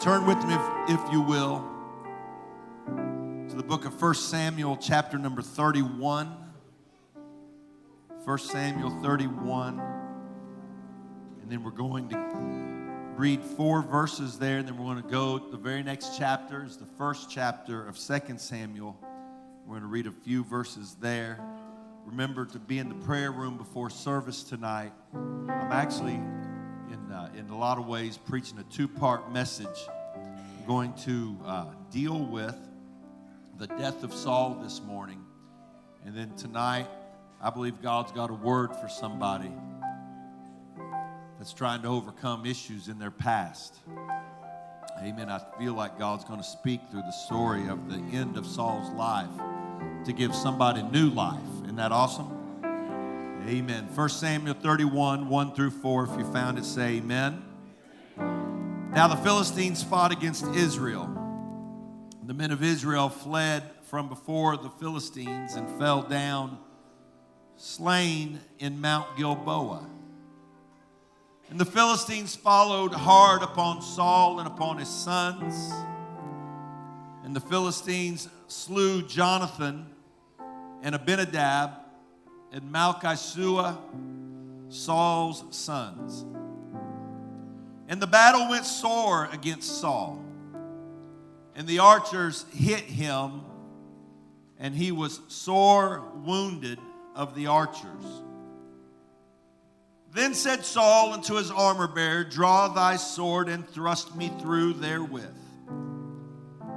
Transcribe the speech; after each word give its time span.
Turn 0.00 0.24
with 0.24 0.42
me, 0.46 0.54
if, 0.54 0.98
if 0.98 1.12
you 1.12 1.20
will, 1.20 1.62
to 2.86 3.54
the 3.54 3.62
book 3.62 3.84
of 3.84 4.00
1 4.00 4.14
Samuel, 4.14 4.78
chapter 4.78 5.18
number 5.18 5.42
31. 5.42 6.34
1 8.24 8.38
Samuel 8.38 8.98
31. 9.02 9.78
And 11.42 11.50
then 11.50 11.62
we're 11.62 11.70
going 11.70 12.08
to 12.08 12.16
read 13.14 13.42
four 13.42 13.82
verses 13.82 14.38
there, 14.38 14.56
and 14.56 14.66
then 14.66 14.78
we're 14.78 14.90
going 14.90 15.02
to 15.02 15.10
go 15.10 15.38
to 15.38 15.50
the 15.50 15.58
very 15.58 15.82
next 15.82 16.16
chapter 16.16 16.64
is 16.64 16.78
the 16.78 16.88
first 16.96 17.30
chapter 17.30 17.86
of 17.86 17.98
2 17.98 18.38
Samuel. 18.38 18.98
We're 19.66 19.80
going 19.80 19.82
to 19.82 19.88
read 19.88 20.06
a 20.06 20.12
few 20.12 20.44
verses 20.44 20.96
there. 20.98 21.38
Remember 22.06 22.46
to 22.46 22.58
be 22.58 22.78
in 22.78 22.88
the 22.88 22.94
prayer 22.94 23.32
room 23.32 23.58
before 23.58 23.90
service 23.90 24.44
tonight. 24.44 24.92
I'm 25.12 25.70
actually, 25.70 26.18
in, 26.90 27.12
uh, 27.12 27.30
in 27.36 27.48
a 27.50 27.56
lot 27.56 27.78
of 27.78 27.86
ways, 27.86 28.18
preaching 28.18 28.58
a 28.58 28.64
two 28.64 28.88
part 28.88 29.32
message. 29.32 29.88
I'm 30.16 30.66
going 30.66 30.92
to 31.04 31.36
uh, 31.44 31.64
deal 31.90 32.18
with 32.18 32.56
the 33.58 33.66
death 33.66 34.02
of 34.02 34.12
Saul 34.12 34.58
this 34.62 34.80
morning. 34.80 35.24
And 36.04 36.16
then 36.16 36.34
tonight, 36.36 36.88
I 37.40 37.50
believe 37.50 37.80
God's 37.82 38.12
got 38.12 38.30
a 38.30 38.34
word 38.34 38.74
for 38.76 38.88
somebody 38.88 39.52
that's 41.38 41.52
trying 41.52 41.82
to 41.82 41.88
overcome 41.88 42.46
issues 42.46 42.88
in 42.88 42.98
their 42.98 43.10
past. 43.10 43.76
Amen. 44.98 45.30
I 45.30 45.40
feel 45.58 45.74
like 45.74 45.98
God's 45.98 46.24
going 46.24 46.40
to 46.40 46.46
speak 46.46 46.80
through 46.90 47.02
the 47.02 47.12
story 47.12 47.66
of 47.68 47.88
the 47.88 47.98
end 48.16 48.36
of 48.36 48.46
Saul's 48.46 48.90
life 48.90 49.28
to 50.04 50.12
give 50.12 50.34
somebody 50.34 50.82
new 50.82 51.08
life. 51.10 51.40
Isn't 51.64 51.76
that 51.76 51.92
awesome? 51.92 52.39
Amen. 53.46 53.88
1 53.94 54.08
Samuel 54.10 54.54
31, 54.54 55.28
1 55.28 55.54
through 55.54 55.70
4. 55.70 56.04
If 56.04 56.18
you 56.18 56.32
found 56.32 56.58
it, 56.58 56.64
say 56.64 56.96
amen. 56.96 57.42
Now 58.16 59.08
the 59.08 59.16
Philistines 59.16 59.82
fought 59.82 60.12
against 60.12 60.44
Israel. 60.54 61.08
The 62.22 62.34
men 62.34 62.50
of 62.50 62.62
Israel 62.62 63.08
fled 63.08 63.64
from 63.84 64.08
before 64.08 64.56
the 64.58 64.68
Philistines 64.68 65.54
and 65.54 65.68
fell 65.78 66.02
down 66.02 66.58
slain 67.56 68.40
in 68.58 68.80
Mount 68.80 69.16
Gilboa. 69.16 69.86
And 71.48 71.58
the 71.58 71.64
Philistines 71.64 72.36
followed 72.36 72.92
hard 72.92 73.42
upon 73.42 73.80
Saul 73.80 74.38
and 74.38 74.46
upon 74.46 74.78
his 74.78 74.88
sons. 74.88 75.72
And 77.24 77.34
the 77.34 77.40
Philistines 77.40 78.28
slew 78.48 79.02
Jonathan 79.02 79.86
and 80.82 80.94
Abinadab 80.94 81.70
and 82.52 82.62
Malchishua, 82.72 83.78
Saul's 84.68 85.44
sons. 85.50 86.24
And 87.88 88.00
the 88.00 88.06
battle 88.06 88.48
went 88.48 88.64
sore 88.66 89.28
against 89.32 89.80
Saul. 89.80 90.24
And 91.54 91.66
the 91.66 91.80
archers 91.80 92.44
hit 92.52 92.80
him, 92.80 93.42
and 94.58 94.74
he 94.74 94.92
was 94.92 95.20
sore 95.28 96.02
wounded 96.24 96.78
of 97.14 97.34
the 97.34 97.48
archers. 97.48 98.04
Then 100.12 100.34
said 100.34 100.64
Saul 100.64 101.12
unto 101.12 101.34
his 101.34 101.50
armor 101.50 101.86
bearer, 101.86 102.24
Draw 102.24 102.68
thy 102.68 102.96
sword 102.96 103.48
and 103.48 103.68
thrust 103.68 104.16
me 104.16 104.32
through 104.40 104.74
therewith, 104.74 105.36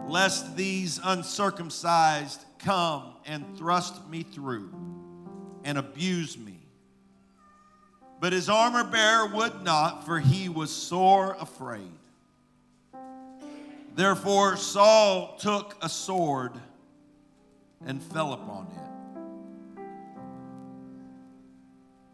lest 0.08 0.56
these 0.56 1.00
uncircumcised 1.04 2.44
come 2.60 3.14
and 3.26 3.58
thrust 3.58 4.08
me 4.08 4.24
through 4.24 4.93
and 5.64 5.78
abuse 5.78 6.38
me. 6.38 6.60
But 8.20 8.34
his 8.34 8.50
armor 8.50 8.84
bearer 8.84 9.28
would 9.28 9.64
not, 9.64 10.06
for 10.06 10.20
he 10.20 10.50
was 10.50 10.72
sore 10.72 11.36
afraid. 11.40 11.92
Therefore 13.96 14.56
Saul 14.56 15.38
took 15.38 15.76
a 15.82 15.90
sword 15.90 16.54
and 17.86 18.02
fell 18.02 18.34
upon 18.34 18.68
it. 18.68 18.84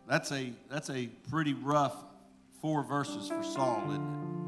That's 0.08 0.32
a, 0.32 0.52
that's 0.70 0.90
a 0.90 1.08
pretty 1.30 1.54
rough 1.54 1.96
four 2.62 2.84
verses 2.84 3.30
for 3.30 3.44
Saul, 3.44 3.84
isn't 3.90 4.02
it? 4.02 4.40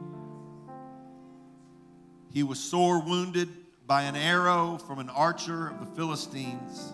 He 2.34 2.44
was 2.44 2.60
sore 2.60 3.00
wounded 3.00 3.50
by 3.86 4.04
an 4.04 4.16
arrow 4.16 4.80
from 4.88 5.00
an 5.00 5.10
archer 5.10 5.68
of 5.68 5.80
the 5.80 5.86
Philistines, 5.96 6.94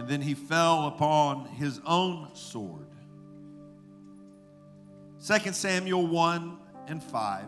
and 0.00 0.08
then 0.08 0.22
he 0.22 0.32
fell 0.32 0.86
upon 0.86 1.44
his 1.44 1.78
own 1.84 2.26
sword. 2.32 2.86
2 5.26 5.52
Samuel 5.52 6.06
1 6.06 6.56
and 6.86 7.02
5. 7.02 7.44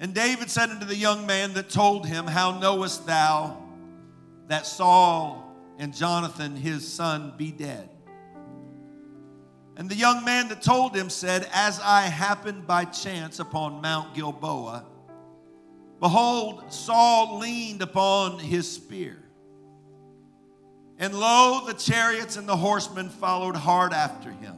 And 0.00 0.12
David 0.12 0.50
said 0.50 0.68
unto 0.70 0.84
the 0.84 0.96
young 0.96 1.26
man 1.26 1.54
that 1.54 1.70
told 1.70 2.08
him, 2.08 2.26
How 2.26 2.58
knowest 2.58 3.06
thou 3.06 3.56
that 4.48 4.66
Saul 4.66 5.54
and 5.78 5.94
Jonathan 5.94 6.56
his 6.56 6.92
son 6.92 7.34
be 7.36 7.52
dead. 7.52 7.88
And 9.76 9.88
the 9.88 9.94
young 9.94 10.24
man 10.24 10.48
that 10.48 10.60
told 10.60 10.96
him 10.96 11.08
said, 11.08 11.48
As 11.52 11.78
I 11.78 12.00
happened 12.02 12.66
by 12.66 12.86
chance 12.86 13.38
upon 13.38 13.80
Mount 13.80 14.12
Gilboa, 14.16 14.86
behold, 16.00 16.72
Saul 16.72 17.38
leaned 17.38 17.82
upon 17.82 18.38
his 18.38 18.70
spear. 18.70 19.16
And 20.98 21.14
lo, 21.14 21.64
the 21.66 21.74
chariots 21.74 22.36
and 22.36 22.48
the 22.48 22.56
horsemen 22.56 23.08
followed 23.08 23.56
hard 23.56 23.92
after 23.92 24.30
him. 24.30 24.56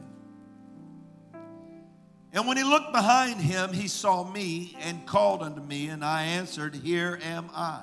And 2.33 2.47
when 2.47 2.57
he 2.57 2.63
looked 2.63 2.91
behind 2.91 3.39
him, 3.39 3.71
he 3.71 3.87
saw 3.87 4.29
me 4.29 4.75
and 4.81 5.05
called 5.05 5.43
unto 5.43 5.61
me, 5.61 5.87
and 5.87 6.03
I 6.03 6.23
answered, 6.23 6.73
Here 6.73 7.19
am 7.21 7.49
I. 7.53 7.81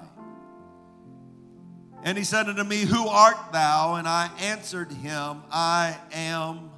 And 2.03 2.19
he 2.19 2.25
said 2.25 2.49
unto 2.49 2.65
me, 2.65 2.85
Who 2.85 3.07
art 3.07 3.53
thou? 3.53 3.95
And 3.95 4.09
I 4.09 4.29
answered 4.41 4.91
him, 4.91 5.43
I 5.51 5.97
am 6.13 6.71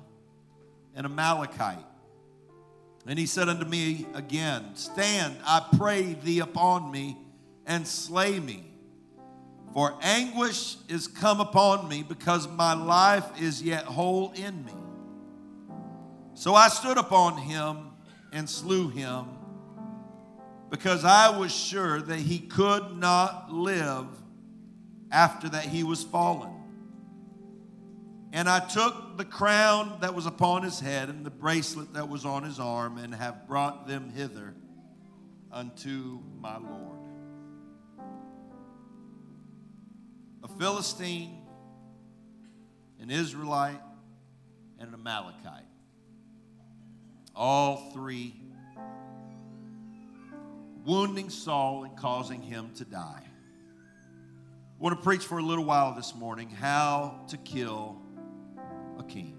an 0.95 1.07
Amalekite. 1.07 1.79
And 3.07 3.19
he 3.19 3.27
said 3.27 3.49
unto 3.49 3.65
me 3.65 4.07
again, 4.15 4.75
Stand, 4.75 5.37
I 5.45 5.67
pray 5.77 6.15
thee 6.15 6.39
upon 6.39 6.91
me, 6.91 7.17
and 7.67 7.87
slay 7.87 8.39
me. 8.39 8.65
For 9.73 9.97
anguish 10.03 10.77
is 10.89 11.09
come 11.09 11.41
upon 11.41 11.89
me, 11.89 12.03
because 12.03 12.47
my 12.47 12.75
life 12.75 13.41
is 13.41 13.63
yet 13.63 13.85
whole 13.85 14.33
in 14.33 14.65
me. 14.65 14.73
So 16.35 16.55
I 16.55 16.69
stood 16.69 16.99
upon 16.99 17.39
him 17.39 17.91
and 18.33 18.49
slew 18.49 18.89
him, 18.89 19.27
because 20.71 21.05
I 21.05 21.37
was 21.37 21.53
sure 21.53 22.01
that 22.01 22.19
he 22.19 22.39
could 22.39 22.97
not 22.97 23.53
live 23.53 24.07
after 25.11 25.49
that 25.49 25.65
he 25.65 25.83
was 25.83 26.05
fallen. 26.05 26.62
And 28.35 28.49
I 28.49 28.61
took 28.61 29.19
the 29.19 29.27
crown 29.27 29.99
that 30.01 30.15
was 30.15 30.25
upon 30.25 30.63
his 30.63 30.81
head 30.81 31.11
and 31.11 31.25
the 31.25 31.31
bracelet 31.31 31.93
that 31.93 32.09
was 32.09 32.25
on 32.25 32.45
his 32.45 32.59
arm 32.59 32.97
and 32.97 33.15
have 33.15 33.47
brought 33.47 33.87
them 33.87 34.11
hither 34.11 34.55
unto 35.53 36.19
my 36.41 36.57
Lord. 36.57 36.99
A 40.43 40.49
Philistine, 40.49 41.43
an 43.01 43.11
Israelite, 43.11 43.81
and 44.79 44.89
an 44.89 44.95
Amalekite. 44.95 45.67
All 47.37 47.91
three 47.93 48.35
wounding 50.85 51.29
Saul 51.29 51.85
and 51.85 51.97
causing 51.99 52.41
him 52.41 52.71
to 52.77 52.85
die. 52.87 53.23
I 53.23 54.83
want 54.83 54.99
to 54.99 55.05
preach 55.05 55.25
for 55.25 55.39
a 55.39 55.43
little 55.43 55.65
while 55.65 55.95
this 55.95 56.15
morning 56.15 56.49
how 56.49 57.21
to 57.29 57.37
kill 57.37 58.02
a 58.99 59.03
king. 59.03 59.39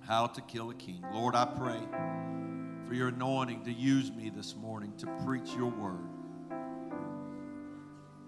How 0.00 0.26
to 0.26 0.40
kill 0.40 0.70
a 0.70 0.74
king. 0.74 1.04
Lord, 1.12 1.34
I 1.34 1.44
pray 1.44 1.80
for 2.86 2.94
your 2.94 3.08
anointing 3.08 3.64
to 3.64 3.72
use 3.72 4.12
me 4.12 4.30
this 4.30 4.54
morning 4.54 4.92
to 4.98 5.06
preach 5.24 5.52
your 5.56 5.70
word. 5.70 6.08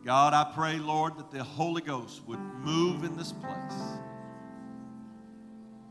God, 0.04 0.32
I 0.34 0.50
pray, 0.54 0.78
Lord, 0.78 1.18
that 1.18 1.30
the 1.30 1.44
Holy 1.44 1.82
Ghost 1.82 2.26
would 2.26 2.40
move 2.40 3.04
in 3.04 3.16
this 3.16 3.32
place. 3.32 3.98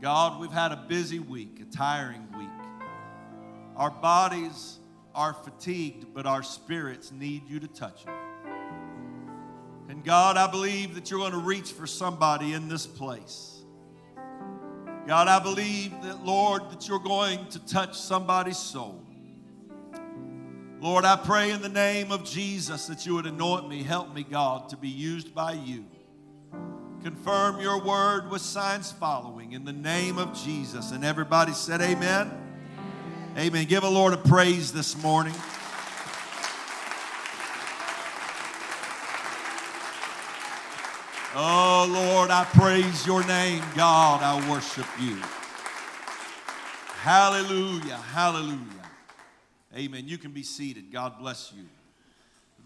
God, 0.00 0.40
we've 0.40 0.52
had 0.52 0.72
a 0.72 0.84
busy 0.88 1.18
week, 1.18 1.60
a 1.60 1.64
tiring 1.64 2.26
week. 2.36 2.48
Our 3.76 3.90
bodies 3.90 4.78
are 5.14 5.32
fatigued, 5.32 6.12
but 6.14 6.26
our 6.26 6.42
spirits 6.42 7.12
need 7.12 7.48
you 7.48 7.60
to 7.60 7.68
touch 7.68 8.04
them. 8.04 8.14
And 9.88 10.04
God, 10.04 10.36
I 10.36 10.46
believe 10.50 10.94
that 10.94 11.10
you're 11.10 11.20
going 11.20 11.32
to 11.32 11.38
reach 11.38 11.72
for 11.72 11.86
somebody 11.86 12.52
in 12.52 12.68
this 12.68 12.86
place. 12.86 13.57
God, 15.08 15.26
I 15.26 15.38
believe 15.38 15.90
that, 16.02 16.22
Lord, 16.22 16.70
that 16.70 16.86
you're 16.86 16.98
going 16.98 17.46
to 17.46 17.58
touch 17.60 17.98
somebody's 17.98 18.58
soul. 18.58 19.02
Lord, 20.82 21.06
I 21.06 21.16
pray 21.16 21.50
in 21.50 21.62
the 21.62 21.68
name 21.70 22.12
of 22.12 22.24
Jesus 22.24 22.88
that 22.88 23.06
you 23.06 23.14
would 23.14 23.24
anoint 23.24 23.70
me, 23.70 23.82
help 23.82 24.14
me, 24.14 24.22
God, 24.22 24.68
to 24.68 24.76
be 24.76 24.90
used 24.90 25.34
by 25.34 25.52
you. 25.52 25.86
confirm 27.02 27.58
your 27.58 27.82
word 27.82 28.30
with 28.30 28.42
signs 28.42 28.92
following 28.92 29.52
in 29.52 29.64
the 29.64 29.72
name 29.72 30.18
of 30.18 30.38
Jesus. 30.38 30.90
And 30.90 31.02
everybody 31.02 31.52
said, 31.52 31.80
Amen. 31.80 32.30
Amen. 33.38 33.64
Give 33.64 33.84
a 33.84 33.88
Lord 33.88 34.12
a 34.12 34.18
praise 34.18 34.72
this 34.74 34.94
morning. 35.02 35.34
Oh, 41.40 41.88
Lord, 41.88 42.30
I 42.32 42.42
praise 42.46 43.06
your 43.06 43.24
name. 43.24 43.62
God, 43.76 44.24
I 44.24 44.50
worship 44.50 44.88
you. 44.98 45.14
Hallelujah. 47.00 47.94
Hallelujah. 47.94 48.58
Amen. 49.76 50.08
You 50.08 50.18
can 50.18 50.32
be 50.32 50.42
seated. 50.42 50.90
God 50.90 51.20
bless 51.20 51.52
you. 51.56 51.62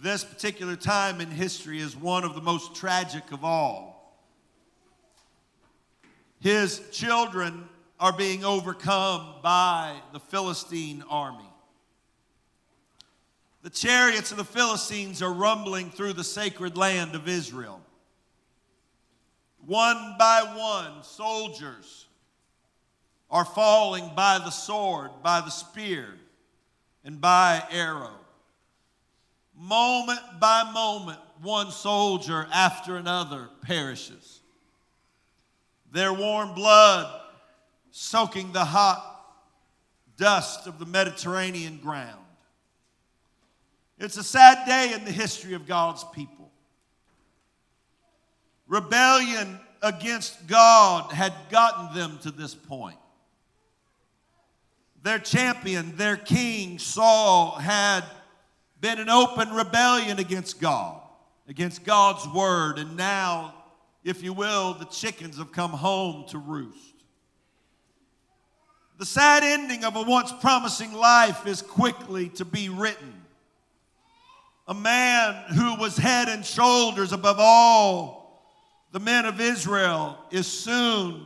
This 0.01 0.25
particular 0.25 0.75
time 0.75 1.21
in 1.21 1.31
history 1.31 1.81
is 1.81 1.95
one 1.95 2.25
of 2.25 2.35
the 2.35 2.41
most 2.41 2.75
tragic 2.75 3.31
of 3.31 3.45
all. 3.45 4.17
His 6.41 6.81
children 6.93 7.69
are 8.01 8.15
being 8.15 8.43
overcome 8.43 9.35
by 9.43 9.97
the 10.15 10.19
Philistine 10.19 11.05
army. 11.11 11.45
The 13.61 13.69
chariots 13.69 14.31
of 14.31 14.39
the 14.39 14.45
Philistines 14.45 15.21
are 15.21 15.31
rumbling 15.31 15.91
through 15.91 16.15
the 16.15 16.25
sacred 16.25 16.79
land 16.79 17.15
of 17.15 17.29
Israel. 17.29 17.83
One 19.67 20.17
by 20.19 20.43
one, 20.57 21.05
soldiers 21.05 22.07
are 23.31 23.45
falling 23.45 24.11
by 24.15 24.39
the 24.39 24.51
sword, 24.51 25.11
by 25.23 25.41
the 25.41 25.51
spear, 25.51 26.15
and 27.05 27.21
by 27.21 27.63
arrow. 27.71 28.19
Moment 29.57 30.21
by 30.41 30.71
moment, 30.73 31.19
one 31.41 31.71
soldier 31.71 32.47
after 32.53 32.97
another 32.97 33.49
perishes. 33.63 34.41
Their 35.93 36.13
warm 36.13 36.55
blood 36.55 37.21
soaking 37.91 38.53
the 38.53 38.65
hot 38.65 39.09
dust 40.17 40.67
of 40.67 40.79
the 40.79 40.87
Mediterranean 40.87 41.79
ground. 41.79 42.19
It's 43.99 44.17
a 44.17 44.25
sad 44.25 44.67
day 44.67 44.95
in 44.95 45.05
the 45.05 45.13
history 45.13 45.55
of 45.55 45.67
God's 45.67 46.05
people. 46.13 46.42
Rebellion 48.73 49.61
against 49.83 50.47
God 50.47 51.13
had 51.13 51.35
gotten 51.51 51.95
them 51.95 52.19
to 52.23 52.31
this 52.31 52.55
point. 52.55 52.97
Their 55.03 55.19
champion, 55.19 55.95
their 55.99 56.17
king, 56.17 56.79
Saul, 56.79 57.51
had 57.57 58.03
been 58.81 58.99
in 58.99 59.11
open 59.11 59.51
rebellion 59.51 60.19
against 60.19 60.59
God, 60.59 61.03
against 61.49 61.85
God's 61.85 62.27
word, 62.29 62.79
and 62.79 62.97
now, 62.97 63.53
if 64.05 64.23
you 64.23 64.33
will, 64.33 64.73
the 64.73 64.87
chickens 64.87 65.37
have 65.37 65.53
come 65.53 65.73
home 65.73 66.25
to 66.29 66.39
roost. 66.39 67.05
The 68.97 69.05
sad 69.05 69.43
ending 69.43 69.85
of 69.85 69.97
a 69.97 70.03
once 70.03 70.33
promising 70.41 70.95
life 70.95 71.47
is 71.47 71.61
quickly 71.61 72.31
to 72.31 72.47
be 72.47 72.71
written. 72.71 73.13
A 74.67 74.73
man 74.73 75.45
who 75.53 75.75
was 75.75 75.99
head 75.99 76.31
and 76.31 76.43
shoulders 76.43 77.13
above 77.13 77.37
all 77.39 78.22
the 78.93 79.01
men 79.01 79.25
of 79.25 79.41
Israel 79.41 80.19
is 80.31 80.47
soon 80.47 81.25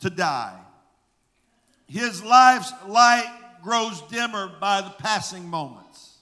to 0.00 0.10
die. 0.10 0.58
His 1.86 2.22
life's 2.22 2.72
light 2.86 3.30
grows 3.62 4.02
dimmer 4.02 4.52
by 4.60 4.82
the 4.82 4.90
passing 4.90 5.48
moments. 5.48 6.18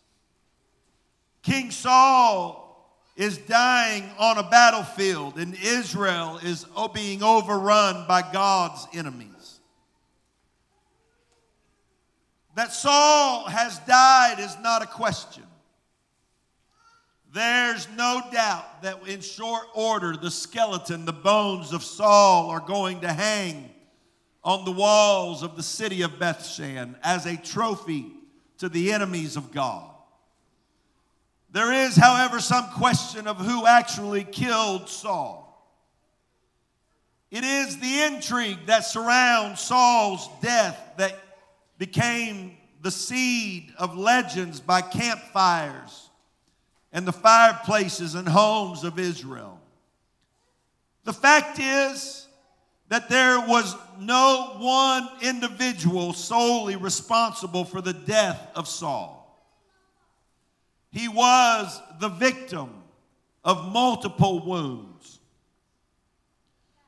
King 1.43 1.73
Saul 1.73 2.61
is 3.17 3.39
dying 3.39 4.09
on 4.19 4.39
a 4.39 4.49
battlefield, 4.49 5.37
and 5.37 5.55
Israel 5.55 6.39
is 6.43 6.65
being 6.95 7.23
overrun 7.23 8.07
by 8.07 8.23
God's 8.33 8.87
enemies. 8.95 9.61
That 12.55 12.73
Saul 12.73 13.49
has 13.49 13.79
died 13.81 14.39
is 14.39 14.57
not 14.63 14.83
a 14.83 14.87
question. 14.87 15.45
There's 17.33 17.89
no 17.97 18.21
doubt 18.31 18.83
that 18.83 19.09
in 19.09 19.23
short 19.23 19.67
order, 19.75 20.15
the 20.15 20.31
skeleton, 20.31 21.07
the 21.07 21.15
bones 21.15 21.73
of 21.73 21.83
Saul 21.83 22.51
are 22.51 22.61
going 22.61 23.01
to 23.01 23.13
hang 23.13 23.71
on 24.45 24.67
the 24.67 24.73
walls 24.73 25.43
of 25.43 25.57
the 25.57 25.63
city 25.63 26.03
of 26.03 26.19
Bethshan 26.19 26.95
as 27.03 27.25
a 27.25 27.39
trophy 27.39 28.13
to 28.59 28.69
the 28.69 28.93
enemies 28.93 29.37
of 29.37 29.51
God. 29.51 29.89
There 31.53 31.73
is, 31.73 31.97
however, 31.97 32.39
some 32.39 32.67
question 32.73 33.27
of 33.27 33.39
who 33.39 33.67
actually 33.67 34.25
killed 34.25 34.91
Saul. 34.91 35.49
It 37.31 37.45
is 37.45 37.79
the 37.79 38.03
intrigue 38.03 38.67
that 38.67 38.85
surrounds 38.85 39.63
Saul's 39.63 40.29
death 40.43 40.79
that 40.99 41.19
became 41.79 42.59
the 42.83 42.91
seed 42.91 43.73
of 43.79 43.97
legends 43.97 44.61
by 44.61 44.83
campfires 44.83 46.11
and 46.93 47.07
the 47.07 47.13
fireplaces 47.13 48.15
and 48.15 48.29
homes 48.29 48.85
of 48.85 48.99
Israel. 48.99 49.59
The 51.05 51.13
fact 51.13 51.59
is 51.59 52.27
that 52.89 53.09
there 53.09 53.41
was 53.41 53.75
no 53.99 54.57
one 54.59 55.09
individual 55.23 56.13
solely 56.13 56.77
responsible 56.77 57.65
for 57.65 57.81
the 57.81 57.95
death 57.95 58.51
of 58.55 58.69
Saul. 58.69 59.19
He 60.91 61.09
was 61.09 61.81
the 62.01 62.11
victim 62.11 62.71
of 63.45 63.73
multiple 63.73 64.45
wounds. 64.45 65.21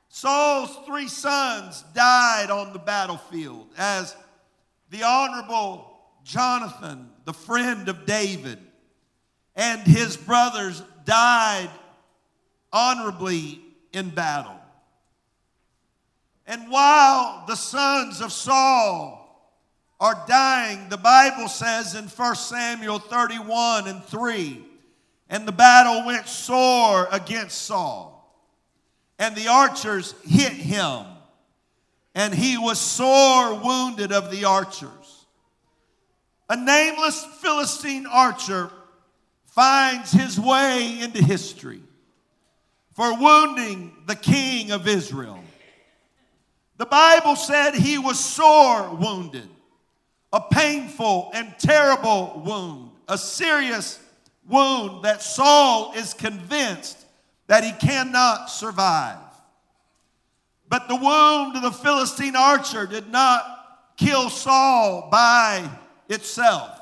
Saul's 0.08 0.76
three 0.86 1.08
sons 1.08 1.82
died 1.94 2.50
on 2.50 2.72
the 2.72 2.78
battlefield 2.78 3.66
as 3.76 4.14
the 4.90 5.02
honorable 5.02 5.98
Jonathan, 6.22 7.10
the 7.24 7.32
friend 7.32 7.88
of 7.88 8.06
David, 8.06 8.58
and 9.56 9.80
his 9.82 10.16
brothers 10.16 10.82
died 11.04 11.70
honorably 12.72 13.60
in 13.92 14.10
battle. 14.10 14.60
And 16.46 16.70
while 16.70 17.44
the 17.46 17.54
sons 17.54 18.20
of 18.20 18.32
Saul 18.32 19.20
are 20.00 20.24
dying, 20.28 20.88
the 20.88 20.96
Bible 20.96 21.48
says 21.48 21.94
in 21.94 22.04
1 22.04 22.34
Samuel 22.34 22.98
31 22.98 23.88
and 23.88 24.04
3, 24.04 24.64
and 25.30 25.48
the 25.48 25.52
battle 25.52 26.04
went 26.04 26.28
sore 26.28 27.08
against 27.10 27.62
Saul, 27.62 28.12
and 29.18 29.34
the 29.34 29.48
archers 29.48 30.14
hit 30.24 30.52
him, 30.52 31.06
and 32.14 32.34
he 32.34 32.58
was 32.58 32.78
sore 32.78 33.54
wounded 33.54 34.12
of 34.12 34.30
the 34.30 34.44
archers. 34.44 35.26
A 36.50 36.56
nameless 36.56 37.24
Philistine 37.40 38.06
archer 38.06 38.70
finds 39.54 40.10
his 40.10 40.38
way 40.38 40.98
into 41.00 41.22
history 41.22 41.80
for 42.92 43.16
wounding 43.16 43.94
the 44.06 44.16
king 44.16 44.72
of 44.72 44.88
Israel. 44.88 45.38
The 46.76 46.86
Bible 46.86 47.36
said 47.36 47.74
he 47.74 47.98
was 47.98 48.18
sore 48.18 48.92
wounded, 48.96 49.48
a 50.32 50.40
painful 50.40 51.30
and 51.32 51.54
terrible 51.56 52.42
wound, 52.44 52.90
a 53.06 53.16
serious 53.16 54.00
wound 54.48 55.04
that 55.04 55.22
Saul 55.22 55.92
is 55.94 56.14
convinced 56.14 57.06
that 57.46 57.62
he 57.62 57.70
cannot 57.72 58.50
survive. 58.50 59.18
But 60.68 60.88
the 60.88 60.96
wound 60.96 61.54
of 61.54 61.62
the 61.62 61.70
Philistine 61.70 62.34
archer 62.34 62.86
did 62.86 63.08
not 63.08 63.94
kill 63.96 64.30
Saul 64.30 65.08
by 65.12 65.68
itself. 66.08 66.73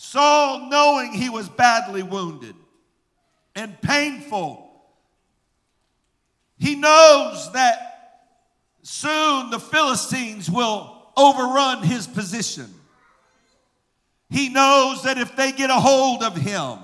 Saul, 0.00 0.70
knowing 0.70 1.12
he 1.12 1.28
was 1.28 1.48
badly 1.48 2.04
wounded 2.04 2.54
and 3.56 3.78
painful, 3.82 4.70
he 6.56 6.76
knows 6.76 7.52
that 7.52 8.28
soon 8.82 9.50
the 9.50 9.58
Philistines 9.58 10.48
will 10.48 11.10
overrun 11.16 11.82
his 11.82 12.06
position. 12.06 12.72
He 14.30 14.48
knows 14.48 15.02
that 15.02 15.18
if 15.18 15.34
they 15.34 15.50
get 15.50 15.68
a 15.68 15.74
hold 15.74 16.22
of 16.22 16.36
him, 16.36 16.78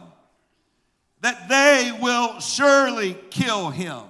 that 1.20 1.48
they 1.48 1.96
will 2.02 2.40
surely 2.40 3.16
kill 3.30 3.70
him. 3.70 4.02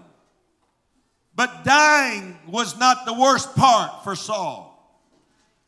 But 1.36 1.62
dying 1.62 2.38
was 2.48 2.78
not 2.78 3.04
the 3.04 3.12
worst 3.12 3.54
part 3.54 4.02
for 4.02 4.16
Saul. 4.16 4.70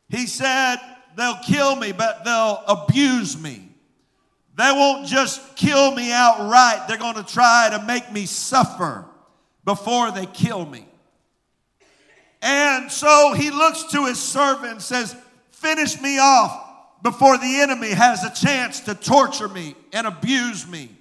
He 0.09 0.25
said, 0.25 0.77
they'll 1.17 1.39
kill 1.43 1.75
me, 1.75 1.91
but 1.91 2.23
they'll 2.23 2.63
abuse 2.67 3.37
me. 3.37 3.69
They 4.55 4.71
won't 4.71 5.07
just 5.07 5.55
kill 5.55 5.93
me 5.93 6.11
outright, 6.11 6.87
they're 6.87 6.97
going 6.97 7.15
to 7.15 7.23
try 7.23 7.69
to 7.71 7.83
make 7.85 8.11
me 8.11 8.25
suffer 8.25 9.05
before 9.65 10.11
they 10.11 10.25
kill 10.27 10.65
me. 10.65 10.87
And 12.41 12.91
so 12.91 13.33
he 13.33 13.51
looks 13.51 13.83
to 13.91 14.05
his 14.05 14.19
servant 14.19 14.71
and 14.73 14.81
says, 14.81 15.15
Finish 15.51 15.99
me 16.01 16.19
off 16.19 16.65
before 17.01 17.37
the 17.37 17.61
enemy 17.61 17.89
has 17.89 18.23
a 18.23 18.33
chance 18.33 18.79
to 18.81 18.93
torture 18.93 19.47
me 19.47 19.75
and 19.91 20.05
abuse 20.05 20.67
me. 20.67 20.91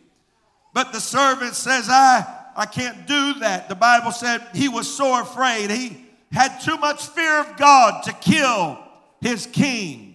But 0.73 0.93
the 0.93 1.01
servant 1.01 1.55
says, 1.55 1.89
I, 1.91 2.25
I 2.57 2.67
can't 2.67 3.07
do 3.07 3.35
that. 3.41 3.69
The 3.69 3.75
Bible 3.75 4.13
said 4.13 4.43
he 4.55 4.69
was 4.69 4.95
so 4.95 5.21
afraid. 5.21 5.71
He 5.71 6.07
had 6.33 6.59
too 6.59 6.77
much 6.79 7.07
fear 7.07 7.41
of 7.41 7.57
God 7.57 8.03
to 8.05 8.13
kill 8.15 8.79
his 9.21 9.47
king. 9.47 10.06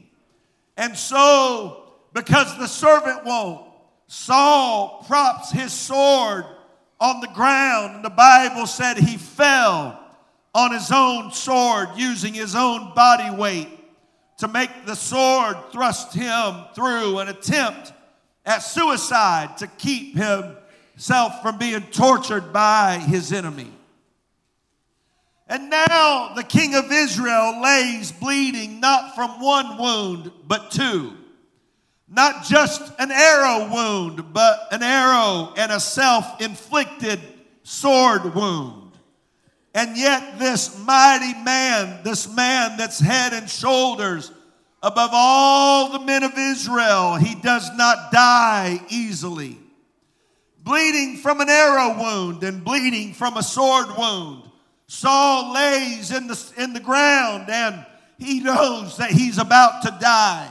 And 0.77 0.97
so, 0.97 1.93
because 2.13 2.57
the 2.57 2.67
servant 2.67 3.25
won't, 3.25 3.67
Saul 4.07 5.03
props 5.07 5.51
his 5.51 5.71
sword 5.71 6.45
on 6.99 7.19
the 7.21 7.27
ground. 7.27 7.95
And 7.95 8.05
the 8.05 8.09
Bible 8.09 8.67
said 8.67 8.97
he 8.97 9.17
fell 9.17 9.99
on 10.53 10.71
his 10.71 10.91
own 10.91 11.31
sword 11.31 11.89
using 11.95 12.33
his 12.33 12.55
own 12.55 12.93
body 12.93 13.35
weight 13.35 13.69
to 14.37 14.47
make 14.47 14.85
the 14.85 14.95
sword 14.95 15.55
thrust 15.71 16.13
him 16.13 16.55
through 16.73 17.19
an 17.19 17.27
attempt 17.27 17.93
at 18.45 18.59
suicide 18.59 19.57
to 19.57 19.67
keep 19.67 20.15
himself 20.15 21.41
from 21.41 21.57
being 21.57 21.81
tortured 21.83 22.51
by 22.51 22.97
his 22.97 23.31
enemy. 23.31 23.71
And 25.51 25.69
now 25.69 26.31
the 26.33 26.45
king 26.45 26.75
of 26.75 26.93
Israel 26.93 27.61
lays 27.61 28.13
bleeding 28.13 28.79
not 28.79 29.15
from 29.15 29.41
one 29.41 29.77
wound, 29.77 30.31
but 30.47 30.71
two. 30.71 31.17
Not 32.07 32.45
just 32.45 32.81
an 32.97 33.11
arrow 33.11 33.69
wound, 33.69 34.31
but 34.31 34.69
an 34.71 34.81
arrow 34.81 35.53
and 35.57 35.73
a 35.73 35.81
self 35.81 36.39
inflicted 36.39 37.19
sword 37.63 38.33
wound. 38.33 38.93
And 39.73 39.97
yet, 39.97 40.39
this 40.39 40.79
mighty 40.79 41.33
man, 41.43 42.01
this 42.05 42.33
man 42.33 42.77
that's 42.77 42.99
head 42.99 43.33
and 43.33 43.49
shoulders 43.49 44.31
above 44.81 45.09
all 45.11 45.91
the 45.91 46.05
men 46.05 46.23
of 46.23 46.31
Israel, 46.37 47.15
he 47.15 47.35
does 47.35 47.69
not 47.75 48.13
die 48.13 48.79
easily. 48.87 49.57
Bleeding 50.63 51.17
from 51.17 51.41
an 51.41 51.49
arrow 51.49 51.99
wound 51.99 52.41
and 52.45 52.63
bleeding 52.63 53.13
from 53.13 53.35
a 53.35 53.43
sword 53.43 53.87
wound 53.97 54.47
Saul 54.91 55.53
lays 55.53 56.11
in 56.11 56.27
the, 56.27 56.53
in 56.57 56.73
the 56.73 56.81
ground 56.81 57.49
and 57.49 57.85
he 58.19 58.41
knows 58.41 58.97
that 58.97 59.09
he's 59.09 59.37
about 59.37 59.83
to 59.83 59.97
die. 60.01 60.49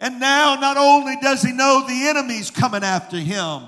And 0.00 0.18
now, 0.18 0.54
not 0.54 0.78
only 0.78 1.16
does 1.20 1.42
he 1.42 1.52
know 1.52 1.84
the 1.86 2.08
enemy's 2.08 2.50
coming 2.50 2.82
after 2.82 3.18
him, 3.18 3.64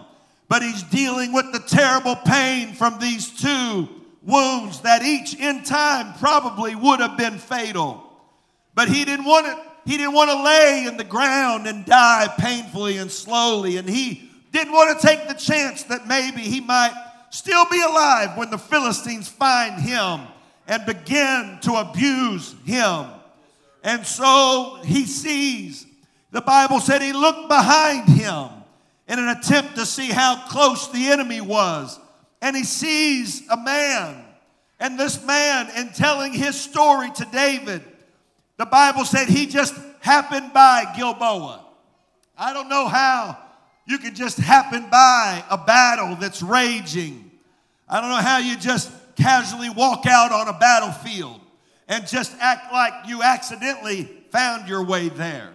but 0.49 0.63
he's 0.63 0.83
dealing 0.85 1.35
with 1.35 1.53
the 1.53 1.59
terrible 1.59 2.17
pain 2.17 2.73
from 2.73 2.99
these 2.99 3.29
two 3.39 3.87
wounds 4.23 4.81
that 4.81 5.03
each 5.03 5.35
in 5.35 5.63
time 5.63 6.15
probably 6.19 6.75
would 6.75 7.01
have 7.01 7.19
been 7.19 7.37
fatal. 7.37 8.03
But 8.75 8.89
he 8.89 9.05
didn't 9.05 9.27
want 9.27 9.47
it. 9.47 9.59
He 9.85 9.99
didn't 9.99 10.15
want 10.15 10.31
to 10.31 10.43
lay 10.43 10.87
in 10.89 10.97
the 10.97 11.05
ground 11.05 11.67
and 11.67 11.85
die 11.85 12.33
painfully 12.39 12.97
and 12.97 13.11
slowly. 13.11 13.77
And 13.77 13.87
he 13.87 14.31
didn't 14.53 14.73
want 14.73 14.99
to 14.99 15.07
take 15.07 15.29
the 15.29 15.35
chance 15.35 15.83
that 15.85 16.09
maybe 16.09 16.41
he 16.41 16.63
might 16.63 17.08
still 17.31 17.65
be 17.71 17.81
alive 17.81 18.37
when 18.37 18.51
the 18.51 18.59
Philistines 18.59 19.29
find 19.29 19.81
him 19.81 20.21
and 20.67 20.85
begin 20.87 21.59
to 21.63 21.75
abuse 21.75 22.55
him. 22.65 23.07
And 23.83 24.07
so 24.07 24.81
he 24.85 25.07
sees, 25.07 25.87
the 26.31 26.41
Bible 26.41 26.81
said 26.81 27.01
he 27.01 27.13
looked 27.13 27.49
behind 27.49 28.09
him 28.09 28.49
in 29.07 29.19
an 29.19 29.29
attempt 29.29 29.77
to 29.77 29.87
see 29.87 30.11
how 30.11 30.47
close 30.49 30.89
the 30.93 31.09
enemy 31.09 31.41
was. 31.41 31.99
And 32.43 32.55
he 32.55 32.65
sees 32.65 33.49
a 33.49 33.57
man. 33.57 34.25
And 34.79 34.99
this 34.99 35.25
man, 35.25 35.71
in 35.77 35.93
telling 35.93 36.33
his 36.33 36.61
story 36.61 37.11
to 37.13 37.25
David, 37.33 37.83
the 38.59 38.67
Bible 38.67 39.05
said 39.05 39.29
he 39.29 39.47
just 39.47 39.75
happened 40.01 40.53
by 40.53 40.93
Gilboa. 40.97 41.65
I 42.37 42.53
don't 42.53 42.69
know 42.69 42.87
how 42.87 43.39
you 43.89 43.97
could 43.97 44.15
just 44.15 44.37
happen 44.37 44.87
by 44.91 45.43
a 45.49 45.57
battle 45.57 46.15
that's 46.17 46.43
raging. 46.43 47.31
I 47.89 48.03
don't 48.03 48.11
know 48.11 48.17
how 48.17 48.37
you 48.37 48.55
just 48.59 48.93
casually 49.17 49.71
walk 49.71 50.05
out 50.07 50.31
on 50.31 50.47
a 50.47 50.53
battlefield 50.53 51.41
and 51.89 52.07
just 52.07 52.37
act 52.39 52.71
like 52.71 52.93
you 53.07 53.23
accidentally 53.23 54.05
found 54.31 54.69
your 54.69 54.85
way 54.85 55.09
there. 55.09 55.55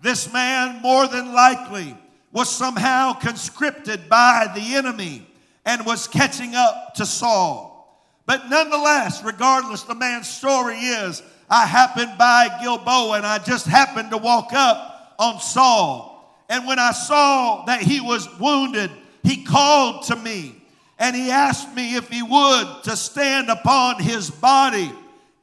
This 0.00 0.32
man, 0.32 0.80
more 0.80 1.06
than 1.08 1.34
likely, 1.34 1.94
was 2.32 2.48
somehow 2.48 3.12
conscripted 3.12 4.08
by 4.08 4.50
the 4.54 4.76
enemy 4.76 5.26
and 5.66 5.84
was 5.84 6.08
catching 6.08 6.54
up 6.54 6.94
to 6.94 7.04
Saul. 7.04 8.02
But 8.24 8.48
nonetheless, 8.48 9.22
regardless, 9.22 9.82
the 9.82 9.94
man's 9.94 10.26
story 10.26 10.76
is 10.78 11.22
I 11.50 11.66
happened 11.66 12.16
by 12.16 12.48
Gilboa 12.62 13.18
and 13.18 13.26
I 13.26 13.36
just 13.36 13.66
happened 13.66 14.10
to 14.12 14.16
walk 14.16 14.54
up 14.54 15.16
on 15.18 15.38
Saul. 15.40 16.17
And 16.48 16.66
when 16.66 16.78
I 16.78 16.92
saw 16.92 17.64
that 17.66 17.82
he 17.82 18.00
was 18.00 18.28
wounded, 18.38 18.90
he 19.22 19.44
called 19.44 20.04
to 20.04 20.16
me 20.16 20.54
and 20.98 21.14
he 21.14 21.30
asked 21.30 21.74
me 21.74 21.94
if 21.94 22.08
he 22.08 22.22
would 22.22 22.84
to 22.84 22.96
stand 22.96 23.50
upon 23.50 24.02
his 24.02 24.30
body 24.30 24.90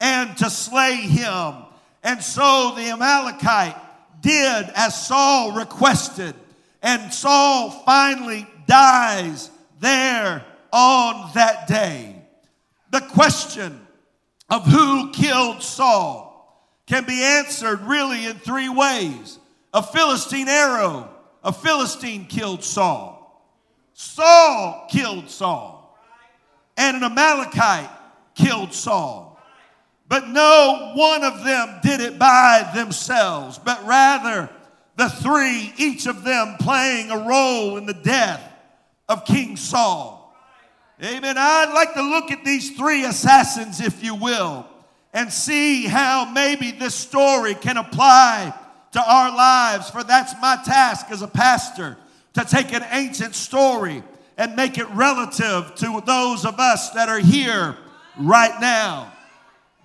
and 0.02 0.36
to 0.38 0.50
slay 0.50 0.96
him. 0.96 1.56
And 2.04 2.22
so 2.22 2.74
the 2.76 2.90
Amalekite 2.90 3.76
did 4.22 4.70
as 4.76 5.08
Saul 5.08 5.54
requested. 5.54 6.36
And 6.82 7.14
Saul 7.14 7.72
finally 7.86 8.48
dies 8.68 9.50
there 9.80 10.44
on 10.72 11.32
that 11.36 11.68
day. 11.68 12.16
The 12.92 13.02
question 13.02 13.86
of 14.50 14.66
who 14.66 15.12
killed 15.12 15.64
Saul 15.64 16.34
can 16.86 17.06
be 17.06 17.24
answered 17.24 17.82
really 17.82 18.26
in 18.26 18.36
three 18.36 18.70
ways 18.70 19.40
a 19.76 19.84
Philistine 19.84 20.48
arrow. 20.48 21.10
A 21.44 21.52
Philistine 21.52 22.26
killed 22.26 22.64
Saul. 22.64 23.22
Saul 23.94 24.88
killed 24.90 25.30
Saul. 25.30 25.96
And 26.78 26.98
an 26.98 27.04
Amalekite 27.04 27.90
killed 28.34 28.74
Saul. 28.74 29.40
But 30.08 30.30
no 30.30 30.94
one 30.96 31.24
of 31.24 31.44
them 31.44 31.80
did 31.84 32.00
it 32.00 32.18
by 32.18 32.72
themselves, 32.74 33.60
but 33.60 33.86
rather 33.86 34.50
the 34.98 35.10
three, 35.10 35.74
each 35.78 36.08
of 36.08 36.24
them 36.24 36.56
playing 36.60 37.12
a 37.12 37.28
role 37.28 37.78
in 37.78 37.86
the 37.86 37.94
death 37.94 38.42
of 39.10 39.26
King 39.26 39.58
Saul. 39.58 40.34
Amen. 41.04 41.36
I'd 41.38 41.74
like 41.74 41.96
to 41.96 42.02
look 42.02 42.32
at 42.32 42.46
these 42.46 42.78
three 42.78 43.04
assassins, 43.04 43.82
if 43.82 44.04
you 44.04 44.16
will, 44.16 44.66
and 45.12 45.32
see 45.32 45.86
how 45.86 46.26
maybe 46.26 46.72
this 46.72 46.96
story 46.96 47.56
can 47.56 47.78
apply 47.78 48.54
to 48.96 49.04
our 49.04 49.36
lives, 49.36 49.90
for 49.90 50.06
that's 50.06 50.34
my 50.42 50.58
task 50.64 51.08
as 51.10 51.22
a 51.22 51.28
pastor 51.28 51.98
to 52.34 52.46
take 52.46 52.72
an 52.72 52.86
ancient 52.92 53.36
story 53.36 54.02
and 54.38 54.56
make 54.56 54.78
it 54.78 54.90
relative 54.92 55.76
to 55.76 56.02
those 56.06 56.46
of 56.46 56.62
us 56.62 56.92
that 56.92 57.10
are 57.10 57.20
here 57.20 57.76
right 58.18 58.58
now. 58.62 59.12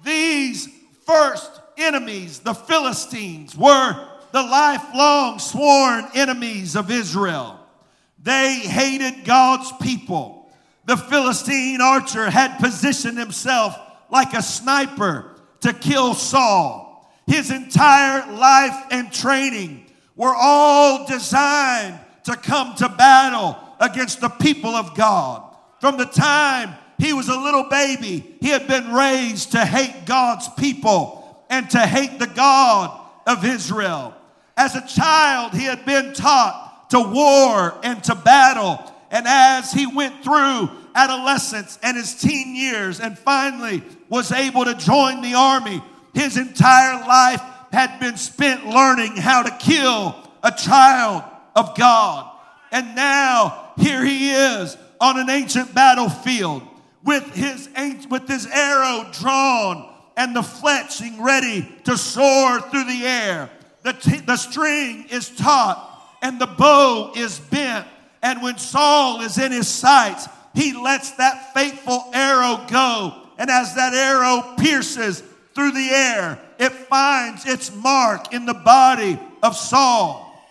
These 0.05 0.69
first 1.05 1.61
enemies, 1.76 2.38
the 2.38 2.55
Philistines, 2.55 3.57
were 3.57 4.09
the 4.31 4.43
lifelong 4.45 5.40
sworn 5.40 6.05
enemies 6.14 6.76
of 6.76 6.88
Israel. 6.93 7.59
They 8.23 8.61
hated 8.61 9.25
God's 9.25 9.73
people. 9.83 10.52
The 10.85 10.97
Philistine 10.97 11.81
archer 11.81 12.31
had 12.31 12.59
positioned 12.59 13.19
himself 13.19 13.76
like 14.09 14.35
a 14.35 14.43
sniper 14.43 15.35
to 15.62 15.73
kill 15.73 16.14
Saul 16.14 16.89
his 17.31 17.53
entire 17.53 18.31
life 18.33 18.87
and 18.91 19.13
training 19.13 19.87
were 20.17 20.35
all 20.35 21.07
designed 21.07 21.97
to 22.25 22.35
come 22.35 22.75
to 22.75 22.89
battle 22.89 23.57
against 23.79 24.21
the 24.21 24.29
people 24.29 24.75
of 24.75 24.97
God. 24.97 25.45
From 25.81 25.97
the 25.97 26.07
time 26.07 26.75
he 26.99 27.13
was 27.13 27.29
a 27.29 27.39
little 27.39 27.69
baby, 27.71 28.37
he 28.41 28.49
had 28.49 28.67
been 28.67 28.93
raised 28.93 29.53
to 29.53 29.65
hate 29.65 30.07
God's 30.07 30.49
people 30.59 31.45
and 31.49 31.71
to 31.71 31.79
hate 31.79 32.19
the 32.19 32.27
God 32.27 33.01
of 33.29 33.45
Israel. 33.45 34.13
As 34.57 34.75
a 34.75 34.85
child, 34.87 35.55
he 35.55 35.65
had 35.65 35.87
been 35.87 36.13
taught 36.13 36.91
to 36.91 37.01
war 37.01 37.79
and 37.85 38.03
to 38.05 38.17
battle. 38.17 38.93
And 39.13 39.27
as 39.29 39.73
he 39.73 39.87
went 39.87 40.25
through 40.25 40.69
adolescence 40.97 41.79
and 41.81 41.97
his 41.97 42.13
teen 42.17 42.57
years 42.57 42.99
and 42.99 43.17
finally 43.17 43.85
was 44.09 44.33
able 44.33 44.65
to 44.65 44.75
join 44.75 45.23
the 45.23 45.35
army, 45.35 45.81
his 46.14 46.37
entire 46.37 47.07
life 47.07 47.43
had 47.73 48.00
been 48.00 48.17
spent 48.17 48.67
learning 48.67 49.17
how 49.17 49.43
to 49.43 49.50
kill 49.59 50.17
a 50.43 50.50
child 50.50 51.23
of 51.55 51.76
God. 51.76 52.31
And 52.73 52.95
now 52.95 53.73
here 53.76 54.05
he 54.05 54.31
is 54.31 54.76
on 55.00 55.19
an 55.19 55.31
ancient 55.31 55.75
battlefield 55.75 56.62
with 57.05 57.35
his, 57.35 57.69
with 58.09 58.29
his 58.29 58.47
arrow 58.47 59.07
drawn 59.12 59.88
and 60.17 60.37
the 60.37 60.43
fletching 60.43 61.21
ready 61.21 61.67
to 61.85 61.97
soar 61.97 62.61
through 62.61 62.85
the 62.85 63.05
air. 63.05 63.50
The, 63.83 63.93
t- 63.95 64.21
the 64.21 64.37
string 64.37 65.07
is 65.11 65.31
taut 65.31 65.79
and 66.23 66.40
the 66.40 66.47
bow 66.47 67.12
is 67.17 67.38
bent. 67.38 67.87
And 68.23 68.43
when 68.43 68.59
Saul 68.59 69.23
is 69.23 69.38
in 69.38 69.50
his 69.50 69.69
sights, 69.69 70.29
he 70.55 70.75
lets 70.75 71.12
that 71.12 71.55
fateful 71.55 72.11
arrow 72.12 72.67
go. 72.69 73.29
And 73.38 73.49
as 73.49 73.75
that 73.76 73.95
arrow 73.95 74.57
pierces 74.59 75.23
through 75.61 75.73
the 75.73 75.90
air, 75.90 76.38
it 76.59 76.73
finds 76.73 77.45
its 77.45 77.75
mark 77.75 78.33
in 78.33 78.47
the 78.47 78.55
body 78.55 79.21
of 79.43 79.55
Saul. 79.55 80.43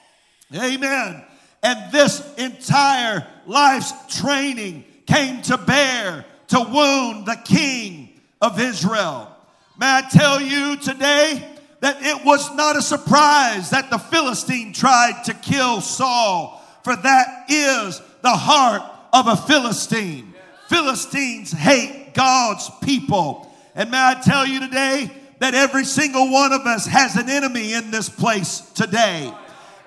Amen. 0.54 1.24
And 1.64 1.92
this 1.92 2.36
entire 2.36 3.26
life's 3.48 3.92
training 4.20 4.86
came 5.08 5.42
to 5.44 5.58
bear 5.58 6.26
to 6.50 6.60
wound 6.60 7.26
the 7.26 7.40
king 7.44 8.22
of 8.40 8.60
Israel. 8.60 9.36
May 9.80 9.88
I 9.88 10.04
tell 10.12 10.40
you 10.40 10.76
today 10.78 11.44
that 11.80 12.04
it 12.04 12.24
was 12.24 12.54
not 12.54 12.78
a 12.78 12.82
surprise 12.84 13.72
that 13.72 13.90
the 13.90 13.98
Philistine 13.98 14.74
tried 14.74 15.24
to 15.26 15.34
kill 15.34 15.82
Saul, 15.82 16.64
for 16.84 16.96
that 16.96 17.46
is 17.50 18.00
the 18.22 18.30
heart 18.30 18.84
of 19.12 19.26
a 19.26 19.36
Philistine. 19.36 20.36
Philistines 20.68 21.52
hate 21.52 22.14
God's 22.14 22.70
people. 22.84 23.49
And 23.80 23.92
may 23.92 23.98
I 23.98 24.16
tell 24.22 24.46
you 24.46 24.60
today 24.60 25.10
that 25.40 25.56
every 25.56 25.86
single 25.86 26.30
one 26.30 26.52
of 26.52 26.68
us 26.68 26.86
has 26.86 27.16
an 27.16 27.30
enemy 27.30 27.72
in 27.72 27.92
this 27.92 28.10
place 28.10 28.60
today. 28.76 29.34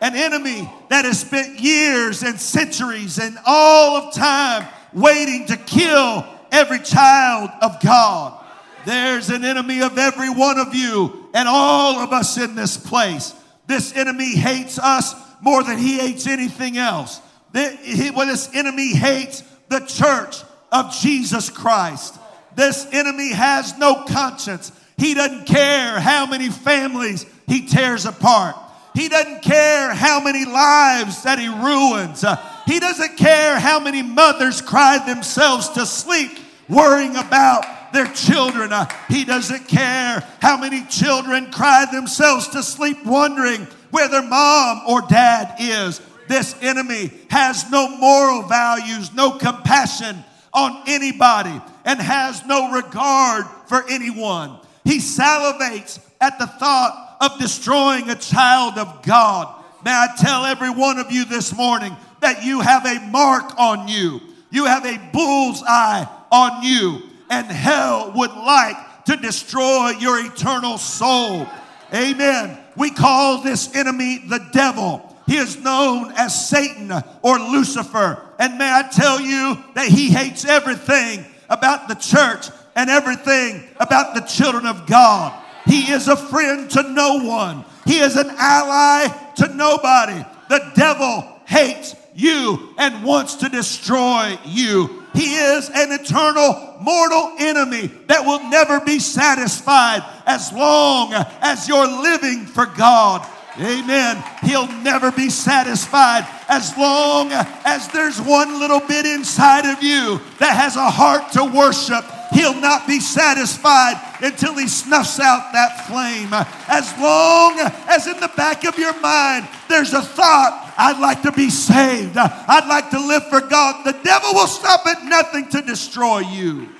An 0.00 0.16
enemy 0.16 0.66
that 0.88 1.04
has 1.04 1.20
spent 1.20 1.60
years 1.60 2.22
and 2.22 2.40
centuries 2.40 3.18
and 3.18 3.36
all 3.44 3.98
of 3.98 4.14
time 4.14 4.66
waiting 4.94 5.44
to 5.48 5.58
kill 5.58 6.24
every 6.50 6.78
child 6.78 7.50
of 7.60 7.82
God. 7.82 8.42
There's 8.86 9.28
an 9.28 9.44
enemy 9.44 9.82
of 9.82 9.98
every 9.98 10.30
one 10.30 10.58
of 10.58 10.74
you 10.74 11.28
and 11.34 11.46
all 11.46 11.98
of 11.98 12.14
us 12.14 12.38
in 12.38 12.54
this 12.54 12.78
place. 12.78 13.34
This 13.66 13.94
enemy 13.94 14.34
hates 14.34 14.78
us 14.78 15.14
more 15.42 15.62
than 15.62 15.76
he 15.76 15.98
hates 15.98 16.26
anything 16.26 16.78
else. 16.78 17.20
This 17.52 18.48
enemy 18.54 18.94
hates 18.94 19.42
the 19.68 19.80
church 19.80 20.38
of 20.72 20.94
Jesus 20.94 21.50
Christ. 21.50 22.18
This 22.54 22.86
enemy 22.92 23.32
has 23.32 23.76
no 23.78 24.04
conscience. 24.04 24.72
He 24.96 25.14
doesn't 25.14 25.46
care 25.46 25.98
how 26.00 26.26
many 26.26 26.48
families 26.48 27.26
he 27.46 27.66
tears 27.66 28.06
apart. 28.06 28.56
He 28.94 29.08
doesn't 29.08 29.42
care 29.42 29.94
how 29.94 30.20
many 30.20 30.44
lives 30.44 31.22
that 31.22 31.38
he 31.38 31.48
ruins. 31.48 32.24
Uh, 32.24 32.36
he 32.66 32.78
doesn't 32.78 33.16
care 33.16 33.58
how 33.58 33.80
many 33.80 34.02
mothers 34.02 34.60
cry 34.60 34.98
themselves 34.98 35.70
to 35.70 35.86
sleep 35.86 36.38
worrying 36.68 37.16
about 37.16 37.92
their 37.92 38.06
children. 38.06 38.72
Uh, 38.72 38.86
he 39.08 39.24
doesn't 39.24 39.66
care 39.68 40.22
how 40.40 40.58
many 40.58 40.84
children 40.84 41.50
cry 41.50 41.86
themselves 41.90 42.48
to 42.48 42.62
sleep 42.62 43.04
wondering 43.04 43.66
where 43.90 44.08
their 44.08 44.22
mom 44.22 44.82
or 44.86 45.02
dad 45.02 45.56
is. 45.58 46.00
This 46.28 46.54
enemy 46.62 47.10
has 47.30 47.70
no 47.70 47.96
moral 47.96 48.42
values, 48.42 49.12
no 49.14 49.32
compassion 49.32 50.22
on 50.52 50.82
anybody, 50.86 51.60
and 51.84 52.00
has 52.00 52.44
no 52.46 52.72
regard 52.72 53.46
for 53.66 53.84
anyone. 53.88 54.58
He 54.84 54.98
salivates 54.98 56.00
at 56.20 56.38
the 56.38 56.46
thought 56.46 57.16
of 57.20 57.38
destroying 57.38 58.10
a 58.10 58.14
child 58.14 58.78
of 58.78 59.02
God. 59.02 59.62
May 59.84 59.90
I 59.90 60.08
tell 60.18 60.44
every 60.44 60.70
one 60.70 60.98
of 60.98 61.10
you 61.10 61.24
this 61.24 61.54
morning 61.54 61.96
that 62.20 62.44
you 62.44 62.60
have 62.60 62.86
a 62.86 63.00
mark 63.08 63.58
on 63.58 63.88
you, 63.88 64.20
you 64.50 64.66
have 64.66 64.84
a 64.84 64.98
bull's 65.12 65.62
eye 65.66 66.08
on 66.30 66.62
you, 66.62 67.02
and 67.30 67.46
hell 67.46 68.12
would 68.14 68.32
like 68.32 69.04
to 69.06 69.16
destroy 69.16 69.90
your 69.98 70.24
eternal 70.24 70.78
soul. 70.78 71.46
Amen. 71.92 72.58
We 72.76 72.90
call 72.90 73.42
this 73.42 73.74
enemy 73.74 74.18
the 74.28 74.46
devil. 74.52 75.08
He 75.26 75.36
is 75.36 75.58
known 75.58 76.12
as 76.16 76.48
Satan 76.48 76.92
or 77.22 77.38
Lucifer. 77.38 78.22
And 78.38 78.58
may 78.58 78.70
I 78.70 78.88
tell 78.90 79.20
you 79.20 79.56
that 79.74 79.88
he 79.88 80.10
hates 80.10 80.44
everything 80.44 81.24
about 81.48 81.88
the 81.88 81.94
church 81.94 82.48
and 82.74 82.88
everything 82.90 83.64
about 83.78 84.14
the 84.14 84.20
children 84.22 84.66
of 84.66 84.86
God. 84.86 85.38
He 85.66 85.92
is 85.92 86.08
a 86.08 86.16
friend 86.16 86.70
to 86.70 86.82
no 86.82 87.24
one, 87.24 87.64
he 87.84 87.98
is 87.98 88.16
an 88.16 88.30
ally 88.30 89.08
to 89.36 89.54
nobody. 89.54 90.24
The 90.48 90.72
devil 90.74 91.40
hates 91.46 91.94
you 92.14 92.74
and 92.78 93.04
wants 93.04 93.36
to 93.36 93.48
destroy 93.48 94.38
you. 94.44 95.02
He 95.14 95.34
is 95.34 95.68
an 95.68 95.92
eternal 95.92 96.78
mortal 96.80 97.34
enemy 97.38 97.88
that 98.06 98.24
will 98.24 98.48
never 98.48 98.80
be 98.80 98.98
satisfied 98.98 100.02
as 100.26 100.52
long 100.52 101.12
as 101.12 101.68
you're 101.68 101.86
living 101.86 102.46
for 102.46 102.66
God. 102.66 103.26
Amen. 103.60 104.22
He'll 104.42 104.70
never 104.82 105.12
be 105.12 105.28
satisfied 105.28 106.26
as 106.48 106.76
long 106.76 107.30
as 107.32 107.88
there's 107.88 108.20
one 108.20 108.58
little 108.58 108.80
bit 108.80 109.04
inside 109.04 109.70
of 109.70 109.82
you 109.82 110.20
that 110.38 110.56
has 110.56 110.76
a 110.76 110.90
heart 110.90 111.32
to 111.32 111.44
worship. 111.44 112.04
He'll 112.32 112.58
not 112.58 112.86
be 112.86 112.98
satisfied 112.98 114.00
until 114.22 114.54
he 114.56 114.66
snuffs 114.68 115.20
out 115.20 115.52
that 115.52 115.86
flame. 115.86 116.30
As 116.66 116.90
long 116.98 117.58
as 117.88 118.06
in 118.06 118.18
the 118.20 118.32
back 118.36 118.64
of 118.64 118.78
your 118.78 118.98
mind 119.00 119.46
there's 119.68 119.92
a 119.92 120.00
thought, 120.00 120.72
I'd 120.78 120.98
like 120.98 121.20
to 121.22 121.32
be 121.32 121.50
saved, 121.50 122.16
I'd 122.16 122.66
like 122.68 122.88
to 122.90 123.06
live 123.06 123.28
for 123.28 123.42
God, 123.42 123.84
the 123.84 123.98
devil 124.02 124.32
will 124.32 124.46
stop 124.46 124.86
at 124.86 125.04
nothing 125.04 125.48
to 125.50 125.60
destroy 125.60 126.20
you. 126.20 126.70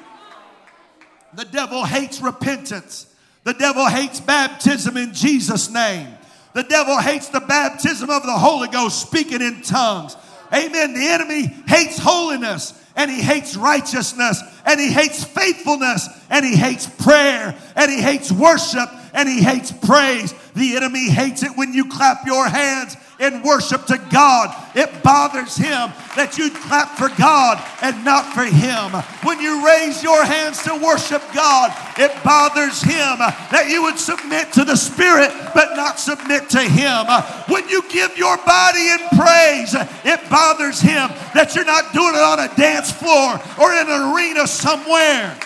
The 1.35 1.44
devil 1.44 1.85
hates 1.85 2.22
repentance, 2.22 3.06
the 3.44 3.54
devil 3.54 3.87
hates 3.87 4.20
baptism 4.20 4.96
in 4.96 5.12
Jesus' 5.12 5.68
name. 5.68 6.08
The 6.54 6.62
devil 6.64 6.98
hates 6.98 7.28
the 7.28 7.40
baptism 7.40 8.10
of 8.10 8.22
the 8.22 8.32
Holy 8.32 8.68
Ghost, 8.68 9.00
speaking 9.00 9.40
in 9.40 9.62
tongues. 9.62 10.16
Amen. 10.52 10.92
The 10.92 11.08
enemy 11.08 11.46
hates 11.66 11.98
holiness 11.98 12.78
and 12.94 13.10
he 13.10 13.22
hates 13.22 13.56
righteousness 13.56 14.42
and 14.66 14.78
he 14.78 14.92
hates 14.92 15.24
faithfulness 15.24 16.08
and 16.28 16.44
he 16.44 16.56
hates 16.56 16.86
prayer 16.86 17.56
and 17.74 17.90
he 17.90 18.02
hates 18.02 18.30
worship 18.30 18.88
and 19.14 19.29
he 19.29 19.42
hates 19.42 19.72
praise. 19.72 20.35
The 20.55 20.77
enemy 20.77 21.09
hates 21.09 21.42
it 21.42 21.57
when 21.57 21.72
you 21.72 21.88
clap 21.88 22.27
your 22.27 22.48
hands 22.48 22.96
in 23.18 23.42
worship 23.42 23.87
to 23.87 23.98
God. 24.11 24.51
It 24.75 25.03
bothers 25.03 25.57
him 25.57 25.92
that 26.16 26.37
you 26.37 26.51
clap 26.51 26.98
for 26.98 27.09
God 27.16 27.62
and 27.81 28.05
not 28.05 28.35
for 28.35 28.44
him. 28.44 28.90
When 29.22 29.40
you 29.40 29.64
raise 29.64 30.03
your 30.03 30.25
hands 30.25 30.62
to 30.64 30.75
worship 30.75 31.22
God, 31.33 31.72
it 31.96 32.12
bothers 32.25 32.83
him 32.83 33.18
that 33.53 33.68
you 33.70 33.83
would 33.85 33.98
submit 33.98 34.53
to 34.55 34.64
the 34.64 34.77
Spirit 34.77 35.31
but 35.55 35.77
not 35.77 35.98
submit 35.98 36.51
to 36.51 36.61
him. 36.61 37.07
When 37.48 37.68
you 37.68 37.83
give 37.88 38.18
your 38.18 38.37
body 38.44 38.88
in 38.88 39.01
praise, 39.16 39.75
it 40.05 40.20
bothers 40.29 40.81
him 40.81 41.09
that 41.33 41.55
you're 41.55 41.64
not 41.64 41.92
doing 41.94 42.14
it 42.14 42.22
on 42.22 42.40
a 42.40 42.55
dance 42.57 42.90
floor 42.90 43.40
or 43.61 43.72
in 43.72 43.88
an 43.88 44.12
arena 44.12 44.46
somewhere. 44.46 45.38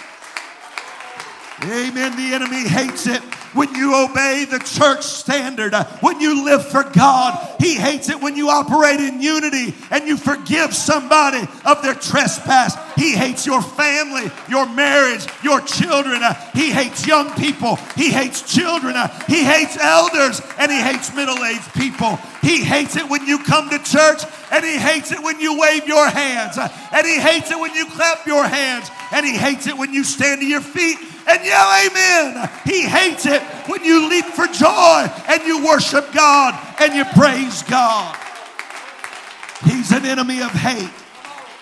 Amen. 1.63 2.17
The 2.17 2.35
enemy 2.35 2.69
hates 2.69 3.07
it 3.07 3.23
when 3.57 3.75
you 3.75 3.95
obey 3.95 4.45
the 4.45 4.59
church 4.59 5.03
standard, 5.03 5.75
uh, 5.75 5.85
when 6.01 6.21
you 6.21 6.45
live 6.45 6.67
for 6.67 6.85
God. 6.85 7.55
He 7.59 7.75
hates 7.75 8.09
it 8.09 8.21
when 8.21 8.37
you 8.37 8.51
operate 8.51 9.01
in 9.01 9.21
unity 9.21 9.75
and 9.91 10.07
you 10.07 10.17
forgive 10.17 10.75
somebody 10.75 11.47
of 11.65 11.83
their 11.83 11.95
trespass. 11.95 12.77
He 12.95 13.13
hates 13.13 13.47
your 13.47 13.63
family, 13.63 14.31
your 14.49 14.69
marriage, 14.69 15.27
your 15.43 15.61
children. 15.63 16.23
Uh, 16.23 16.35
he 16.53 16.71
hates 16.71 17.07
young 17.07 17.31
people. 17.33 17.77
He 17.97 18.11
hates 18.11 18.43
children. 18.43 18.95
Uh, 18.95 19.09
he 19.27 19.43
hates 19.43 19.79
elders 19.79 20.41
and 20.59 20.71
he 20.71 20.79
hates 20.79 21.15
middle 21.15 21.43
aged 21.45 21.73
people. 21.75 22.17
He 22.43 22.63
hates 22.63 22.97
it 22.97 23.09
when 23.09 23.27
you 23.27 23.39
come 23.39 23.71
to 23.71 23.79
church 23.79 24.23
and 24.53 24.65
he 24.65 24.77
hates 24.77 25.13
it 25.13 25.23
when 25.23 25.41
you 25.41 25.59
wave 25.59 25.89
your 25.89 26.09
hands 26.09 26.59
and 26.59 27.07
he 27.07 27.19
hates 27.19 27.51
it 27.51 27.59
when 27.59 27.75
you 27.75 27.87
clap 27.87 28.27
your 28.27 28.47
hands 28.47 28.91
and 29.13 29.27
he 29.27 29.37
hates 29.37 29.67
it 29.67 29.77
when 29.77 29.93
you 29.93 30.05
stand 30.05 30.41
to 30.41 30.47
your 30.47 30.61
feet 30.61 30.99
and 31.27 31.45
yell 31.45 31.87
amen. 31.87 32.51
He 32.65 32.83
hates 32.83 33.27
it 33.27 33.43
when 33.69 33.85
you 33.85 34.09
leap 34.09 34.27
for 34.27 34.47
joy 34.47 35.11
and 35.29 35.43
you 35.43 35.65
worship 35.65 36.13
God 36.13 36.55
and 36.81 36.95
you 36.95 37.05
praise 37.05 37.63
God. 37.65 38.17
He's 39.65 39.91
an 39.93 40.05
enemy 40.05 40.41
of 40.43 40.51
hate. 40.51 40.91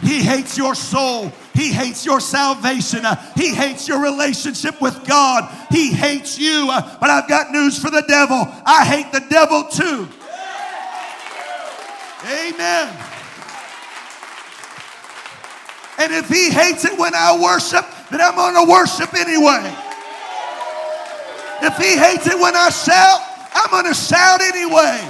He 0.00 0.22
hates 0.22 0.58
your 0.58 0.74
soul. 0.74 1.32
He 1.54 1.72
hates 1.72 2.04
your 2.04 2.20
salvation. 2.20 3.04
He 3.36 3.54
hates 3.54 3.88
your 3.88 4.02
relationship 4.02 4.80
with 4.82 5.06
God. 5.06 5.50
He 5.70 5.92
hates 5.92 6.38
you. 6.38 6.66
But 6.66 7.10
I've 7.10 7.28
got 7.28 7.52
news 7.52 7.78
for 7.78 7.90
the 7.90 8.02
devil. 8.06 8.46
I 8.66 8.84
hate 8.84 9.12
the 9.12 9.24
devil 9.30 9.64
too. 9.64 10.08
Amen. 12.24 12.96
And 15.98 16.12
if 16.12 16.28
he 16.28 16.50
hates 16.50 16.84
it 16.84 16.98
when 16.98 17.14
I 17.14 17.40
worship, 17.40 17.86
then 18.10 18.20
I'm 18.20 18.34
going 18.34 18.54
to 18.54 18.70
worship 18.70 19.14
anyway. 19.14 19.74
If 21.62 21.76
he 21.78 21.96
hates 21.96 22.26
it 22.26 22.38
when 22.38 22.54
I 22.54 22.68
shout, 22.68 23.20
I'm 23.54 23.70
going 23.70 23.86
to 23.86 23.94
shout 23.94 24.40
anyway. 24.40 25.00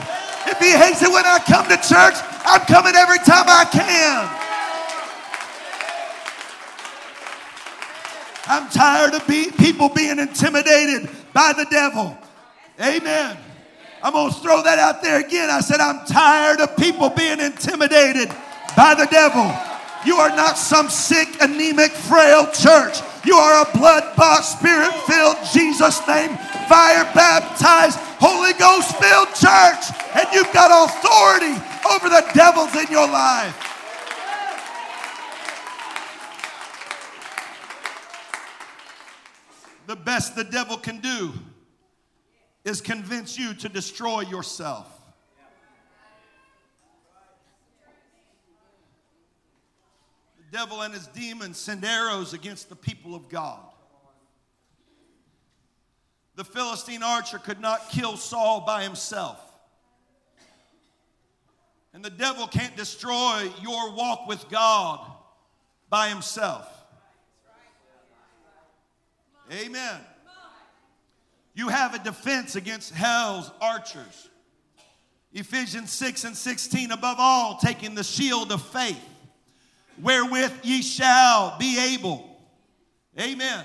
If 0.46 0.59
he 0.59 0.70
hates 0.70 1.02
it 1.02 1.11
when 1.11 1.24
I 1.24 1.38
come 1.38 1.66
to 1.66 1.76
church, 1.76 2.14
I'm 2.44 2.61
coming 2.62 2.94
every 2.94 3.18
time 3.18 3.46
I 3.48 3.64
can. 3.64 4.44
I'm 8.46 8.68
tired 8.68 9.14
of 9.14 9.26
be- 9.26 9.50
people 9.50 9.88
being 9.88 10.18
intimidated 10.18 11.09
by 11.33 11.54
the 11.57 11.64
devil. 11.70 12.16
Amen. 12.80 13.37
I'm 14.02 14.12
going 14.12 14.33
to 14.33 14.38
throw 14.40 14.62
that 14.62 14.78
out 14.78 15.02
there 15.02 15.18
again. 15.24 15.48
I 15.48 15.61
said, 15.61 15.80
I'm 15.80 16.04
tired 16.07 16.61
of 16.61 16.76
people 16.76 17.09
being 17.09 17.40
intimidated 17.40 18.28
by 18.76 18.94
the 18.94 19.09
devil. 19.11 19.73
You 20.04 20.16
are 20.16 20.30
not 20.30 20.58
some 20.58 20.90
sick, 20.90 21.28
anemic, 21.40 21.92
frail 21.92 22.46
church. 22.52 22.98
You 23.24 23.36
are 23.36 23.66
a 23.66 23.78
blood 23.78 24.14
bought, 24.16 24.42
spirit 24.42 24.92
filled, 25.06 25.38
Jesus 25.52 26.06
name, 26.06 26.36
fire 26.68 27.04
baptized, 27.14 27.98
Holy 28.20 28.52
Ghost 28.54 28.94
filled 28.96 29.28
church. 29.28 29.84
And 30.14 30.28
you've 30.32 30.52
got 30.52 30.70
authority 30.70 31.54
over 31.90 32.08
the 32.08 32.24
devils 32.34 32.74
in 32.76 32.90
your 32.92 33.08
life. 33.08 33.60
The 39.86 39.96
best 39.96 40.34
the 40.34 40.44
devil 40.44 40.76
can 40.76 40.98
do 40.98 41.32
is 42.64 42.80
convince 42.80 43.38
you 43.38 43.54
to 43.54 43.68
destroy 43.68 44.20
yourself. 44.20 44.93
Devil 50.54 50.82
and 50.82 50.94
his 50.94 51.08
demons 51.08 51.58
send 51.58 51.84
arrows 51.84 52.32
against 52.32 52.68
the 52.68 52.76
people 52.76 53.16
of 53.16 53.28
God. 53.28 53.58
The 56.36 56.44
Philistine 56.44 57.02
archer 57.02 57.38
could 57.38 57.60
not 57.60 57.90
kill 57.90 58.16
Saul 58.16 58.60
by 58.60 58.84
himself. 58.84 59.40
And 61.92 62.04
the 62.04 62.10
devil 62.10 62.46
can't 62.46 62.76
destroy 62.76 63.50
your 63.62 63.94
walk 63.94 64.28
with 64.28 64.48
God 64.48 65.04
by 65.90 66.08
himself. 66.08 66.68
Amen. 69.52 70.00
You 71.54 71.66
have 71.68 71.94
a 71.94 71.98
defense 71.98 72.54
against 72.54 72.94
hell's 72.94 73.50
archers. 73.60 74.28
Ephesians 75.32 75.90
6 75.90 76.22
and 76.22 76.36
16, 76.36 76.92
above 76.92 77.16
all, 77.18 77.58
taking 77.58 77.96
the 77.96 78.04
shield 78.04 78.52
of 78.52 78.62
faith, 78.62 79.02
wherewith 80.00 80.52
ye 80.62 80.83
shall 80.83 81.57
be 81.59 81.94
able. 81.94 82.28
Amen. 83.18 83.64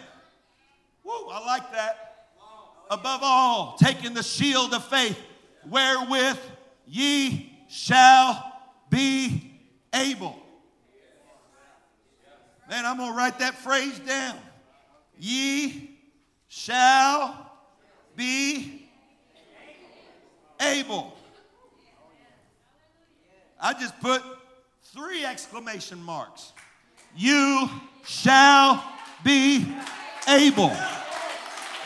Woo, 1.04 1.30
I 1.32 1.46
like 1.46 1.72
that. 1.72 2.28
Above 2.90 3.22
all, 3.24 3.78
taking 3.80 4.14
the 4.14 4.24
shield 4.24 4.74
of 4.74 4.84
faith, 4.86 5.20
wherewith 5.68 6.40
ye 6.88 7.52
shall 7.70 8.52
be 8.90 9.54
able. 9.94 10.36
Man, 12.70 12.86
I'm 12.86 12.98
going 12.98 13.12
to 13.12 13.18
write 13.18 13.40
that 13.40 13.56
phrase 13.56 14.00
down. 14.00 14.38
Ye 15.18 15.98
shall 16.48 17.52
be 18.16 18.90
able. 20.62 21.14
I 23.60 23.74
just 23.74 24.00
put 24.00 24.22
three 24.94 25.24
exclamation 25.24 26.02
marks. 26.02 26.52
You 27.16 27.70
shall 28.06 28.84
be 29.24 29.66
able. 30.28 30.70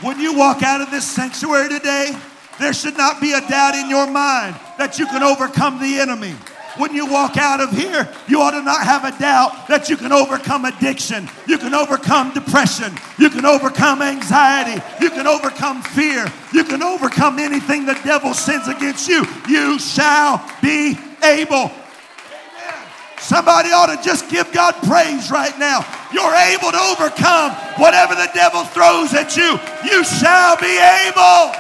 When 0.01 0.19
you 0.19 0.37
walk 0.37 0.63
out 0.63 0.79
of 0.79 0.89
this 0.89 1.05
sanctuary 1.05 1.67
today, 1.67 2.11
there 2.59 2.73
should 2.73 2.95
not 2.95 3.19
be 3.19 3.33
a 3.33 3.41
doubt 3.41 3.75
in 3.75 3.89
your 3.89 4.07
mind 4.07 4.55
that 4.77 4.97
you 4.99 5.05
can 5.05 5.21
overcome 5.21 5.79
the 5.79 5.99
enemy. 5.99 6.33
When 6.77 6.95
you 6.95 7.05
walk 7.05 7.35
out 7.37 7.59
of 7.59 7.71
here, 7.71 8.07
you 8.27 8.41
ought 8.41 8.51
to 8.51 8.61
not 8.61 8.83
have 8.83 9.03
a 9.03 9.19
doubt 9.19 9.67
that 9.67 9.89
you 9.89 9.97
can 9.97 10.11
overcome 10.11 10.65
addiction, 10.65 11.29
you 11.45 11.57
can 11.57 11.73
overcome 11.73 12.33
depression, 12.33 12.93
you 13.19 13.29
can 13.29 13.45
overcome 13.45 14.01
anxiety, 14.01 14.81
you 15.01 15.09
can 15.09 15.27
overcome 15.27 15.81
fear, 15.81 16.25
you 16.53 16.63
can 16.63 16.81
overcome 16.81 17.37
anything 17.37 17.85
the 17.85 17.99
devil 18.05 18.33
sends 18.33 18.67
against 18.69 19.07
you. 19.09 19.25
You 19.47 19.77
shall 19.77 20.43
be 20.61 20.97
able. 21.21 21.69
Somebody 23.23 23.71
ought 23.71 23.88
to 23.88 23.95
just 24.03 24.29
give 24.29 24.51
God 24.51 24.75
praise 24.83 25.31
right 25.31 25.57
now. 25.57 25.79
You're 26.12 26.36
able 26.36 26.75
to 26.75 26.81
overcome 26.91 27.55
whatever 27.79 28.15
the 28.15 28.29
devil 28.36 28.65
throws 28.65 29.13
at 29.13 29.38
you. 29.38 29.55
You 29.88 30.03
shall 30.03 30.57
be 30.59 30.75
able. 30.75 31.55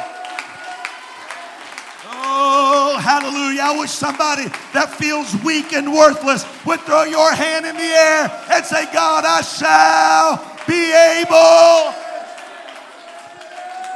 Oh, 2.11 2.99
hallelujah. 2.99 3.61
I 3.61 3.79
wish 3.79 3.91
somebody 3.91 4.43
that 4.73 4.91
feels 4.91 5.33
weak 5.41 5.71
and 5.71 5.93
worthless 5.93 6.43
would 6.65 6.81
throw 6.81 7.03
your 7.03 7.31
hand 7.31 7.65
in 7.65 7.75
the 7.75 7.81
air 7.81 8.27
and 8.51 8.65
say, 8.65 8.83
God, 8.91 9.23
I 9.23 9.39
shall 9.39 10.43
be 10.67 10.91
able. 10.91 11.95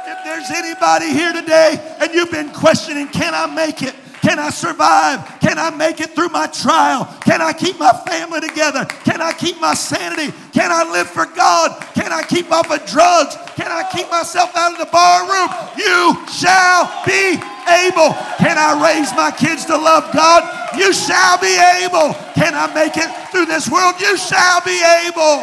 If 0.08 0.24
there's 0.24 0.50
anybody 0.56 1.12
here 1.12 1.34
today 1.34 1.96
and 2.00 2.14
you've 2.14 2.30
been 2.30 2.48
questioning, 2.48 3.08
can 3.08 3.34
I 3.34 3.44
make 3.44 3.82
it? 3.82 3.94
Can 4.28 4.38
I 4.38 4.50
survive? 4.50 5.24
Can 5.40 5.58
I 5.58 5.70
make 5.70 6.02
it 6.02 6.10
through 6.10 6.28
my 6.28 6.46
trial? 6.48 7.08
Can 7.24 7.40
I 7.40 7.54
keep 7.54 7.78
my 7.78 7.96
family 8.04 8.44
together? 8.44 8.84
Can 8.84 9.22
I 9.22 9.32
keep 9.32 9.58
my 9.58 9.72
sanity? 9.72 10.36
Can 10.52 10.68
I 10.70 10.84
live 10.92 11.08
for 11.08 11.24
God? 11.24 11.80
Can 11.94 12.12
I 12.12 12.22
keep 12.28 12.52
off 12.52 12.70
of 12.70 12.84
drugs? 12.84 13.40
Can 13.56 13.72
I 13.72 13.88
keep 13.88 14.04
myself 14.10 14.54
out 14.54 14.72
of 14.72 14.78
the 14.84 14.92
bar 14.92 15.24
room? 15.24 15.48
You 15.80 16.12
shall 16.28 16.92
be 17.08 17.40
able. 17.88 18.12
Can 18.36 18.60
I 18.60 18.76
raise 18.76 19.16
my 19.16 19.32
kids 19.32 19.64
to 19.64 19.76
love 19.78 20.12
God? 20.12 20.44
You 20.76 20.92
shall 20.92 21.40
be 21.40 21.56
able. 21.80 22.12
Can 22.36 22.52
I 22.52 22.68
make 22.76 23.00
it 23.00 23.08
through 23.32 23.46
this 23.46 23.70
world? 23.72 23.96
You 23.96 24.18
shall 24.18 24.60
be 24.60 24.76
able. 25.08 25.40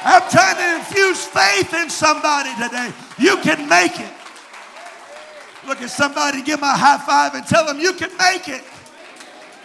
I'm 0.00 0.24
trying 0.32 0.56
to 0.56 0.80
infuse 0.80 1.28
faith 1.28 1.74
in 1.76 1.90
somebody 1.90 2.56
today. 2.56 2.88
You 3.18 3.36
can 3.44 3.68
make 3.68 4.00
it. 4.00 4.15
Look 5.66 5.82
at 5.82 5.90
somebody, 5.90 6.42
give 6.42 6.60
them 6.60 6.68
a 6.68 6.76
high 6.76 6.98
five 6.98 7.34
and 7.34 7.46
tell 7.46 7.66
them 7.66 7.80
you 7.80 7.92
can 7.92 8.16
make 8.16 8.48
it. 8.48 8.62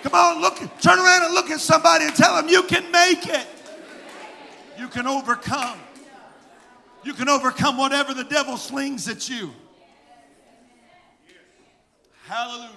Come 0.03 0.13
on, 0.15 0.41
look, 0.41 0.57
turn 0.79 0.97
around 0.97 1.25
and 1.25 1.33
look 1.33 1.51
at 1.51 1.59
somebody 1.59 2.05
and 2.05 2.15
tell 2.15 2.35
them 2.35 2.49
you 2.49 2.63
can 2.63 2.91
make 2.91 3.27
it. 3.27 3.47
You 4.79 4.87
can 4.87 5.05
overcome. 5.05 5.77
You 7.03 7.13
can 7.13 7.29
overcome 7.29 7.77
whatever 7.77 8.13
the 8.13 8.23
devil 8.23 8.57
slings 8.57 9.07
at 9.07 9.29
you. 9.29 9.51
Hallelujah. 12.25 12.69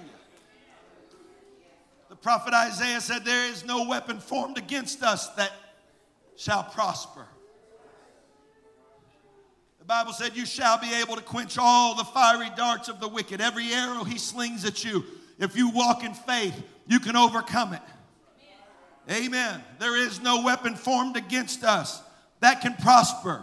The 2.11 2.17
prophet 2.17 2.53
Isaiah 2.53 3.01
said, 3.01 3.25
There 3.25 3.47
is 3.51 3.65
no 3.65 3.85
weapon 3.89 4.19
formed 4.19 4.59
against 4.59 5.03
us 5.03 5.29
that 5.35 5.53
shall 6.37 6.65
prosper. 6.65 7.27
The 9.85 9.89
Bible 9.89 10.15
said, 10.15 10.35
You 10.35 10.47
shall 10.47 10.79
be 10.79 10.95
able 10.95 11.15
to 11.15 11.21
quench 11.21 11.59
all 11.59 11.95
the 11.95 12.05
fiery 12.05 12.49
darts 12.57 12.89
of 12.89 13.01
the 13.01 13.09
wicked. 13.09 13.43
Every 13.43 13.71
arrow 13.71 14.03
he 14.03 14.17
slings 14.17 14.65
at 14.65 14.83
you, 14.83 15.05
if 15.39 15.55
you 15.59 15.69
walk 15.69 16.03
in 16.03 16.15
faith, 16.15 16.55
you 16.87 16.99
can 16.99 17.17
overcome 17.17 17.75
it. 17.75 17.83
Amen. 19.11 19.63
There 19.79 19.95
is 19.95 20.23
no 20.23 20.41
weapon 20.41 20.75
formed 20.75 21.19
against 21.19 21.65
us 21.65 22.01
that 22.41 22.63
can 22.63 22.73
prosper. 22.77 23.43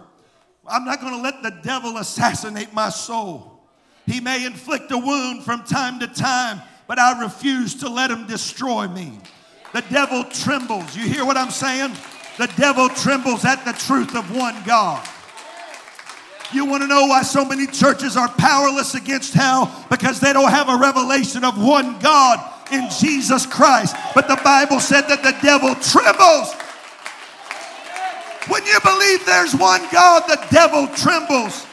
I'm 0.67 0.84
not 0.84 0.99
going 0.99 1.13
to 1.13 1.21
let 1.21 1.43
the 1.43 1.62
devil 1.62 1.97
assassinate 1.97 2.73
my 2.73 2.89
soul. 2.89 3.62
He 4.08 4.19
may 4.19 4.43
inflict 4.43 4.91
a 4.91 4.97
wound 4.97 5.43
from 5.43 5.63
time 5.63 5.99
to 5.99 6.08
time, 6.08 6.60
but 6.88 6.97
I 6.97 7.21
refuse 7.21 7.75
to 7.82 7.88
let 7.88 8.10
him 8.10 8.25
destroy 8.25 8.88
me. 8.88 9.19
The 9.73 9.84
devil 9.91 10.23
trembles. 10.23 10.97
You 10.97 11.04
hear 11.04 11.23
what 11.23 11.38
I'm 11.38 11.51
saying? 11.51 11.91
The 12.39 12.51
devil 12.58 12.89
trembles 12.89 13.45
at 13.45 13.63
the 13.63 13.73
truth 13.73 14.15
of 14.15 14.36
one 14.36 14.56
God. 14.65 15.08
You 16.54 16.66
want 16.66 16.84
to 16.84 16.88
know 16.88 17.06
why 17.06 17.22
so 17.22 17.46
many 17.46 17.66
churches 17.66 18.18
are 18.18 18.28
powerless 18.28 18.94
against 18.94 19.34
hell? 19.34 19.86
Because 19.90 20.20
they 20.20 20.34
don't 20.34 20.50
have 20.50 20.70
a 20.70 20.78
revelation 20.78 21.44
of 21.44 21.62
one 21.62 21.98
God 22.00 22.40
in 22.72 22.90
Jesus 23.00 23.46
Christ. 23.46 23.96
But 24.14 24.28
the 24.28 24.40
Bible 24.44 24.80
said 24.80 25.02
that 25.08 25.24
the 25.24 25.36
devil 25.42 25.76
trembles. 25.76 26.54
When 28.48 28.66
you 28.66 28.80
believe 28.84 29.26
there's 29.26 29.56
one 29.56 29.82
God, 29.92 30.24
the 30.28 30.40
devil 30.50 30.88
trembles. 30.88 31.66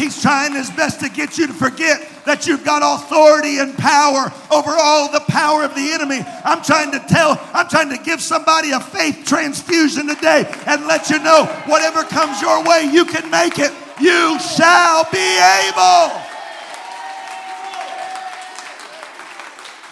He's 0.00 0.22
trying 0.22 0.54
his 0.54 0.70
best 0.70 1.00
to 1.00 1.10
get 1.10 1.36
you 1.36 1.46
to 1.46 1.52
forget 1.52 2.00
that 2.24 2.46
you've 2.46 2.64
got 2.64 2.80
authority 2.80 3.58
and 3.58 3.76
power 3.76 4.32
over 4.50 4.70
all 4.72 5.12
the 5.12 5.20
power 5.28 5.62
of 5.62 5.74
the 5.74 5.92
enemy. 5.92 6.24
I'm 6.42 6.62
trying 6.62 6.90
to 6.92 7.00
tell, 7.00 7.38
I'm 7.52 7.68
trying 7.68 7.90
to 7.90 7.98
give 8.02 8.22
somebody 8.22 8.70
a 8.70 8.80
faith 8.80 9.24
transfusion 9.26 10.08
today 10.08 10.50
and 10.66 10.86
let 10.86 11.10
you 11.10 11.18
know 11.18 11.44
whatever 11.66 12.02
comes 12.02 12.40
your 12.40 12.64
way, 12.64 12.88
you 12.90 13.04
can 13.04 13.28
make 13.30 13.58
it 13.58 13.72
you 14.00 14.38
shall 14.40 15.04
be 15.12 15.18
able. 15.18 16.16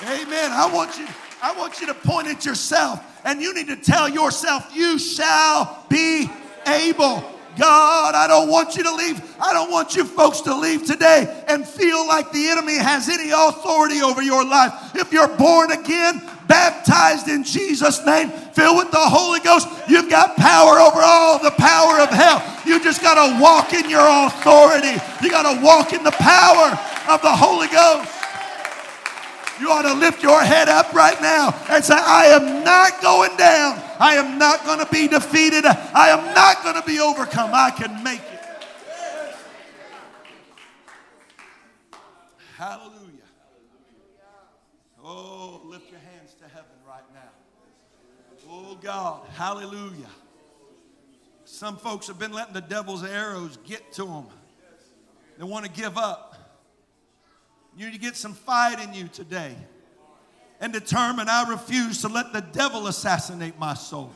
Amen. 0.09 0.53
I 0.53 0.71
want 0.73 0.99
you, 0.99 1.07
I 1.43 1.53
want 1.55 1.81
you 1.83 1.87
to 1.89 1.95
point 1.95 2.29
at 2.29 2.47
yourself 2.47 3.05
and 3.25 3.43
you 3.43 3.53
need 3.53 3.67
to 3.67 3.77
tell 3.77 4.09
yourself, 4.09 4.75
you 4.75 4.99
shall 4.99 5.85
be 5.91 6.31
able. 6.67 7.38
God, 7.59 8.15
I 8.15 8.27
don't 8.29 8.49
want 8.49 8.77
you 8.77 8.85
to 8.85 8.95
leave. 8.95 9.21
I 9.41 9.53
don't 9.53 9.71
want 9.71 9.97
you 9.97 10.05
folks 10.05 10.41
to 10.43 10.55
leave 10.55 10.87
today 10.87 11.45
and 11.49 11.67
feel 11.67 12.07
like 12.07 12.31
the 12.31 12.49
enemy 12.49 12.77
has 12.77 13.09
any 13.09 13.31
authority 13.31 14.01
over 14.01 14.23
your 14.23 14.45
life. 14.45 14.95
If 14.95 15.13
you're 15.13 15.29
born 15.37 15.73
again, 15.73 16.23
baptized 16.47 17.29
in 17.29 17.43
Jesus' 17.43 18.05
name, 18.07 18.31
filled 18.31 18.79
with 18.79 18.91
the 18.91 18.99
Holy 18.99 19.41
Ghost, 19.41 19.69
you've 19.89 20.09
got 20.09 20.37
power 20.37 20.79
over 20.79 21.01
all 21.03 21.39
the 21.43 21.51
power 21.51 22.01
of 22.01 22.11
hell. 22.11 22.43
You 22.65 22.83
just 22.83 23.03
got 23.03 23.15
to 23.19 23.43
walk 23.43 23.73
in 23.73 23.91
your 23.91 24.07
authority. 24.27 24.95
You 25.23 25.31
got 25.31 25.53
to 25.53 25.61
walk 25.61 25.93
in 25.93 26.05
the 26.05 26.13
power 26.13 26.79
of 27.11 27.23
the 27.23 27.35
Holy 27.35 27.69
Ghost. 27.69 28.18
You 29.61 29.71
ought 29.71 29.83
to 29.83 29.95
lift 29.95 30.23
your 30.23 30.41
head 30.41 30.69
up 30.69 30.93
right 30.93 31.21
now 31.21 31.55
and 31.69 31.85
say, 31.85 31.95
I 31.95 32.27
am 32.27 32.65
not 32.65 33.03
going 33.03 33.37
down. 33.37 33.83
I 33.99 34.15
am 34.15 34.39
not 34.39 34.65
going 34.65 34.79
to 34.79 34.87
be 34.87 35.09
defeated. 35.09 35.65
I 35.67 36.11
am 36.11 36.35
not 36.35 36.63
going 36.63 36.77
to 36.77 36.87
be 36.87 37.01
overcome. 37.01 37.51
I 37.53 37.71
can 37.71 38.03
make 38.05 38.21
it. 38.21 38.39
Hallelujah. 42.57 42.99
Oh, 45.03 45.63
lift 45.65 45.91
your 45.91 46.01
hands 46.01 46.35
to 46.35 46.45
heaven 46.49 46.77
right 46.87 47.03
now. 47.15 47.31
Oh, 48.51 48.79
God. 48.81 49.27
Hallelujah. 49.35 50.11
Some 51.45 51.77
folks 51.77 52.07
have 52.07 52.19
been 52.19 52.33
letting 52.33 52.55
the 52.55 52.61
devil's 52.61 53.03
arrows 53.05 53.59
get 53.65 53.93
to 53.95 54.05
them. 54.05 54.27
They 55.39 55.45
want 55.45 55.65
to 55.65 55.71
give 55.71 55.97
up. 55.97 56.28
You 57.79 57.87
need 57.87 57.93
to 57.93 58.01
get 58.01 58.17
some 58.17 58.35
fight 58.35 58.81
in 58.81 58.93
you 58.93 59.07
today 59.07 59.55
and 60.61 60.73
determine 60.73 61.29
I 61.29 61.49
refuse 61.49 62.01
to 62.01 62.09
let 62.09 62.33
the 62.33 62.41
devil 62.41 62.89
assassinate 62.89 63.57
my 63.57 63.75
soul. 63.75 64.11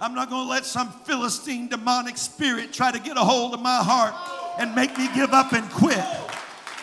I'm 0.00 0.14
not 0.14 0.30
going 0.30 0.46
to 0.46 0.50
let 0.50 0.64
some 0.64 0.90
Philistine 1.04 1.68
demonic 1.68 2.16
spirit 2.16 2.72
try 2.72 2.90
to 2.90 2.98
get 2.98 3.18
a 3.18 3.20
hold 3.20 3.52
of 3.52 3.60
my 3.60 3.76
heart 3.76 4.14
and 4.58 4.74
make 4.74 4.96
me 4.96 5.06
give 5.14 5.34
up 5.34 5.52
and 5.52 5.68
quit. 5.70 6.02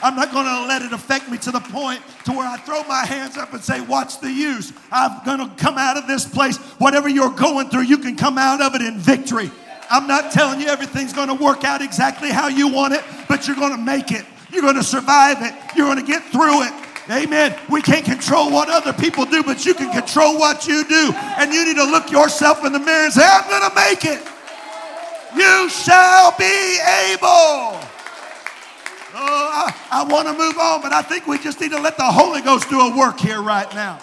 I'm 0.04 0.16
not 0.16 0.32
going 0.32 0.46
to 0.46 0.68
let 0.68 0.84
it 0.84 0.94
affect 0.94 1.28
me 1.28 1.40
to 1.40 1.50
the 1.50 1.60
point 1.60 2.04
to 2.26 2.34
where 2.34 2.48
I 2.48 2.58
throw 2.58 2.84
my 2.84 3.04
hands 3.04 3.36
up 3.36 3.52
and 3.54 3.64
say, 3.64 3.82
"What's 3.82 4.18
the 4.18 4.32
use?" 4.32 4.72
I'm 4.92 5.26
going 5.26 5.40
to 5.40 5.56
come 5.56 5.80
out 5.80 5.98
of 5.98 6.06
this 6.06 6.24
place. 6.24 6.58
Whatever 6.78 7.10
you're 7.10 7.32
going 7.32 7.70
through, 7.70 7.86
you 7.86 7.98
can 7.98 8.16
come 8.16 8.38
out 8.38 8.62
of 8.62 8.76
it 8.76 8.84
in 8.84 9.00
victory. 9.00 9.50
I'm 9.90 10.06
not 10.06 10.32
telling 10.32 10.62
you 10.62 10.68
everything's 10.68 11.14
going 11.14 11.30
to 11.30 11.44
work 11.44 11.64
out 11.64 11.82
exactly 11.82 12.30
how 12.30 12.48
you 12.48 12.68
want 12.68 12.94
it, 12.94 13.04
but 13.28 13.48
you're 13.48 13.58
going 13.58 13.76
to 13.76 13.82
make 13.82 14.12
it. 14.12 14.24
You're 14.52 14.62
going 14.62 14.76
to 14.76 14.84
survive 14.84 15.38
it. 15.42 15.54
You're 15.76 15.86
going 15.86 16.04
to 16.04 16.12
get 16.12 16.24
through 16.32 16.64
it. 16.64 16.74
Amen. 17.10 17.58
We 17.70 17.82
can't 17.82 18.06
control 18.06 18.52
what 18.52 18.70
other 18.70 18.94
people 18.94 19.26
do, 19.26 19.42
but 19.42 19.66
you 19.66 19.74
can 19.74 19.92
control 19.92 20.38
what 20.38 20.68
you 20.68 20.84
do. 20.86 21.12
And 21.16 21.52
you 21.52 21.66
need 21.66 21.78
to 21.78 21.86
look 21.86 22.12
yourself 22.12 22.64
in 22.64 22.72
the 22.72 22.80
mirror 22.80 23.06
and 23.06 23.14
say, 23.14 23.26
I'm 23.26 23.50
going 23.50 23.70
to 23.70 23.76
make 23.76 24.06
it. 24.06 24.22
You 25.36 25.70
shall 25.70 26.36
be 26.38 26.78
able. 27.14 27.80
Oh, 29.12 29.50
I, 29.52 29.76
I 29.92 30.04
want 30.04 30.28
to 30.28 30.34
move 30.34 30.58
on, 30.60 30.82
but 30.82 30.94
I 30.94 31.02
think 31.02 31.26
we 31.26 31.40
just 31.40 31.60
need 31.60 31.72
to 31.72 31.82
let 31.82 31.98
the 31.98 32.04
Holy 32.04 32.42
Ghost 32.42 32.70
do 32.70 32.80
a 32.80 32.96
work 32.96 33.20
here 33.20 33.42
right 33.42 33.72
now. 33.74 34.00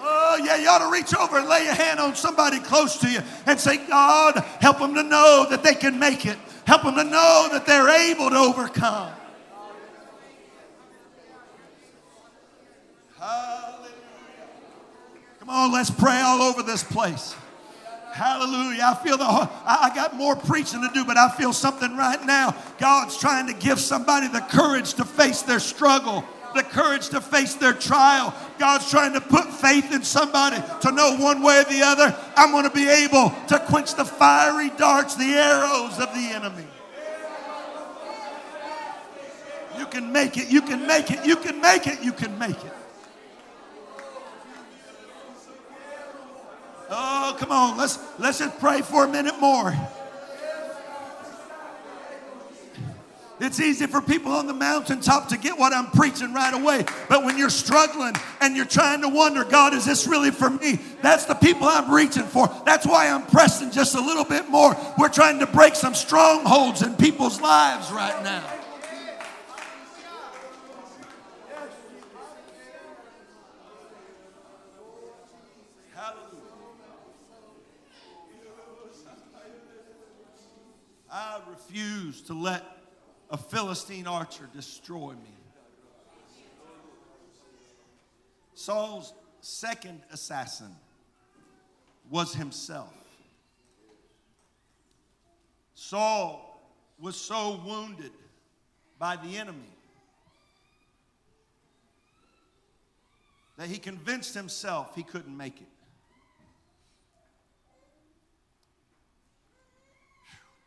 Oh, 0.00 0.40
yeah, 0.44 0.56
you 0.56 0.68
ought 0.68 0.78
to 0.78 0.90
reach 0.90 1.14
over 1.14 1.38
and 1.38 1.48
lay 1.48 1.66
a 1.66 1.74
hand 1.74 2.00
on 2.00 2.14
somebody 2.14 2.58
close 2.58 2.98
to 2.98 3.10
you 3.10 3.20
and 3.46 3.58
say, 3.58 3.78
God, 3.86 4.38
help 4.60 4.78
them 4.78 4.94
to 4.94 5.02
know 5.02 5.46
that 5.48 5.62
they 5.62 5.74
can 5.74 5.98
make 5.98 6.26
it. 6.26 6.36
Help 6.64 6.82
them 6.82 6.94
to 6.94 7.04
know 7.04 7.48
that 7.52 7.66
they're 7.66 7.88
able 8.10 8.30
to 8.30 8.36
overcome. 8.36 9.12
Hallelujah. 13.18 13.90
Come 15.40 15.50
on, 15.50 15.72
let's 15.72 15.90
pray 15.90 16.20
all 16.20 16.42
over 16.42 16.62
this 16.62 16.82
place. 16.84 17.34
Hallelujah. 18.12 18.82
I 18.84 18.94
feel 19.02 19.16
the 19.16 19.24
I 19.24 19.90
got 19.94 20.14
more 20.14 20.36
preaching 20.36 20.82
to 20.82 20.90
do, 20.92 21.04
but 21.04 21.16
I 21.16 21.30
feel 21.30 21.52
something 21.52 21.96
right 21.96 22.22
now. 22.24 22.54
God's 22.78 23.18
trying 23.18 23.46
to 23.46 23.54
give 23.54 23.80
somebody 23.80 24.28
the 24.28 24.40
courage 24.40 24.94
to 24.94 25.04
face 25.04 25.42
their 25.42 25.60
struggle, 25.60 26.22
the 26.54 26.62
courage 26.62 27.08
to 27.10 27.20
face 27.20 27.54
their 27.54 27.72
trial. 27.72 28.34
God's 28.58 28.90
trying 28.90 29.12
to 29.14 29.20
put 29.20 29.44
faith 29.44 29.92
in 29.92 30.02
somebody 30.02 30.56
to 30.82 30.92
know 30.92 31.16
one 31.16 31.42
way 31.42 31.60
or 31.60 31.64
the 31.64 31.82
other, 31.82 32.16
I'm 32.36 32.52
going 32.52 32.64
to 32.64 32.70
be 32.70 32.88
able 32.88 33.30
to 33.48 33.58
quench 33.58 33.94
the 33.94 34.04
fiery 34.04 34.70
darts, 34.76 35.16
the 35.16 35.24
arrows 35.24 35.98
of 35.98 36.12
the 36.14 36.30
enemy. 36.34 36.66
You 39.78 39.86
can 39.86 40.12
make 40.12 40.36
it, 40.36 40.48
you 40.48 40.60
can 40.60 40.86
make 40.86 41.10
it, 41.10 41.24
you 41.24 41.36
can 41.36 41.60
make 41.60 41.86
it, 41.86 42.02
you 42.02 42.12
can 42.12 42.38
make 42.38 42.50
it. 42.50 42.72
Oh, 46.94 47.34
come 47.38 47.50
on. 47.50 47.78
Let's 47.78 47.98
let's 48.18 48.38
just 48.38 48.58
pray 48.60 48.82
for 48.82 49.06
a 49.06 49.08
minute 49.08 49.40
more. 49.40 49.74
It's 53.42 53.58
easy 53.58 53.88
for 53.88 54.00
people 54.00 54.30
on 54.30 54.46
the 54.46 54.54
mountaintop 54.54 55.30
to 55.30 55.36
get 55.36 55.58
what 55.58 55.72
I'm 55.72 55.90
preaching 55.90 56.32
right 56.32 56.54
away. 56.54 56.84
But 57.08 57.24
when 57.24 57.36
you're 57.36 57.50
struggling 57.50 58.14
and 58.40 58.54
you're 58.54 58.64
trying 58.64 59.02
to 59.02 59.08
wonder, 59.08 59.42
God, 59.42 59.74
is 59.74 59.84
this 59.84 60.06
really 60.06 60.30
for 60.30 60.48
me? 60.48 60.78
That's 61.02 61.24
the 61.24 61.34
people 61.34 61.66
I'm 61.66 61.92
reaching 61.92 62.22
for. 62.22 62.48
That's 62.64 62.86
why 62.86 63.08
I'm 63.08 63.26
pressing 63.26 63.72
just 63.72 63.96
a 63.96 64.00
little 64.00 64.24
bit 64.24 64.48
more. 64.48 64.76
We're 64.96 65.08
trying 65.08 65.40
to 65.40 65.46
break 65.46 65.74
some 65.74 65.92
strongholds 65.92 66.82
in 66.82 66.94
people's 66.94 67.40
lives 67.40 67.90
right 67.90 68.22
now. 68.22 68.48
I 81.10 81.40
refuse 81.50 82.22
to 82.22 82.34
let 82.34 82.81
a 83.32 83.36
Philistine 83.38 84.06
archer 84.06 84.46
destroy 84.54 85.12
me. 85.12 85.34
Saul's 88.52 89.14
second 89.40 90.02
assassin 90.12 90.76
was 92.10 92.34
himself. 92.34 92.92
Saul 95.74 96.62
was 97.00 97.16
so 97.16 97.58
wounded 97.66 98.12
by 98.98 99.16
the 99.16 99.38
enemy 99.38 99.58
that 103.56 103.68
he 103.68 103.78
convinced 103.78 104.34
himself 104.34 104.94
he 104.94 105.02
couldn't 105.02 105.36
make 105.36 105.56
it. 105.60 105.66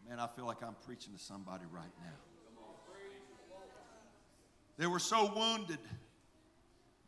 Man, 0.10 0.20
I 0.20 0.28
feel 0.36 0.46
like 0.46 0.64
I'm 0.64 0.76
preaching 0.86 1.14
to 1.14 1.20
somebody 1.20 1.64
right 1.72 1.84
now. 2.04 2.35
They 4.78 4.88
were 4.88 5.00
so 5.00 5.34
wounded 5.34 5.80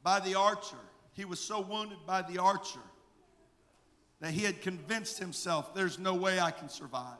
by 0.03 0.19
the 0.19 0.35
archer. 0.35 0.77
He 1.13 1.25
was 1.25 1.39
so 1.39 1.61
wounded 1.61 1.99
by 2.05 2.21
the 2.21 2.37
archer 2.39 2.79
that 4.19 4.31
he 4.31 4.43
had 4.43 4.61
convinced 4.61 5.19
himself 5.19 5.73
there's 5.73 5.99
no 5.99 6.13
way 6.13 6.39
I 6.39 6.51
can 6.51 6.69
survive. 6.69 7.17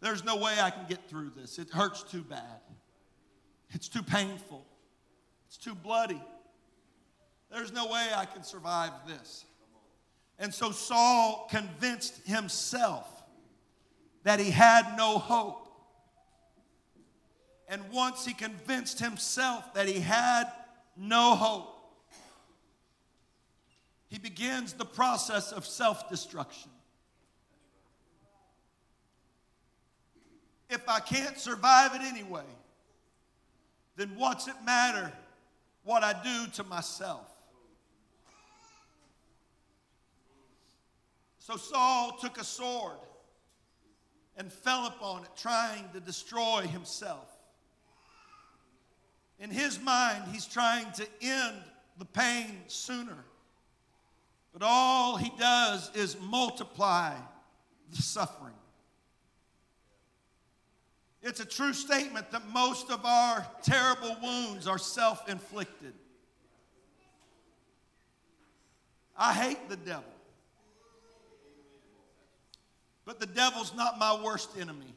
There's 0.00 0.24
no 0.24 0.36
way 0.36 0.58
I 0.60 0.70
can 0.70 0.86
get 0.88 1.08
through 1.08 1.32
this. 1.36 1.58
It 1.58 1.70
hurts 1.70 2.02
too 2.02 2.22
bad. 2.22 2.60
It's 3.70 3.88
too 3.88 4.02
painful. 4.02 4.64
It's 5.46 5.58
too 5.58 5.74
bloody. 5.74 6.20
There's 7.52 7.72
no 7.72 7.86
way 7.86 8.08
I 8.14 8.24
can 8.24 8.42
survive 8.42 8.92
this. 9.06 9.44
And 10.38 10.54
so 10.54 10.70
Saul 10.70 11.48
convinced 11.50 12.26
himself 12.26 13.06
that 14.22 14.40
he 14.40 14.50
had 14.50 14.96
no 14.96 15.18
hope. 15.18 15.69
And 17.70 17.88
once 17.92 18.26
he 18.26 18.34
convinced 18.34 18.98
himself 18.98 19.74
that 19.74 19.86
he 19.86 20.00
had 20.00 20.50
no 20.96 21.36
hope, 21.36 21.76
he 24.08 24.18
begins 24.18 24.72
the 24.72 24.84
process 24.84 25.52
of 25.52 25.64
self 25.64 26.10
destruction. 26.10 26.72
If 30.68 30.88
I 30.88 30.98
can't 30.98 31.38
survive 31.38 31.94
it 31.94 32.02
anyway, 32.02 32.44
then 33.94 34.10
what's 34.16 34.48
it 34.48 34.56
matter 34.64 35.12
what 35.84 36.02
I 36.02 36.12
do 36.24 36.50
to 36.54 36.64
myself? 36.64 37.28
So 41.38 41.56
Saul 41.56 42.18
took 42.20 42.36
a 42.36 42.44
sword 42.44 42.98
and 44.36 44.52
fell 44.52 44.86
upon 44.86 45.22
it, 45.22 45.30
trying 45.36 45.88
to 45.92 46.00
destroy 46.00 46.62
himself. 46.62 47.39
In 49.40 49.50
his 49.50 49.80
mind, 49.80 50.24
he's 50.30 50.44
trying 50.44 50.92
to 50.92 51.06
end 51.22 51.56
the 51.98 52.04
pain 52.04 52.58
sooner. 52.66 53.16
But 54.52 54.62
all 54.62 55.16
he 55.16 55.32
does 55.38 55.90
is 55.94 56.16
multiply 56.20 57.14
the 57.90 58.02
suffering. 58.02 58.54
It's 61.22 61.40
a 61.40 61.44
true 61.44 61.72
statement 61.72 62.30
that 62.32 62.48
most 62.48 62.90
of 62.90 63.04
our 63.04 63.46
terrible 63.62 64.16
wounds 64.22 64.66
are 64.66 64.78
self 64.78 65.28
inflicted. 65.28 65.94
I 69.16 69.32
hate 69.32 69.68
the 69.68 69.76
devil. 69.76 70.04
But 73.04 73.20
the 73.20 73.26
devil's 73.26 73.74
not 73.74 73.98
my 73.98 74.18
worst 74.22 74.50
enemy. 74.58 74.94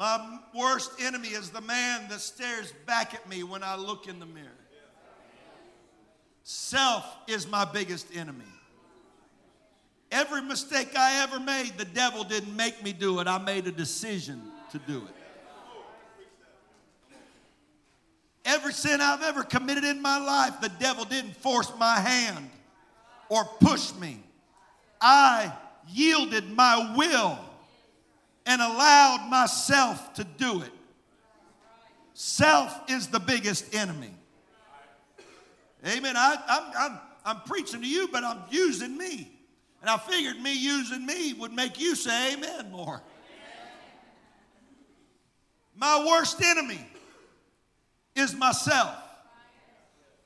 My 0.00 0.38
worst 0.54 0.92
enemy 0.98 1.28
is 1.28 1.50
the 1.50 1.60
man 1.60 2.08
that 2.08 2.22
stares 2.22 2.72
back 2.86 3.12
at 3.12 3.28
me 3.28 3.42
when 3.42 3.62
I 3.62 3.76
look 3.76 4.08
in 4.08 4.18
the 4.18 4.24
mirror. 4.24 4.48
Self 6.42 7.04
is 7.28 7.46
my 7.46 7.66
biggest 7.66 8.06
enemy. 8.16 8.46
Every 10.10 10.40
mistake 10.40 10.96
I 10.96 11.22
ever 11.22 11.38
made, 11.38 11.72
the 11.76 11.84
devil 11.84 12.24
didn't 12.24 12.56
make 12.56 12.82
me 12.82 12.94
do 12.94 13.20
it. 13.20 13.26
I 13.26 13.36
made 13.36 13.66
a 13.66 13.70
decision 13.70 14.40
to 14.72 14.78
do 14.78 15.02
it. 15.06 15.14
Every 18.46 18.72
sin 18.72 19.02
I've 19.02 19.22
ever 19.22 19.42
committed 19.42 19.84
in 19.84 20.00
my 20.00 20.18
life, 20.18 20.62
the 20.62 20.70
devil 20.80 21.04
didn't 21.04 21.36
force 21.36 21.70
my 21.78 22.00
hand 22.00 22.48
or 23.28 23.44
push 23.60 23.94
me. 23.96 24.18
I 24.98 25.52
yielded 25.92 26.50
my 26.50 26.94
will 26.96 27.49
and 28.50 28.60
allowed 28.60 29.28
myself 29.30 30.12
to 30.14 30.24
do 30.24 30.60
it. 30.60 30.72
Self 32.14 32.90
is 32.90 33.06
the 33.06 33.20
biggest 33.20 33.72
enemy. 33.72 34.12
Amen. 35.86 36.16
I, 36.16 36.36
I'm, 36.48 36.72
I'm, 36.76 36.98
I'm 37.24 37.40
preaching 37.42 37.80
to 37.80 37.86
you, 37.86 38.08
but 38.10 38.24
I'm 38.24 38.40
using 38.50 38.98
me. 38.98 39.30
And 39.80 39.88
I 39.88 39.96
figured 39.98 40.40
me 40.40 40.52
using 40.52 41.06
me 41.06 41.32
would 41.34 41.52
make 41.52 41.80
you 41.80 41.94
say 41.94 42.34
amen 42.34 42.72
more. 42.72 43.00
My 45.76 46.04
worst 46.04 46.42
enemy 46.42 46.84
is 48.16 48.34
myself. 48.34 48.96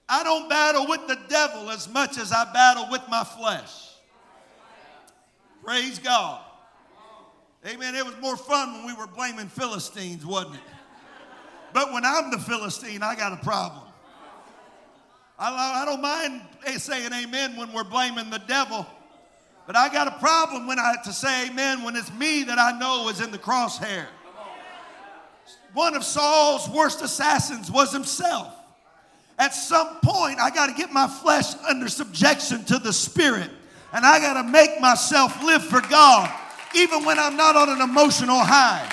I 0.08 0.24
don't 0.24 0.48
battle 0.48 0.86
with 0.88 1.06
the 1.08 1.18
devil 1.28 1.68
as 1.68 1.90
much 1.90 2.16
as 2.16 2.32
I 2.32 2.50
battle 2.54 2.88
with 2.90 3.02
my 3.10 3.22
flesh. 3.22 3.90
Praise 5.62 5.98
God. 5.98 6.43
Amen. 7.66 7.94
It 7.94 8.04
was 8.04 8.14
more 8.20 8.36
fun 8.36 8.74
when 8.74 8.86
we 8.86 8.92
were 8.92 9.06
blaming 9.06 9.48
Philistines, 9.48 10.26
wasn't 10.26 10.56
it? 10.56 10.60
But 11.72 11.92
when 11.92 12.04
I'm 12.04 12.30
the 12.30 12.38
Philistine, 12.38 13.02
I 13.02 13.16
got 13.16 13.32
a 13.32 13.42
problem. 13.42 13.82
I, 15.38 15.82
I 15.82 15.84
don't 15.86 16.02
mind 16.02 16.42
eh, 16.66 16.78
saying 16.78 17.10
amen 17.12 17.56
when 17.56 17.72
we're 17.72 17.84
blaming 17.84 18.30
the 18.30 18.38
devil, 18.38 18.86
but 19.66 19.76
I 19.76 19.88
got 19.88 20.06
a 20.06 20.18
problem 20.18 20.66
when 20.66 20.78
I 20.78 20.92
have 20.92 21.02
to 21.04 21.12
say 21.12 21.48
amen 21.48 21.82
when 21.82 21.96
it's 21.96 22.12
me 22.12 22.44
that 22.44 22.58
I 22.58 22.78
know 22.78 23.08
is 23.08 23.20
in 23.20 23.30
the 23.32 23.38
crosshair. 23.38 24.06
One 25.72 25.96
of 25.96 26.04
Saul's 26.04 26.68
worst 26.68 27.02
assassins 27.02 27.70
was 27.70 27.92
himself. 27.92 28.54
At 29.38 29.54
some 29.54 29.96
point, 30.04 30.38
I 30.38 30.50
got 30.50 30.66
to 30.66 30.74
get 30.74 30.92
my 30.92 31.08
flesh 31.08 31.54
under 31.68 31.88
subjection 31.88 32.64
to 32.66 32.78
the 32.78 32.92
Spirit, 32.92 33.50
and 33.92 34.04
I 34.06 34.20
got 34.20 34.40
to 34.40 34.48
make 34.48 34.80
myself 34.80 35.42
live 35.42 35.64
for 35.64 35.80
God, 35.80 36.32
even 36.74 37.04
when 37.04 37.18
I'm 37.18 37.36
not 37.36 37.56
on 37.56 37.68
an 37.68 37.80
emotional 37.80 38.38
high 38.38 38.90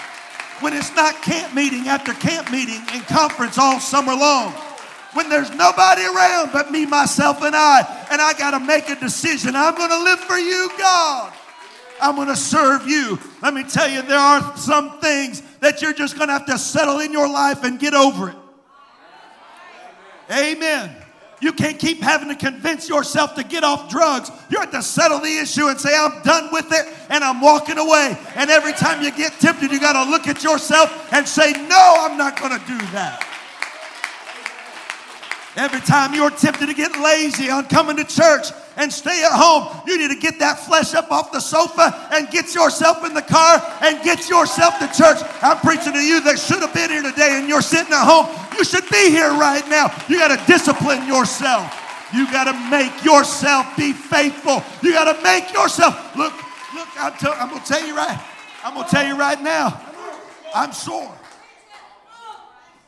when 0.62 0.74
it's 0.74 0.96
not 0.96 1.22
camp 1.22 1.54
meeting 1.54 1.88
after 1.88 2.14
camp 2.14 2.52
meeting 2.52 2.82
and 2.92 3.06
conference 3.08 3.58
all 3.58 3.80
summer 3.80 4.14
long. 4.14 4.54
When 5.14 5.28
there's 5.28 5.50
nobody 5.52 6.04
around 6.04 6.52
but 6.54 6.72
me, 6.72 6.86
myself, 6.86 7.42
and 7.42 7.56
I, 7.56 7.82
and 8.10 8.22
I 8.22 8.34
got 8.34 8.52
to 8.52 8.60
make 8.60 8.90
a 8.90 8.96
decision. 8.96 9.56
I'm 9.56 9.76
going 9.76 9.90
to 9.90 10.04
live 10.04 10.20
for 10.20 10.38
you, 10.38 10.72
God. 10.78 11.34
I'm 12.02 12.16
going 12.16 12.30
to 12.30 12.36
serve 12.36 12.88
you. 12.88 13.20
Let 13.42 13.54
me 13.54 13.64
tell 13.64 13.90
you, 13.90 14.02
there 14.04 14.18
are 14.18 14.56
some 14.56 15.00
things 15.00 15.42
that 15.60 15.82
you're 15.82 15.94
just 15.94 16.16
going 16.16 16.30
to 16.30 16.34
have 16.34 16.46
to 16.46 16.58
settle 16.58 17.00
in 17.00 17.12
your 17.12 17.28
life 17.28 17.64
and 17.64 17.78
get 17.78 17.94
over 17.94 18.30
it. 18.30 18.36
Amen. 20.32 20.96
You 21.42 21.52
can't 21.52 21.80
keep 21.80 22.02
having 22.02 22.30
to 22.30 22.36
convince 22.36 22.88
yourself 22.88 23.34
to 23.36 23.44
get 23.44 23.64
off 23.64 23.90
drugs. 23.90 24.30
You 24.50 24.60
have 24.60 24.72
to 24.72 24.84
settle 24.84 25.20
the 25.20 25.38
issue 25.38 25.68
and 25.68 25.80
say, 25.80 25.96
I'm 25.98 26.22
done 26.22 26.50
with 26.52 26.72
it 26.72 26.88
and 27.10 27.24
I'm 27.24 27.42
walking 27.42 27.80
away. 27.80 28.16
And 28.36 28.52
every 28.52 28.74
time 28.74 29.02
you 29.02 29.12
get 29.12 29.34
tempted, 29.40 29.72
you 29.72 29.80
got 29.80 29.94
to 29.94 30.10
look 30.10 30.28
at 30.28 30.44
yourself 30.44 31.12
and 31.12 31.28
say, 31.28 31.52
No, 31.54 31.96
I'm 32.00 32.16
not 32.16 32.40
going 32.40 32.52
to 32.52 32.66
do 32.68 32.78
that. 32.94 33.28
Every 35.58 35.82
time 35.82 36.14
you're 36.14 36.30
tempted 36.30 36.68
to 36.68 36.74
get 36.76 36.98
lazy 37.00 37.50
on 37.50 37.66
coming 37.66 37.98
to 37.98 38.06
church 38.06 38.48
and 38.78 38.92
stay 38.92 39.24
at 39.24 39.32
home, 39.32 39.82
you 39.86 39.98
need 39.98 40.14
to 40.14 40.20
get 40.20 40.40
that 40.40 40.60
flesh 40.60 40.94
up 40.94 41.12
off 41.12 41.32
the 41.32 41.40
sofa 41.40 42.10
and 42.14 42.30
get 42.30 42.56
yourself 42.56 43.06
in 43.06 43.14
the 43.14 43.22
car 43.22 43.62
and 43.82 44.02
get 44.04 44.30
yourself 44.30 44.80
to 44.80 44.88
church. 44.88 45.18
I'm 45.42 45.58
preaching 45.58 45.94
to 45.94 46.00
you 46.00 46.22
that 46.22 46.40
should 46.40 46.62
have 46.62 46.74
been 46.74 46.90
here 46.90 47.04
today 47.04 47.40
and 47.40 47.50
you're 47.50 47.62
sitting 47.62 47.94
at 47.94 48.06
home. 48.06 48.28
You 48.58 48.64
should 48.64 48.88
be 48.90 49.10
here 49.10 49.32
right 49.32 49.68
now. 49.68 49.94
You 50.08 50.20
got 50.20 50.38
to 50.38 50.46
discipline 50.46 51.08
yourself. 51.08 51.78
You 52.14 52.30
got 52.32 52.46
to 52.46 52.70
make 52.70 53.04
yourself 53.04 53.76
be 53.78 53.94
faithful. 53.94 54.64
You 54.82 54.94
got 54.94 55.16
to 55.16 55.22
make 55.24 55.54
yourself 55.54 56.16
look. 56.16 56.34
Look, 56.74 56.88
I'm, 57.00 57.14
t- 57.18 57.28
I'm 57.28 57.50
going 57.50 57.62
to 57.62 57.68
tell 57.68 57.86
you 57.86 57.96
right. 57.96 58.20
I'm 58.64 58.74
going 58.74 58.86
to 58.86 58.92
tell 58.92 59.06
you 59.06 59.18
right 59.18 59.42
now. 59.42 59.82
I'm 60.54 60.72
sore. 60.74 61.12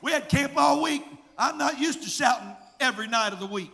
We 0.01 0.11
had 0.11 0.27
camp 0.27 0.53
all 0.57 0.81
week. 0.81 1.03
I'm 1.37 1.57
not 1.57 1.79
used 1.79 2.03
to 2.03 2.09
shouting 2.09 2.55
every 2.79 3.07
night 3.07 3.33
of 3.33 3.39
the 3.39 3.45
week. 3.45 3.73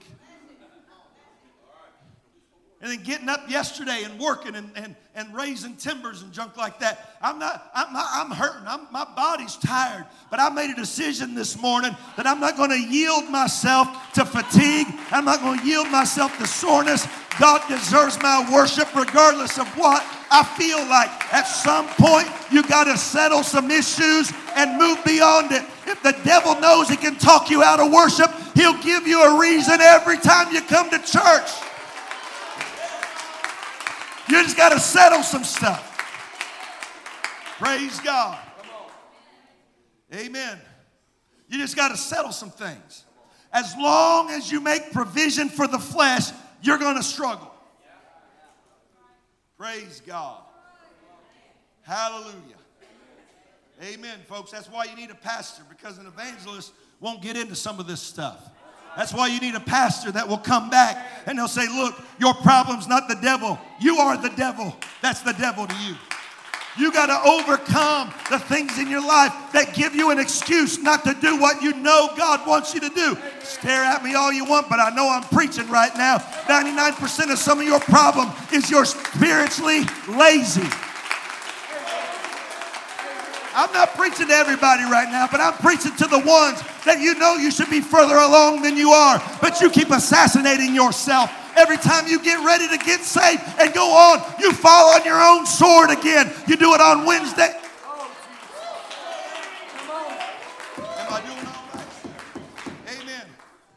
And 2.82 2.90
then 2.90 3.04
getting 3.04 3.28
up 3.28 3.50
yesterday 3.50 4.04
and 4.06 4.18
working 4.18 4.56
and, 4.56 4.72
and, 4.74 4.96
and 5.14 5.36
raising 5.36 5.76
timbers 5.76 6.22
and 6.22 6.32
junk 6.32 6.56
like 6.56 6.80
that. 6.80 7.18
I'm 7.22 7.38
not, 7.38 7.70
I'm, 7.76 7.88
I'm 7.94 8.32
hurting. 8.32 8.66
I'm, 8.66 8.88
my 8.90 9.06
body's 9.18 9.58
tired. 9.58 10.06
But 10.32 10.40
I 10.40 10.50
made 10.50 10.72
a 10.72 10.76
decision 10.76 11.36
this 11.36 11.62
morning 11.62 11.92
that 12.16 12.26
I'm 12.26 12.40
not 12.40 12.56
going 12.56 12.70
to 12.70 12.80
yield 12.80 13.30
myself 13.30 13.90
to 14.14 14.24
fatigue. 14.24 14.88
I'm 15.12 15.26
not 15.26 15.42
going 15.42 15.60
to 15.60 15.66
yield 15.66 15.90
myself 15.90 16.38
to 16.38 16.48
soreness. 16.48 17.06
God 17.38 17.62
deserves 17.68 18.18
my 18.22 18.50
worship 18.50 18.96
regardless 18.96 19.60
of 19.60 19.68
what 19.78 20.02
I 20.32 20.44
feel 20.44 20.80
like. 20.88 21.34
At 21.34 21.44
some 21.44 21.86
point, 21.90 22.30
you 22.50 22.64
got 22.64 22.86
to 22.86 22.98
settle 22.98 23.44
some 23.44 23.72
issues 23.72 24.32
and 24.56 24.78
move 24.78 25.04
beyond 25.04 25.52
it. 25.52 25.66
If 25.86 26.02
the 26.02 26.18
devil 26.24 26.58
knows 26.62 26.88
he 26.88 26.96
can 26.96 27.16
talk 27.16 27.50
you 27.50 27.62
out 27.62 27.82
of 27.82 27.92
worship, 27.92 28.32
he'll 28.56 28.82
give 28.82 29.06
you 29.06 29.22
a 29.22 29.38
reason 29.38 29.82
every 29.82 30.18
time 30.18 30.54
you 30.54 30.62
come 30.62 30.90
to 30.92 31.00
church. 31.00 31.50
You 34.30 34.44
just 34.44 34.56
got 34.56 34.70
to 34.70 34.80
settle 34.80 35.24
some 35.24 35.44
stuff. 35.44 35.86
Praise 37.58 38.00
God. 38.02 38.38
Amen. 40.14 40.60
You 41.48 41.58
just 41.58 41.76
got 41.76 41.90
to 41.90 41.98
settle 41.98 42.32
some 42.32 42.52
things. 42.52 43.06
As 43.52 43.76
long 43.76 44.30
as 44.30 44.52
you 44.52 44.62
make 44.62 44.92
provision 44.92 45.50
for 45.50 45.68
the 45.68 45.80
flesh, 45.80 46.30
you're 46.62 46.78
going 46.78 46.96
to 46.96 47.04
struggle. 47.04 47.52
Praise 49.58 50.02
God. 50.06 50.44
Hallelujah. 51.82 52.36
Amen, 53.82 54.20
folks. 54.28 54.52
That's 54.52 54.70
why 54.70 54.86
you 54.86 54.96
need 54.96 55.10
a 55.10 55.16
pastor 55.16 55.64
because 55.70 55.98
an 55.98 56.06
evangelist 56.06 56.72
won't 57.00 57.24
get 57.24 57.36
into 57.36 57.56
some 57.56 57.80
of 57.80 57.88
this 57.88 58.02
stuff. 58.02 58.52
That's 58.98 59.14
why 59.14 59.28
you 59.28 59.40
need 59.40 59.56
a 59.56 59.60
pastor 59.60 60.12
that 60.12 60.28
will 60.28 60.38
come 60.38 60.70
back 60.70 61.08
and 61.26 61.38
they'll 61.38 61.48
say, 61.48 61.68
Look, 61.68 61.96
your 62.20 62.34
problem's 62.36 62.88
not 62.88 63.08
the 63.08 63.16
devil. 63.16 63.60
You 63.80 63.98
are 63.98 64.18
the 64.18 64.30
devil. 64.30 64.76
That's 65.02 65.22
the 65.22 65.34
devil 65.34 65.68
to 65.68 65.76
you. 65.78 65.96
You 66.78 66.94
got 66.94 67.08
to 67.08 67.30
overcome 67.30 68.14
the 68.30 68.40
things 68.40 68.78
in 68.78 68.90
your 68.90 69.06
life 69.06 69.34
that 69.54 69.74
give 69.74 69.96
you 69.96 70.12
an 70.12 70.20
excuse 70.20 70.78
not 70.78 71.04
to 71.04 71.14
do 71.16 71.40
what 71.40 71.62
you 71.62 71.74
know 71.74 72.10
God 72.16 72.48
wants 72.48 72.74
you 72.74 72.80
to 72.80 72.90
do. 72.90 73.18
Stare 73.42 73.84
at 73.84 74.04
me 74.04 74.14
all 74.14 74.32
you 74.32 74.46
want, 74.46 74.70
but 74.70 74.80
I 74.80 74.90
know 74.92 75.10
I'm 75.10 75.24
preaching 75.24 75.68
right 75.70 75.94
now. 75.98 76.20
99% 76.20 77.32
of 77.32 77.40
some 77.40 77.60
of 77.60 77.66
your 77.66 77.80
problem 77.82 78.30
is 78.54 78.70
you're 78.70 78.86
spiritually 78.86 79.82
lazy. 80.08 80.68
I'm 83.60 83.74
not 83.74 83.94
preaching 83.94 84.28
to 84.28 84.34
everybody 84.34 84.84
right 84.84 85.10
now, 85.12 85.28
but 85.30 85.42
I'm 85.42 85.52
preaching 85.52 85.94
to 85.98 86.08
the 86.08 86.20
ones 86.20 86.64
that 86.86 87.02
you 87.02 87.14
know 87.16 87.36
you 87.36 87.52
should 87.52 87.70
be 87.70 87.82
further 87.82 88.16
along 88.16 88.62
than 88.62 88.78
you 88.78 88.92
are, 88.92 89.22
but 89.42 89.60
you 89.60 89.70
keep 89.70 89.90
assassinating 89.90 90.74
yourself. 90.74 91.30
Every 91.58 91.76
time 91.76 92.08
you 92.08 92.24
get 92.24 92.40
ready 92.46 92.70
to 92.70 92.78
get 92.78 93.02
saved 93.02 93.44
and 93.60 93.74
go 93.74 93.92
on, 93.92 94.24
you 94.40 94.54
fall 94.54 94.96
on 94.96 95.04
your 95.04 95.22
own 95.22 95.46
sword 95.46 95.90
again. 95.90 96.32
You 96.48 96.56
do 96.56 96.74
it 96.74 96.80
on 96.80 97.06
Wednesday. 97.06 97.54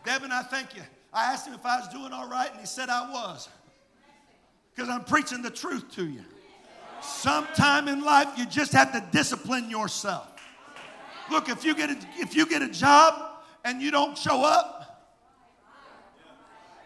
Devin, 0.04 0.30
I 0.30 0.42
thank 0.42 0.76
you. 0.76 0.82
I 1.12 1.32
asked 1.32 1.46
him 1.48 1.54
if 1.54 1.64
I 1.66 1.80
was 1.80 1.88
doing 1.88 2.12
all 2.12 2.28
right, 2.28 2.50
and 2.50 2.60
he 2.60 2.66
said 2.66 2.88
I 2.88 3.10
was. 3.10 3.48
Because 4.74 4.90
I'm 4.90 5.04
preaching 5.04 5.42
the 5.42 5.50
truth 5.50 5.90
to 5.96 6.06
you. 6.06 6.24
Sometime 7.02 7.88
in 7.88 8.04
life, 8.04 8.28
you 8.36 8.46
just 8.46 8.72
have 8.72 8.92
to 8.92 9.04
discipline 9.10 9.68
yourself. 9.68 10.28
Look, 11.30 11.48
if 11.48 11.64
you 11.64 11.74
get 11.74 11.90
a, 11.90 11.96
if 12.16 12.34
you 12.34 12.46
get 12.46 12.62
a 12.62 12.68
job 12.68 13.42
and 13.64 13.82
you 13.82 13.90
don't 13.90 14.16
show 14.16 14.44
up, 14.44 15.08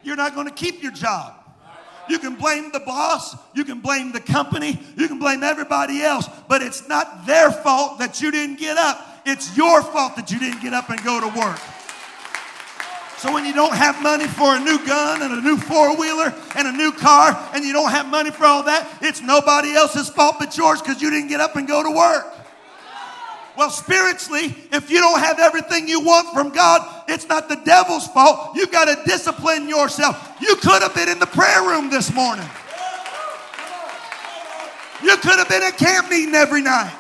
you're 0.03 0.17
not 0.17 0.35
going 0.35 0.47
to 0.47 0.55
keep 0.55 0.83
your 0.83 0.93
job. 0.93 1.35
You 2.09 2.19
can 2.19 2.37
blame 2.37 2.71
the 2.71 2.81
boss, 2.81 3.35
you 3.55 3.65
can 3.65 3.81
blame 3.81 4.13
the 4.13 4.21
company, 4.21 4.79
you 4.97 5.09
can 5.09 5.19
blame 5.19 5.43
everybody 5.43 6.03
else, 6.03 6.29
but 6.49 6.63
it's 6.63 6.87
not 6.89 7.27
their 7.27 7.51
fault 7.51 7.99
that 7.99 8.21
you 8.21 8.31
didn't 8.31 8.61
get 8.61 8.77
up. 8.77 9.23
It's 9.27 9.57
your 9.57 9.83
fault 9.83 10.15
that 10.15 10.31
you 10.31 10.39
didn't 10.39 10.63
get 10.63 10.73
up 10.73 10.89
and 10.89 11.03
go 11.03 11.21
to 11.21 11.39
work. 11.39 11.59
So 13.19 13.33
when 13.33 13.47
you 13.47 13.55
don't 13.55 13.75
have 13.75 14.03
money 14.03 14.27
for 14.27 14.57
a 14.57 14.61
new 14.61 14.85
gun 14.87 15.23
and 15.23 15.33
a 15.33 15.41
new 15.41 15.57
four 15.57 15.97
wheeler 15.97 16.35
and 16.55 16.69
a 16.69 16.73
new 16.73 16.93
car 16.93 17.35
and 17.55 17.65
you 17.65 17.73
don't 17.73 17.91
have 17.91 18.07
money 18.07 18.31
for 18.31 18.45
all 18.45 18.63
that, 18.65 18.99
it's 19.01 19.23
nobody 19.23 19.73
else's 19.73 20.11
fault 20.11 20.37
but 20.39 20.57
yours 20.57 20.83
because 20.83 21.01
you 21.01 21.09
didn't 21.09 21.29
get 21.29 21.41
up 21.41 21.57
and 21.57 21.67
go 21.67 21.83
to 21.83 21.91
work. 21.91 22.27
Well, 23.57 23.71
spiritually, 23.71 24.55
if 24.71 24.91
you 24.91 24.99
don't 24.99 25.19
have 25.19 25.39
everything 25.39 25.89
you 25.89 26.01
want 26.01 26.35
from 26.35 26.51
God, 26.51 27.05
it's 27.09 27.27
not 27.27 27.49
the 27.49 27.57
devil's 27.57 28.07
fault. 28.09 28.55
You've 28.55 28.71
got 28.71 28.85
to 28.85 29.03
discipline 29.11 29.67
yourself. 29.67 30.37
You 30.43 30.57
could 30.57 30.83
have 30.83 30.95
been 30.95 31.09
in 31.09 31.19
the 31.19 31.27
prayer 31.27 31.63
room 31.63 31.89
this 31.89 32.13
morning. 32.13 32.47
You 35.03 35.17
could 35.17 35.39
have 35.39 35.49
been 35.49 35.63
at 35.63 35.79
camp 35.79 36.11
meeting 36.11 36.35
every 36.35 36.61
night. 36.61 36.95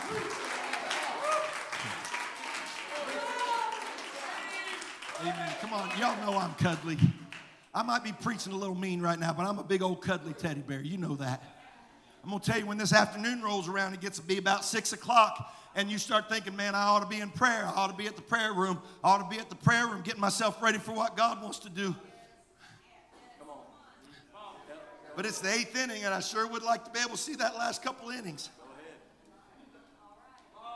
on, 5.76 5.85
y'all 5.98 6.16
know 6.26 6.38
I'm 6.38 6.54
cuddly. 6.54 6.98
I 7.74 7.82
might 7.82 8.04
be 8.04 8.12
preaching 8.12 8.52
a 8.52 8.56
little 8.56 8.74
mean 8.74 9.00
right 9.00 9.18
now, 9.18 9.32
but 9.32 9.46
I'm 9.46 9.58
a 9.58 9.64
big 9.64 9.82
old 9.82 10.02
cuddly 10.02 10.32
teddy 10.34 10.60
bear. 10.60 10.80
You 10.80 10.98
know 10.98 11.16
that. 11.16 11.42
I'm 12.22 12.30
going 12.30 12.40
to 12.40 12.50
tell 12.50 12.58
you 12.58 12.66
when 12.66 12.78
this 12.78 12.92
afternoon 12.92 13.42
rolls 13.42 13.68
around, 13.68 13.94
it 13.94 14.00
gets 14.00 14.18
to 14.18 14.24
be 14.24 14.38
about 14.38 14.64
six 14.64 14.92
o'clock, 14.92 15.54
and 15.74 15.90
you 15.90 15.98
start 15.98 16.28
thinking, 16.28 16.56
man, 16.56 16.74
I 16.74 16.84
ought 16.84 17.00
to 17.00 17.06
be 17.06 17.20
in 17.20 17.30
prayer. 17.30 17.64
I 17.64 17.70
ought 17.70 17.90
to 17.90 17.96
be 17.96 18.06
at 18.06 18.16
the 18.16 18.22
prayer 18.22 18.52
room. 18.52 18.80
I 19.04 19.10
ought 19.10 19.30
to 19.30 19.34
be 19.34 19.40
at 19.40 19.48
the 19.48 19.56
prayer 19.56 19.86
room 19.86 20.02
getting 20.02 20.20
myself 20.20 20.60
ready 20.60 20.78
for 20.78 20.92
what 20.92 21.16
God 21.16 21.42
wants 21.42 21.60
to 21.60 21.68
do. 21.68 21.94
But 25.14 25.24
it's 25.24 25.40
the 25.40 25.50
eighth 25.50 25.74
inning, 25.76 26.04
and 26.04 26.12
I 26.12 26.20
sure 26.20 26.46
would 26.46 26.62
like 26.62 26.84
to 26.84 26.90
be 26.90 26.98
able 26.98 27.12
to 27.12 27.16
see 27.16 27.36
that 27.36 27.54
last 27.54 27.82
couple 27.82 28.10
innings. 28.10 28.50
Go 28.58 28.64
ahead. 28.74 30.72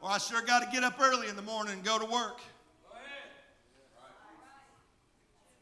Or 0.00 0.10
I 0.10 0.18
sure 0.18 0.40
got 0.40 0.60
to 0.60 0.70
get 0.70 0.82
up 0.82 0.98
early 0.98 1.28
in 1.28 1.36
the 1.36 1.42
morning 1.42 1.74
and 1.74 1.84
go 1.84 1.98
to 1.98 2.06
work. 2.06 2.40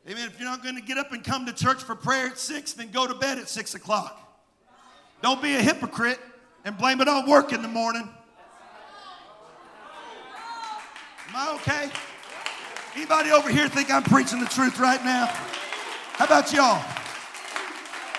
Amen. 0.09 0.27
If 0.27 0.41
you're 0.41 0.49
not 0.49 0.65
going 0.65 0.75
to 0.75 0.83
get 0.83 0.99
up 0.99 1.13
and 1.13 1.23
come 1.23 1.47
to 1.47 1.53
church 1.53 1.83
for 1.85 1.95
prayer 1.95 2.27
at 2.27 2.39
6, 2.39 2.73
then 2.73 2.91
go 2.91 3.07
to 3.07 3.15
bed 3.15 3.39
at 3.39 3.49
6 3.49 3.75
o'clock. 3.77 4.19
Don't 5.23 5.41
be 5.41 5.55
a 5.55 5.63
hypocrite 5.63 6.19
and 6.65 6.77
blame 6.77 7.01
it 7.01 7.07
on 7.07 7.29
work 7.31 7.53
in 7.53 7.63
the 7.63 7.69
morning. 7.69 8.09
Am 11.29 11.37
I 11.37 11.55
okay? 11.55 11.91
Anybody 12.97 13.31
over 13.31 13.49
here 13.49 13.69
think 13.69 13.93
I'm 13.93 14.03
preaching 14.03 14.41
the 14.41 14.47
truth 14.47 14.81
right 14.81 15.03
now? 15.05 15.27
How 16.15 16.25
about 16.25 16.53
y'all? 16.53 16.83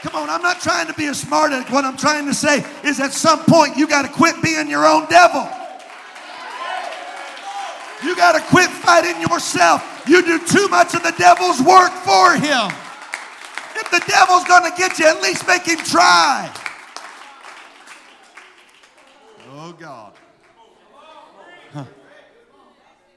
Come 0.03 0.15
on, 0.15 0.29
I'm 0.29 0.41
not 0.41 0.61
trying 0.61 0.87
to 0.87 0.93
be 0.93 1.07
a 1.07 1.13
smart 1.13 1.51
aleck. 1.51 1.69
What 1.69 1.83
I'm 1.83 1.97
trying 1.97 2.25
to 2.27 2.33
say 2.33 2.65
is 2.83 3.01
at 3.01 3.11
some 3.11 3.39
point 3.43 3.75
you 3.75 3.87
got 3.87 4.03
to 4.03 4.11
quit 4.11 4.41
being 4.41 4.69
your 4.69 4.85
own 4.85 5.05
devil. 5.09 5.47
You 8.03 8.15
got 8.15 8.33
to 8.33 8.41
quit 8.41 8.69
fighting 8.69 9.21
yourself. 9.21 9.92
You 10.07 10.21
do 10.21 10.45
too 10.45 10.67
much 10.67 10.93
of 10.93 11.03
the 11.03 11.13
devil's 11.17 11.61
work 11.61 11.91
for 11.91 12.33
him. 12.35 12.71
If 13.75 13.89
the 13.89 14.03
devil's 14.07 14.43
going 14.43 14.69
to 14.69 14.77
get 14.77 14.99
you, 14.99 15.07
at 15.07 15.21
least 15.21 15.47
make 15.47 15.63
him 15.63 15.77
try. 15.77 16.53
Oh, 19.51 19.71
God. 19.79 20.13
Huh. 21.73 21.85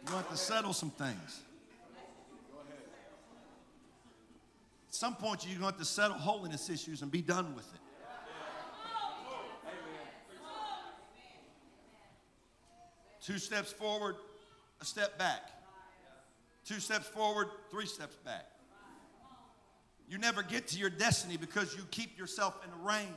You 0.07 0.12
have 0.12 0.30
to 0.30 0.37
settle 0.37 0.72
some 0.72 0.91
things. 0.91 1.41
At 4.89 4.95
some 4.95 5.16
point, 5.16 5.45
you're 5.45 5.59
going 5.59 5.72
to 5.72 5.78
have 5.78 5.78
to 5.78 5.84
settle 5.84 6.16
holiness 6.16 6.70
issues 6.70 7.03
and 7.03 7.11
be 7.11 7.20
done 7.20 7.55
with 7.55 7.66
it. 7.74 7.80
Two 13.22 13.39
steps 13.39 13.72
forward, 13.72 14.14
a 14.80 14.84
step 14.84 15.18
back. 15.18 15.56
Two 16.67 16.81
steps 16.81 17.07
forward, 17.07 17.47
three 17.71 17.87
steps 17.87 18.17
back. 18.25 18.45
You 20.09 20.19
never 20.19 20.43
get 20.43 20.69
to 20.69 20.79
your 20.79 20.91
destiny 20.91 21.37
because 21.37 21.77
you 21.77 21.83
keep 21.91 22.19
yourself 22.19 22.59
in 22.64 22.71
a 22.83 22.87
range 22.87 23.09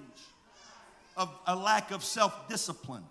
of 1.17 1.33
a 1.47 1.55
lack 1.55 1.91
of 1.91 2.03
self 2.03 2.47
discipline. 2.47 3.03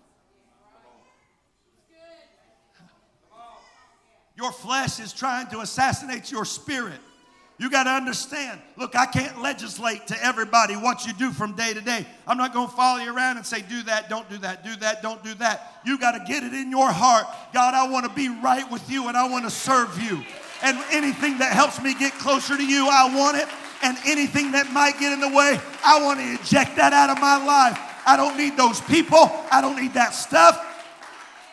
Your 4.37 4.53
flesh 4.53 5.01
is 5.01 5.11
trying 5.11 5.47
to 5.47 5.59
assassinate 5.59 6.31
your 6.31 6.45
spirit. 6.45 7.01
You 7.59 7.69
got 7.69 7.83
to 7.83 7.89
understand. 7.89 8.61
Look, 8.77 8.95
I 8.95 9.05
can't 9.05 9.41
legislate 9.41 10.07
to 10.07 10.23
everybody 10.23 10.75
what 10.75 11.05
you 11.05 11.11
do 11.11 11.31
from 11.31 11.57
day 11.57 11.73
to 11.73 11.81
day. 11.81 12.05
I'm 12.25 12.37
not 12.37 12.53
going 12.53 12.69
to 12.69 12.73
follow 12.73 13.03
you 13.03 13.13
around 13.13 13.35
and 13.35 13.45
say, 13.45 13.61
do 13.61 13.83
that, 13.83 14.09
don't 14.09 14.27
do 14.29 14.37
that, 14.37 14.63
do 14.63 14.77
that, 14.77 15.01
don't 15.01 15.21
do 15.25 15.33
that. 15.35 15.81
You 15.85 15.99
got 15.99 16.13
to 16.13 16.23
get 16.25 16.43
it 16.43 16.53
in 16.53 16.71
your 16.71 16.89
heart. 16.89 17.25
God, 17.53 17.73
I 17.73 17.89
want 17.89 18.05
to 18.05 18.13
be 18.13 18.29
right 18.29 18.69
with 18.71 18.89
you 18.89 19.09
and 19.09 19.17
I 19.17 19.27
want 19.27 19.43
to 19.43 19.51
serve 19.51 20.01
you. 20.01 20.23
And 20.63 20.77
anything 20.91 21.37
that 21.39 21.51
helps 21.51 21.81
me 21.81 21.93
get 21.93 22.13
closer 22.13 22.55
to 22.55 22.65
you, 22.65 22.87
I 22.89 23.13
want 23.13 23.35
it. 23.35 23.47
And 23.83 23.97
anything 24.05 24.53
that 24.53 24.71
might 24.71 24.97
get 24.97 25.11
in 25.11 25.19
the 25.19 25.27
way, 25.27 25.59
I 25.83 26.01
want 26.01 26.19
to 26.19 26.25
eject 26.25 26.77
that 26.77 26.93
out 26.93 27.09
of 27.09 27.19
my 27.19 27.43
life. 27.43 27.77
I 28.05 28.15
don't 28.15 28.37
need 28.37 28.55
those 28.55 28.79
people. 28.81 29.29
I 29.51 29.59
don't 29.59 29.75
need 29.75 29.93
that 29.95 30.13
stuff. 30.13 30.65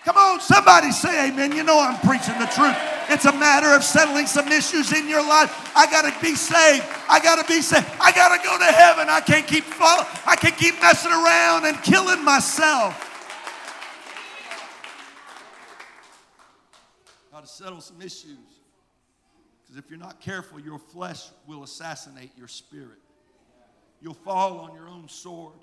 Come 0.05 0.17
on, 0.17 0.41
somebody 0.41 0.93
say 0.93 1.31
amen. 1.31 1.51
You 1.51 1.65
know 1.65 1.81
I'm 1.81 1.99
preaching 2.07 2.39
the 2.39 2.47
truth. 2.47 2.77
It's 3.09 3.25
a 3.25 3.33
matter 3.33 3.69
of 3.75 3.85
settling 3.85 4.27
some 4.27 4.49
issues 4.49 4.93
in 4.93 5.09
your 5.09 5.23
life. 5.23 5.73
I 5.77 5.87
got 5.87 6.03
to 6.03 6.21
be 6.21 6.35
saved. 6.35 6.85
I 7.09 7.21
got 7.21 7.41
to 7.41 7.53
be 7.53 7.63
saved. 7.63 7.87
I 8.01 8.11
got 8.13 8.37
to 8.37 8.43
go 8.45 8.59
to 8.59 8.65
heaven. 8.65 9.09
I 9.09 9.21
can't 9.21 9.47
keep 9.47 9.65
follow, 9.65 10.07
I 10.27 10.37
can't 10.37 10.57
keep 10.57 10.81
messing 10.81 11.13
around 11.13 11.67
and 11.67 11.81
killing 11.83 12.25
myself. 12.25 13.03
Got 17.31 17.43
to 17.43 17.47
settle 17.47 17.81
some 17.81 18.01
issues. 18.01 18.39
Because 19.63 19.77
if 19.77 19.91
you're 19.91 19.99
not 19.99 20.21
careful, 20.21 20.59
your 20.59 20.79
flesh 20.79 21.29
will 21.47 21.63
assassinate 21.63 22.31
your 22.37 22.49
spirit. 22.49 22.99
You'll 24.01 24.15
fall 24.15 24.59
on 24.59 24.75
your 24.75 24.89
own 24.89 25.09
sword. 25.09 25.55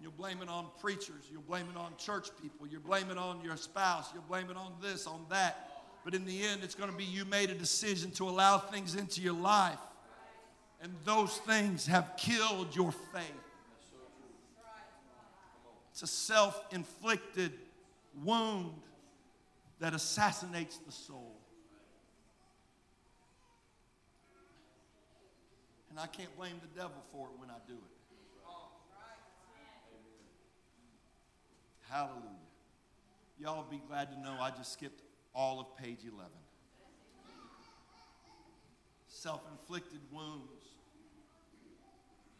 You'll 0.00 0.12
blame 0.12 0.42
it 0.42 0.48
on 0.48 0.66
preachers. 0.80 1.24
You'll 1.30 1.42
blame 1.42 1.66
it 1.70 1.76
on 1.76 1.96
church 1.96 2.28
people. 2.42 2.66
You'll 2.66 2.82
blame 2.82 3.10
it 3.10 3.18
on 3.18 3.40
your 3.42 3.56
spouse. 3.56 4.08
You'll 4.12 4.24
blame 4.24 4.50
it 4.50 4.56
on 4.56 4.72
this, 4.80 5.06
on 5.06 5.24
that. 5.30 5.71
But 6.04 6.14
in 6.14 6.24
the 6.24 6.42
end, 6.44 6.62
it's 6.64 6.74
going 6.74 6.90
to 6.90 6.96
be 6.96 7.04
you 7.04 7.24
made 7.24 7.50
a 7.50 7.54
decision 7.54 8.10
to 8.12 8.28
allow 8.28 8.58
things 8.58 8.94
into 8.94 9.20
your 9.20 9.34
life. 9.34 9.78
And 10.80 10.92
those 11.04 11.36
things 11.38 11.86
have 11.86 12.14
killed 12.16 12.74
your 12.74 12.90
faith. 12.90 13.22
It's 15.92 16.02
a 16.02 16.06
self 16.06 16.64
inflicted 16.72 17.52
wound 18.24 18.72
that 19.78 19.94
assassinates 19.94 20.78
the 20.78 20.90
soul. 20.90 21.36
And 25.90 26.00
I 26.00 26.06
can't 26.06 26.34
blame 26.38 26.54
the 26.62 26.80
devil 26.80 27.02
for 27.12 27.26
it 27.26 27.38
when 27.38 27.50
I 27.50 27.58
do 27.66 27.74
it. 27.74 28.02
Hallelujah. 31.88 32.22
Y'all 33.38 33.66
be 33.70 33.82
glad 33.86 34.10
to 34.10 34.18
know 34.18 34.34
I 34.40 34.50
just 34.50 34.72
skipped 34.72 35.01
all 35.34 35.60
of 35.60 35.76
page 35.76 36.00
11. 36.00 36.30
Self 39.08 39.42
inflicted 39.50 40.00
wounds. 40.12 40.66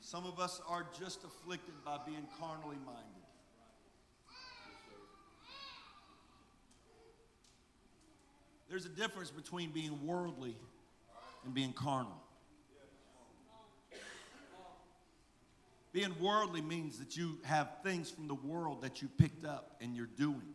Some 0.00 0.26
of 0.26 0.40
us 0.40 0.60
are 0.68 0.86
just 0.98 1.24
afflicted 1.24 1.74
by 1.84 1.98
being 2.04 2.26
carnally 2.38 2.76
minded. 2.84 3.22
There's 8.68 8.86
a 8.86 8.90
difference 8.90 9.30
between 9.30 9.70
being 9.70 10.06
worldly 10.06 10.56
and 11.44 11.52
being 11.54 11.72
carnal. 11.72 12.22
Being 15.92 16.14
worldly 16.20 16.62
means 16.62 16.98
that 16.98 17.16
you 17.16 17.36
have 17.44 17.68
things 17.84 18.10
from 18.10 18.28
the 18.28 18.34
world 18.34 18.80
that 18.80 19.02
you 19.02 19.08
picked 19.18 19.44
up 19.44 19.76
and 19.82 19.94
you're 19.94 20.06
doing. 20.06 20.54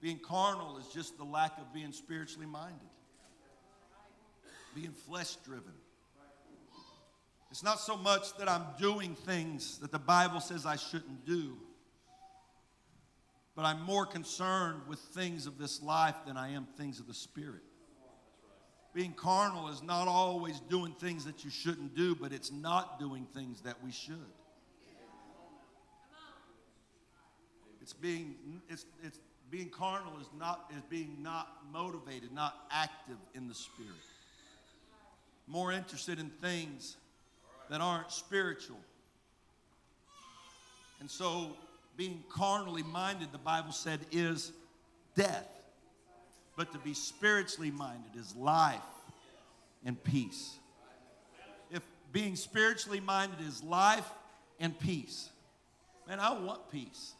Being 0.00 0.18
carnal 0.20 0.78
is 0.78 0.86
just 0.88 1.18
the 1.18 1.24
lack 1.24 1.58
of 1.58 1.72
being 1.72 1.92
spiritually 1.92 2.46
minded, 2.46 2.78
being 4.74 4.92
flesh 4.92 5.36
driven. 5.44 5.72
It's 7.50 7.64
not 7.64 7.80
so 7.80 7.96
much 7.96 8.36
that 8.36 8.48
I'm 8.48 8.64
doing 8.78 9.14
things 9.14 9.78
that 9.78 9.90
the 9.90 9.98
Bible 9.98 10.40
says 10.40 10.66
I 10.66 10.76
shouldn't 10.76 11.24
do, 11.26 11.56
but 13.56 13.64
I'm 13.64 13.82
more 13.82 14.06
concerned 14.06 14.82
with 14.86 15.00
things 15.00 15.46
of 15.46 15.58
this 15.58 15.82
life 15.82 16.14
than 16.26 16.36
I 16.36 16.52
am 16.52 16.66
things 16.76 17.00
of 17.00 17.08
the 17.08 17.14
Spirit. 17.14 17.62
Being 18.94 19.12
carnal 19.12 19.68
is 19.68 19.82
not 19.82 20.08
always 20.08 20.60
doing 20.60 20.92
things 20.92 21.24
that 21.24 21.44
you 21.44 21.50
shouldn't 21.50 21.96
do, 21.96 22.14
but 22.14 22.32
it's 22.32 22.52
not 22.52 23.00
doing 23.00 23.26
things 23.34 23.62
that 23.62 23.82
we 23.82 23.90
should. 23.90 24.16
It's 27.80 27.92
being, 27.94 28.34
it's, 28.68 28.84
it's 29.02 29.18
being 29.50 29.70
carnal 29.70 30.12
is 30.20 30.26
not 30.38 30.70
is 30.76 30.82
being 30.90 31.16
not 31.22 31.48
motivated, 31.72 32.32
not 32.32 32.66
active 32.70 33.16
in 33.34 33.48
the 33.48 33.54
spirit. 33.54 33.92
More 35.46 35.72
interested 35.72 36.18
in 36.18 36.28
things 36.42 36.96
that 37.70 37.80
aren't 37.80 38.12
spiritual. 38.12 38.78
And 41.00 41.10
so 41.10 41.56
being 41.96 42.22
carnally 42.30 42.82
minded, 42.82 43.32
the 43.32 43.38
Bible 43.38 43.72
said, 43.72 44.00
is 44.12 44.52
death. 45.14 45.48
But 46.56 46.72
to 46.72 46.78
be 46.78 46.94
spiritually 46.94 47.70
minded 47.70 48.16
is 48.16 48.34
life 48.36 48.80
and 49.84 50.02
peace. 50.02 50.58
If 51.70 51.82
being 52.12 52.36
spiritually 52.36 53.00
minded 53.00 53.40
is 53.46 53.62
life 53.62 54.08
and 54.58 54.78
peace, 54.78 55.28
man, 56.06 56.20
I 56.20 56.32
want 56.32 56.70
peace. 56.70 57.14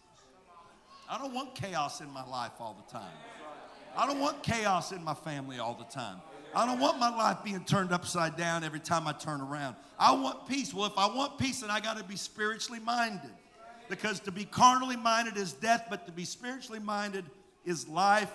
I 1.08 1.18
don't 1.18 1.34
want 1.34 1.54
chaos 1.54 2.00
in 2.00 2.10
my 2.10 2.26
life 2.26 2.52
all 2.60 2.76
the 2.86 2.92
time. 2.92 3.12
I 3.96 4.06
don't 4.06 4.20
want 4.20 4.42
chaos 4.42 4.92
in 4.92 5.02
my 5.02 5.14
family 5.14 5.58
all 5.58 5.74
the 5.74 5.84
time. 5.84 6.20
I 6.54 6.66
don't 6.66 6.80
want 6.80 6.98
my 6.98 7.14
life 7.14 7.38
being 7.44 7.64
turned 7.64 7.92
upside 7.92 8.36
down 8.36 8.64
every 8.64 8.80
time 8.80 9.06
I 9.06 9.12
turn 9.12 9.40
around. 9.40 9.76
I 9.98 10.12
want 10.12 10.48
peace. 10.48 10.72
Well, 10.72 10.86
if 10.86 10.96
I 10.96 11.06
want 11.06 11.38
peace, 11.38 11.60
then 11.60 11.70
I 11.70 11.80
got 11.80 11.98
to 11.98 12.04
be 12.04 12.16
spiritually 12.16 12.80
minded. 12.80 13.30
Because 13.88 14.20
to 14.20 14.32
be 14.32 14.44
carnally 14.44 14.96
minded 14.96 15.36
is 15.36 15.52
death, 15.52 15.86
but 15.88 16.06
to 16.06 16.12
be 16.12 16.24
spiritually 16.24 16.80
minded 16.80 17.24
is 17.64 17.88
life 17.88 18.32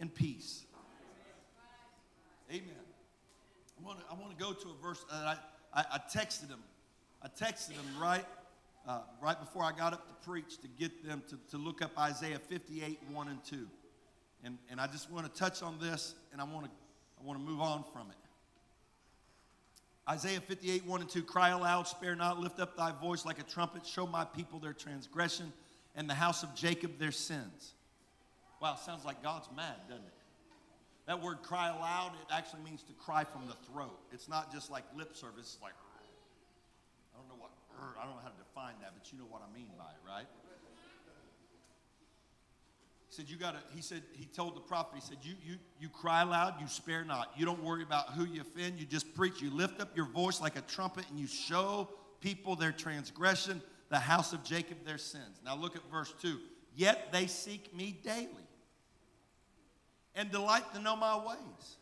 and 0.00 0.12
peace. 0.12 0.64
Amen. 2.50 2.62
I 3.80 3.86
want 3.86 4.00
to, 4.00 4.04
I 4.12 4.16
go 4.38 4.52
to 4.52 4.68
a 4.68 4.82
verse 4.82 5.04
that 5.10 5.26
I, 5.26 5.36
I, 5.74 5.84
I 5.92 5.98
texted 5.98 6.48
him. 6.48 6.60
I 7.22 7.28
texted 7.28 7.72
him 7.72 7.84
right, 8.00 8.24
uh, 8.86 9.00
right 9.22 9.38
before 9.38 9.62
I 9.62 9.72
got 9.72 9.92
up 9.92 10.06
to 10.06 10.28
preach 10.28 10.58
to 10.58 10.68
get 10.68 11.06
them 11.06 11.22
to, 11.28 11.38
to 11.50 11.58
look 11.58 11.82
up 11.82 11.98
Isaiah 11.98 12.38
58, 12.38 13.00
1 13.10 13.28
and 13.28 13.44
2. 13.44 13.66
And, 14.44 14.58
and 14.70 14.80
I 14.80 14.86
just 14.86 15.10
want 15.10 15.32
to 15.32 15.38
touch 15.38 15.62
on 15.62 15.78
this 15.80 16.14
and 16.32 16.40
I 16.40 16.44
want 16.44 16.66
to, 16.66 16.70
I 17.20 17.26
want 17.26 17.38
to 17.38 17.44
move 17.44 17.60
on 17.60 17.84
from 17.92 18.10
it. 18.10 18.16
Isaiah 20.08 20.40
58, 20.40 20.86
1 20.86 21.00
and 21.02 21.10
2 21.10 21.22
Cry 21.22 21.50
aloud, 21.50 21.86
spare 21.86 22.16
not, 22.16 22.40
lift 22.40 22.60
up 22.60 22.76
thy 22.76 22.92
voice 22.92 23.26
like 23.26 23.38
a 23.38 23.42
trumpet, 23.42 23.86
show 23.86 24.06
my 24.06 24.24
people 24.24 24.58
their 24.58 24.72
transgression 24.72 25.52
and 25.94 26.08
the 26.08 26.14
house 26.14 26.42
of 26.42 26.54
Jacob 26.54 26.98
their 26.98 27.12
sins. 27.12 27.74
Wow, 28.62 28.76
sounds 28.76 29.04
like 29.04 29.22
God's 29.22 29.48
mad, 29.54 29.76
doesn't 29.88 30.04
it? 30.04 30.12
That 31.06 31.22
word 31.22 31.42
cry 31.42 31.68
aloud, 31.68 32.12
it 32.20 32.32
actually 32.32 32.62
means 32.62 32.82
to 32.84 32.92
cry 32.94 33.24
from 33.24 33.46
the 33.46 33.54
throat. 33.70 33.98
It's 34.12 34.28
not 34.28 34.52
just 34.52 34.70
like 34.70 34.84
lip 34.96 35.16
service, 35.16 35.54
it's 35.54 35.62
like, 35.62 35.72
I 38.00 38.04
don't 38.04 38.16
know 38.16 38.22
how 38.22 38.30
to 38.30 38.38
define 38.38 38.74
that, 38.82 38.92
but 38.94 39.12
you 39.12 39.18
know 39.18 39.26
what 39.30 39.42
I 39.42 39.54
mean 39.56 39.70
by 39.76 39.84
it, 39.84 40.02
right? 40.06 40.26
He 43.08 43.14
said, 43.14 43.28
You 43.28 43.36
gotta, 43.36 43.58
he 43.74 43.82
said, 43.82 44.02
he 44.12 44.26
told 44.26 44.56
the 44.56 44.60
prophet, 44.60 44.96
he 44.96 45.00
said, 45.00 45.18
you, 45.22 45.34
you, 45.42 45.56
you 45.80 45.88
cry 45.88 46.22
loud, 46.22 46.60
you 46.60 46.66
spare 46.68 47.04
not. 47.04 47.32
You 47.36 47.46
don't 47.46 47.62
worry 47.62 47.82
about 47.82 48.10
who 48.10 48.24
you 48.24 48.42
offend, 48.42 48.78
you 48.78 48.86
just 48.86 49.14
preach. 49.14 49.40
You 49.40 49.50
lift 49.50 49.80
up 49.80 49.96
your 49.96 50.06
voice 50.06 50.40
like 50.40 50.56
a 50.56 50.62
trumpet 50.62 51.04
and 51.10 51.18
you 51.18 51.26
show 51.26 51.88
people 52.20 52.56
their 52.56 52.72
transgression, 52.72 53.62
the 53.88 53.98
house 53.98 54.32
of 54.32 54.44
Jacob 54.44 54.84
their 54.84 54.98
sins. 54.98 55.40
Now 55.44 55.56
look 55.56 55.76
at 55.76 55.82
verse 55.90 56.12
2. 56.20 56.38
Yet 56.74 57.12
they 57.12 57.26
seek 57.26 57.74
me 57.74 57.98
daily 58.04 58.28
and 60.14 60.30
delight 60.30 60.74
to 60.74 60.80
know 60.80 60.96
my 60.96 61.16
ways. 61.16 61.76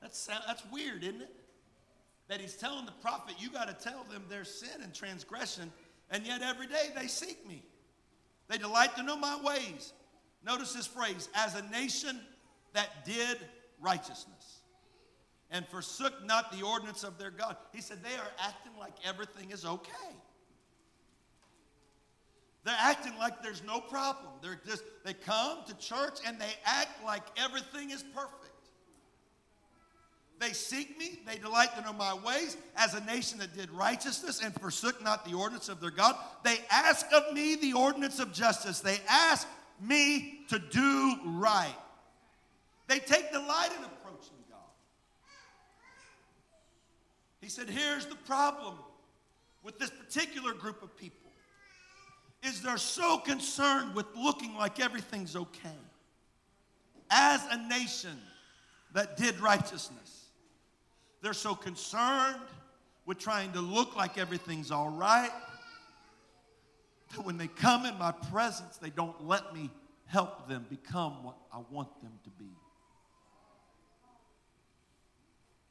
That's, 0.00 0.26
that's 0.26 0.62
weird, 0.72 1.04
isn't 1.04 1.22
it? 1.22 1.34
That 2.28 2.40
he's 2.40 2.54
telling 2.54 2.86
the 2.86 2.92
prophet, 2.92 3.34
you 3.38 3.50
got 3.50 3.68
to 3.68 3.74
tell 3.74 4.04
them 4.04 4.24
their 4.28 4.44
sin 4.44 4.82
and 4.82 4.94
transgression, 4.94 5.72
and 6.10 6.26
yet 6.26 6.42
every 6.42 6.66
day 6.66 6.90
they 6.96 7.06
seek 7.06 7.46
me. 7.46 7.62
They 8.48 8.58
delight 8.58 8.96
to 8.96 9.02
know 9.02 9.16
my 9.16 9.38
ways. 9.42 9.92
Notice 10.44 10.72
this 10.72 10.86
phrase 10.86 11.28
as 11.34 11.54
a 11.54 11.62
nation 11.70 12.20
that 12.72 13.04
did 13.04 13.38
righteousness 13.80 14.62
and 15.50 15.66
forsook 15.68 16.24
not 16.24 16.50
the 16.50 16.64
ordinance 16.64 17.04
of 17.04 17.18
their 17.18 17.30
God. 17.30 17.56
He 17.72 17.80
said 17.80 18.02
they 18.02 18.14
are 18.14 18.32
acting 18.38 18.72
like 18.78 18.94
everything 19.04 19.50
is 19.50 19.64
okay. 19.64 20.16
They're 22.64 22.74
acting 22.78 23.12
like 23.18 23.42
there's 23.42 23.62
no 23.62 23.80
problem. 23.80 24.32
They're 24.40 24.60
just 24.66 24.82
they 25.04 25.14
come 25.14 25.58
to 25.66 25.76
church 25.78 26.18
and 26.26 26.40
they 26.40 26.52
act 26.64 27.04
like 27.04 27.22
everything 27.36 27.90
is 27.90 28.02
perfect. 28.14 28.41
They 30.42 30.54
seek 30.54 30.98
me, 30.98 31.20
they 31.24 31.38
delight 31.38 31.72
to 31.76 31.82
know 31.82 31.92
my 31.92 32.14
ways 32.14 32.56
as 32.74 32.94
a 32.94 33.04
nation 33.04 33.38
that 33.38 33.54
did 33.54 33.70
righteousness 33.70 34.42
and 34.42 34.52
forsook 34.60 35.00
not 35.00 35.24
the 35.24 35.34
ordinance 35.34 35.68
of 35.68 35.80
their 35.80 35.92
God. 35.92 36.16
They 36.42 36.58
ask 36.68 37.06
of 37.12 37.32
me 37.32 37.54
the 37.54 37.74
ordinance 37.74 38.18
of 38.18 38.32
justice. 38.32 38.80
They 38.80 38.98
ask 39.08 39.46
me 39.80 40.40
to 40.48 40.58
do 40.58 41.16
right. 41.26 41.76
They 42.88 42.98
take 42.98 43.30
delight 43.30 43.68
in 43.78 43.84
approaching 43.84 44.34
God. 44.50 44.58
He 47.40 47.48
said, 47.48 47.70
Here's 47.70 48.06
the 48.06 48.16
problem 48.16 48.74
with 49.62 49.78
this 49.78 49.90
particular 49.90 50.54
group 50.54 50.82
of 50.82 50.96
people 50.96 51.30
is 52.42 52.62
they're 52.62 52.78
so 52.78 53.18
concerned 53.18 53.94
with 53.94 54.06
looking 54.16 54.56
like 54.56 54.80
everything's 54.80 55.36
okay. 55.36 55.78
As 57.12 57.40
a 57.52 57.68
nation 57.68 58.18
that 58.92 59.16
did 59.16 59.38
righteousness, 59.38 60.21
they're 61.22 61.32
so 61.32 61.54
concerned 61.54 62.40
with 63.06 63.18
trying 63.18 63.52
to 63.52 63.60
look 63.60 63.96
like 63.96 64.18
everything's 64.18 64.70
all 64.70 64.90
right 64.90 65.30
that 67.14 67.24
when 67.24 67.38
they 67.38 67.46
come 67.46 67.86
in 67.86 67.96
my 67.98 68.12
presence, 68.12 68.76
they 68.78 68.90
don't 68.90 69.26
let 69.26 69.54
me 69.54 69.70
help 70.06 70.48
them 70.48 70.66
become 70.68 71.22
what 71.24 71.36
I 71.52 71.60
want 71.70 71.88
them 72.02 72.12
to 72.24 72.30
be. 72.30 72.50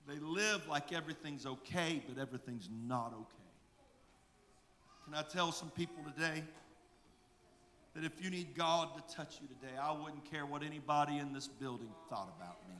They 0.07 0.19
live 0.19 0.67
like 0.67 0.91
everything's 0.93 1.45
okay, 1.45 2.01
but 2.07 2.19
everything's 2.19 2.69
not 2.87 3.13
okay. 3.13 3.37
Can 5.05 5.15
I 5.15 5.21
tell 5.23 5.51
some 5.51 5.69
people 5.69 6.03
today 6.15 6.43
that 7.95 8.03
if 8.03 8.23
you 8.23 8.29
need 8.29 8.55
God 8.55 8.89
to 8.95 9.15
touch 9.15 9.39
you 9.41 9.47
today, 9.47 9.77
I 9.81 9.91
wouldn't 9.91 10.29
care 10.29 10.45
what 10.45 10.63
anybody 10.63 11.17
in 11.17 11.33
this 11.33 11.47
building 11.47 11.89
thought 12.09 12.33
about 12.37 12.57
me. 12.67 12.75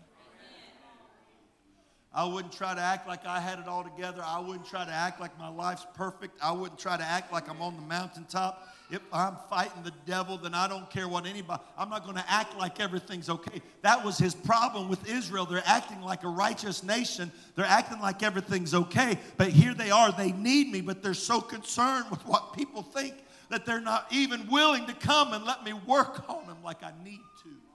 I 2.13 2.25
wouldn't 2.25 2.51
try 2.51 2.75
to 2.75 2.81
act 2.81 3.07
like 3.07 3.25
I 3.25 3.39
had 3.39 3.59
it 3.59 3.69
all 3.69 3.83
together. 3.85 4.21
I 4.25 4.39
wouldn't 4.39 4.65
try 4.65 4.83
to 4.83 4.91
act 4.91 5.21
like 5.21 5.37
my 5.39 5.47
life's 5.47 5.85
perfect. 5.93 6.37
I 6.43 6.51
wouldn't 6.51 6.77
try 6.77 6.97
to 6.97 7.03
act 7.03 7.31
like 7.31 7.49
I'm 7.49 7.61
on 7.61 7.77
the 7.77 7.81
mountaintop. 7.83 8.67
If 8.89 8.99
I'm 9.13 9.37
fighting 9.49 9.83
the 9.83 9.93
devil, 10.05 10.37
then 10.37 10.53
I 10.53 10.67
don't 10.67 10.89
care 10.89 11.07
what 11.07 11.25
anybody, 11.25 11.63
I'm 11.77 11.89
not 11.89 12.03
going 12.03 12.17
to 12.17 12.25
act 12.29 12.57
like 12.57 12.81
everything's 12.81 13.29
okay. 13.29 13.61
That 13.81 14.03
was 14.03 14.17
his 14.17 14.35
problem 14.35 14.89
with 14.89 15.09
Israel. 15.09 15.45
They're 15.45 15.63
acting 15.65 16.01
like 16.01 16.25
a 16.25 16.27
righteous 16.27 16.83
nation. 16.83 17.31
They're 17.55 17.63
acting 17.63 18.01
like 18.01 18.21
everything's 18.23 18.73
okay. 18.73 19.17
But 19.37 19.47
here 19.47 19.73
they 19.73 19.91
are. 19.91 20.11
They 20.11 20.33
need 20.33 20.69
me, 20.69 20.81
but 20.81 21.01
they're 21.01 21.13
so 21.13 21.39
concerned 21.39 22.07
with 22.11 22.25
what 22.27 22.51
people 22.53 22.83
think 22.83 23.15
that 23.47 23.65
they're 23.65 23.79
not 23.79 24.07
even 24.11 24.47
willing 24.49 24.85
to 24.87 24.93
come 24.93 25.31
and 25.31 25.45
let 25.45 25.63
me 25.63 25.71
work 25.71 26.29
on 26.29 26.45
them 26.47 26.57
like 26.61 26.83
I 26.83 26.91
need 27.05 27.21
to. 27.43 27.70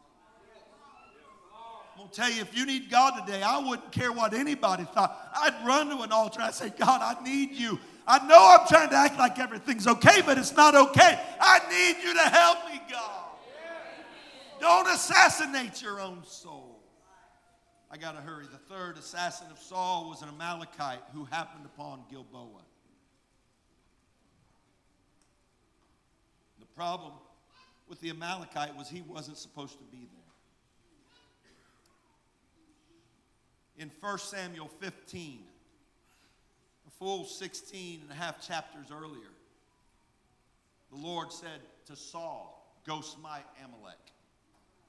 I'm 1.96 2.02
going 2.02 2.10
to 2.10 2.14
tell 2.14 2.30
you, 2.30 2.42
if 2.42 2.54
you 2.54 2.66
need 2.66 2.90
God 2.90 3.24
today, 3.24 3.42
I 3.42 3.58
wouldn't 3.58 3.90
care 3.90 4.12
what 4.12 4.34
anybody 4.34 4.84
thought. 4.84 5.30
I'd 5.34 5.66
run 5.66 5.88
to 5.88 6.02
an 6.02 6.12
altar 6.12 6.42
I'd 6.42 6.54
say, 6.54 6.68
God, 6.68 7.00
I 7.00 7.24
need 7.24 7.52
you. 7.52 7.78
I 8.06 8.18
know 8.26 8.58
I'm 8.60 8.66
trying 8.68 8.90
to 8.90 8.96
act 8.96 9.18
like 9.18 9.38
everything's 9.38 9.86
okay, 9.86 10.20
but 10.20 10.36
it's 10.36 10.54
not 10.54 10.74
okay. 10.74 11.18
I 11.40 11.60
need 11.70 12.06
you 12.06 12.12
to 12.12 12.20
help 12.20 12.58
me, 12.70 12.82
God. 12.90 13.22
Don't 14.60 14.86
assassinate 14.88 15.80
your 15.80 15.98
own 15.98 16.22
soul. 16.26 16.82
I 17.90 17.96
got 17.96 18.14
to 18.14 18.20
hurry. 18.20 18.44
The 18.44 18.74
third 18.74 18.98
assassin 18.98 19.46
of 19.50 19.58
Saul 19.58 20.10
was 20.10 20.20
an 20.20 20.28
Amalekite 20.28 21.02
who 21.14 21.24
happened 21.24 21.64
upon 21.64 22.02
Gilboa. 22.10 22.60
The 26.60 26.66
problem 26.66 27.12
with 27.88 28.02
the 28.02 28.10
Amalekite 28.10 28.76
was 28.76 28.90
he 28.90 29.00
wasn't 29.00 29.38
supposed 29.38 29.78
to 29.78 29.84
be 29.84 30.06
there. 30.12 30.15
In 33.78 33.90
1 34.00 34.18
Samuel 34.18 34.68
15, 34.80 35.40
a 36.86 36.90
full 36.90 37.24
16 37.24 38.00
and 38.02 38.10
a 38.10 38.14
half 38.14 38.46
chapters 38.46 38.86
earlier, 38.90 39.30
the 40.90 40.96
Lord 40.96 41.32
said 41.32 41.60
to 41.86 41.96
Saul, 41.96 42.52
Go 42.86 43.00
smite 43.00 43.44
Amalek, 43.64 43.98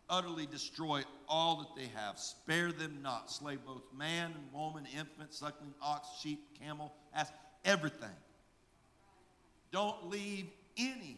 utterly 0.10 0.46
destroy 0.46 1.02
all 1.28 1.58
that 1.58 1.76
they 1.76 1.90
have, 1.96 2.20
spare 2.20 2.72
them 2.72 3.00
not, 3.02 3.32
slay 3.32 3.56
both 3.56 3.84
man 3.98 4.34
and 4.36 4.54
woman, 4.54 4.86
infant, 4.96 5.34
suckling, 5.34 5.74
ox, 5.82 6.08
sheep, 6.22 6.40
camel, 6.60 6.94
ass, 7.14 7.32
everything. 7.66 8.10
Don't 9.72 10.10
leave 10.10 10.46
any 10.78 11.18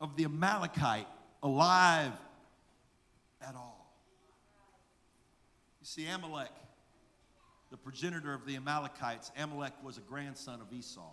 of 0.00 0.16
the 0.16 0.24
Amalekite 0.24 1.08
alive 1.42 2.12
at 3.40 3.54
all. 3.54 3.92
You 5.80 5.86
see, 5.86 6.06
Amalek 6.06 6.50
the 7.70 7.76
progenitor 7.76 8.34
of 8.34 8.46
the 8.46 8.56
Amalekites, 8.56 9.30
Amalek 9.38 9.72
was 9.82 9.96
a 9.96 10.02
grandson 10.02 10.60
of 10.60 10.72
Esau. 10.72 11.12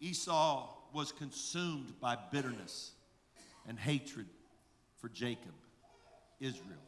Esau 0.00 0.68
was 0.92 1.12
consumed 1.12 1.98
by 2.00 2.16
bitterness 2.30 2.92
and 3.66 3.78
hatred 3.78 4.26
for 5.00 5.08
Jacob, 5.08 5.54
Israel. 6.40 6.78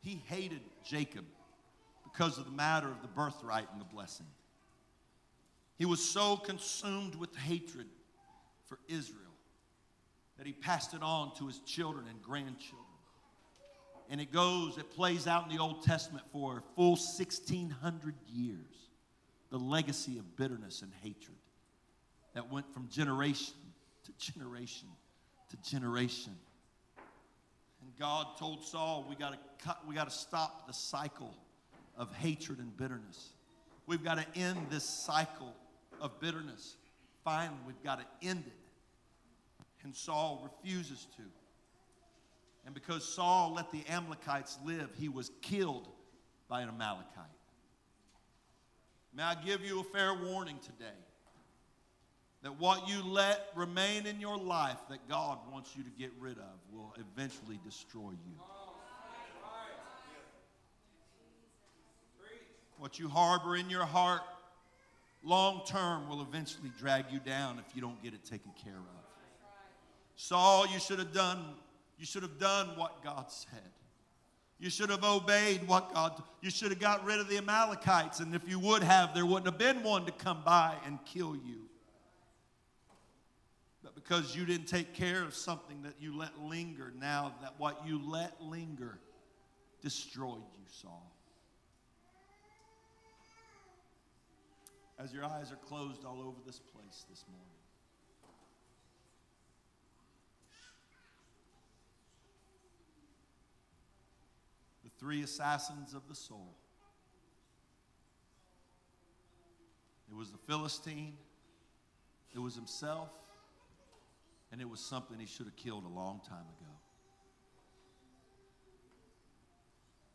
He 0.00 0.22
hated 0.26 0.60
Jacob 0.84 1.24
because 2.04 2.36
of 2.36 2.44
the 2.44 2.50
matter 2.50 2.88
of 2.88 3.00
the 3.00 3.08
birthright 3.08 3.66
and 3.72 3.80
the 3.80 3.86
blessing. 3.86 4.26
He 5.78 5.86
was 5.86 6.04
so 6.06 6.36
consumed 6.36 7.14
with 7.14 7.34
hatred 7.34 7.86
for 8.66 8.78
Israel 8.88 9.20
that 10.36 10.46
he 10.46 10.52
passed 10.52 10.94
it 10.94 11.02
on 11.02 11.34
to 11.36 11.46
his 11.46 11.58
children 11.60 12.04
and 12.08 12.22
grandchildren 12.22 12.93
and 14.10 14.20
it 14.20 14.32
goes, 14.32 14.78
it 14.78 14.90
plays 14.90 15.26
out 15.26 15.48
in 15.48 15.56
the 15.56 15.62
Old 15.62 15.82
Testament 15.82 16.24
for 16.32 16.58
a 16.58 16.62
full 16.74 16.90
1,600 16.90 18.14
years. 18.32 18.58
The 19.50 19.58
legacy 19.58 20.18
of 20.18 20.36
bitterness 20.36 20.82
and 20.82 20.92
hatred 21.02 21.36
that 22.34 22.50
went 22.50 22.72
from 22.74 22.88
generation 22.88 23.54
to 24.04 24.12
generation 24.18 24.88
to 25.50 25.70
generation. 25.70 26.34
And 27.82 27.96
God 27.98 28.26
told 28.38 28.64
Saul, 28.64 29.06
we 29.08 29.14
got 29.16 29.32
to 29.32 29.38
cut, 29.64 29.86
we 29.86 29.94
got 29.94 30.10
to 30.10 30.16
stop 30.16 30.66
the 30.66 30.72
cycle 30.72 31.34
of 31.96 32.12
hatred 32.14 32.58
and 32.58 32.76
bitterness. 32.76 33.30
We've 33.86 34.02
got 34.02 34.18
to 34.18 34.38
end 34.38 34.58
this 34.70 34.84
cycle 34.84 35.54
of 36.00 36.18
bitterness. 36.20 36.76
Finally, 37.24 37.58
we've 37.66 37.82
got 37.82 38.00
to 38.00 38.26
end 38.26 38.44
it. 38.46 38.52
And 39.84 39.94
Saul 39.94 40.50
refuses 40.62 41.06
to. 41.16 41.22
And 42.64 42.74
because 42.74 43.06
Saul 43.06 43.54
let 43.54 43.70
the 43.70 43.82
Amalekites 43.88 44.58
live, 44.64 44.90
he 44.98 45.08
was 45.08 45.30
killed 45.42 45.88
by 46.48 46.62
an 46.62 46.68
Amalekite. 46.68 47.24
May 49.14 49.22
I 49.22 49.34
give 49.34 49.62
you 49.64 49.80
a 49.80 49.84
fair 49.84 50.14
warning 50.14 50.58
today 50.62 50.98
that 52.42 52.58
what 52.58 52.88
you 52.88 53.02
let 53.02 53.48
remain 53.54 54.06
in 54.06 54.20
your 54.20 54.36
life 54.36 54.78
that 54.90 55.08
God 55.08 55.38
wants 55.50 55.76
you 55.76 55.82
to 55.82 55.90
get 55.90 56.12
rid 56.18 56.36
of 56.36 56.44
will 56.72 56.94
eventually 56.96 57.58
destroy 57.64 58.10
you. 58.10 58.40
What 62.78 62.98
you 62.98 63.08
harbor 63.08 63.56
in 63.56 63.70
your 63.70 63.86
heart 63.86 64.20
long 65.22 65.62
term 65.66 66.08
will 66.08 66.20
eventually 66.20 66.70
drag 66.78 67.06
you 67.10 67.18
down 67.18 67.58
if 67.58 67.74
you 67.74 67.80
don't 67.80 68.02
get 68.02 68.12
it 68.12 68.24
taken 68.24 68.52
care 68.62 68.74
of. 68.74 69.04
Saul, 70.16 70.66
you 70.66 70.78
should 70.78 70.98
have 70.98 71.12
done, 71.12 71.54
you 71.98 72.06
should 72.06 72.22
have 72.22 72.38
done 72.38 72.76
what 72.76 73.02
God 73.02 73.30
said. 73.30 73.70
You 74.58 74.70
should 74.70 74.90
have 74.90 75.04
obeyed 75.04 75.66
what 75.66 75.92
God, 75.92 76.22
you 76.40 76.50
should 76.50 76.70
have 76.70 76.78
got 76.80 77.04
rid 77.04 77.20
of 77.20 77.28
the 77.28 77.36
Amalekites. 77.38 78.20
And 78.20 78.34
if 78.34 78.48
you 78.48 78.58
would 78.58 78.82
have, 78.82 79.14
there 79.14 79.26
wouldn't 79.26 79.46
have 79.46 79.58
been 79.58 79.82
one 79.82 80.06
to 80.06 80.12
come 80.12 80.42
by 80.44 80.74
and 80.86 80.98
kill 81.04 81.34
you. 81.36 81.68
But 83.82 83.94
because 83.94 84.34
you 84.34 84.46
didn't 84.46 84.66
take 84.66 84.94
care 84.94 85.22
of 85.22 85.34
something 85.34 85.82
that 85.82 85.94
you 86.00 86.16
let 86.16 86.40
linger, 86.40 86.92
now 86.98 87.34
that 87.42 87.54
what 87.58 87.86
you 87.86 88.00
let 88.10 88.40
linger 88.42 88.98
destroyed 89.82 90.38
you, 90.56 90.64
Saul. 90.68 91.12
As 94.98 95.12
your 95.12 95.24
eyes 95.24 95.52
are 95.52 95.56
closed 95.56 96.04
all 96.04 96.20
over 96.20 96.38
this 96.46 96.60
place 96.60 97.04
this 97.10 97.24
morning. 97.28 97.53
Three 105.04 105.22
assassins 105.22 105.92
of 105.92 106.08
the 106.08 106.14
soul. 106.14 106.54
It 110.10 110.16
was 110.16 110.30
the 110.30 110.38
Philistine, 110.38 111.12
it 112.34 112.38
was 112.38 112.54
himself, 112.54 113.10
and 114.50 114.62
it 114.62 114.68
was 114.68 114.80
something 114.80 115.18
he 115.18 115.26
should 115.26 115.44
have 115.44 115.56
killed 115.56 115.84
a 115.84 115.94
long 115.94 116.22
time 116.26 116.38
ago. 116.38 116.72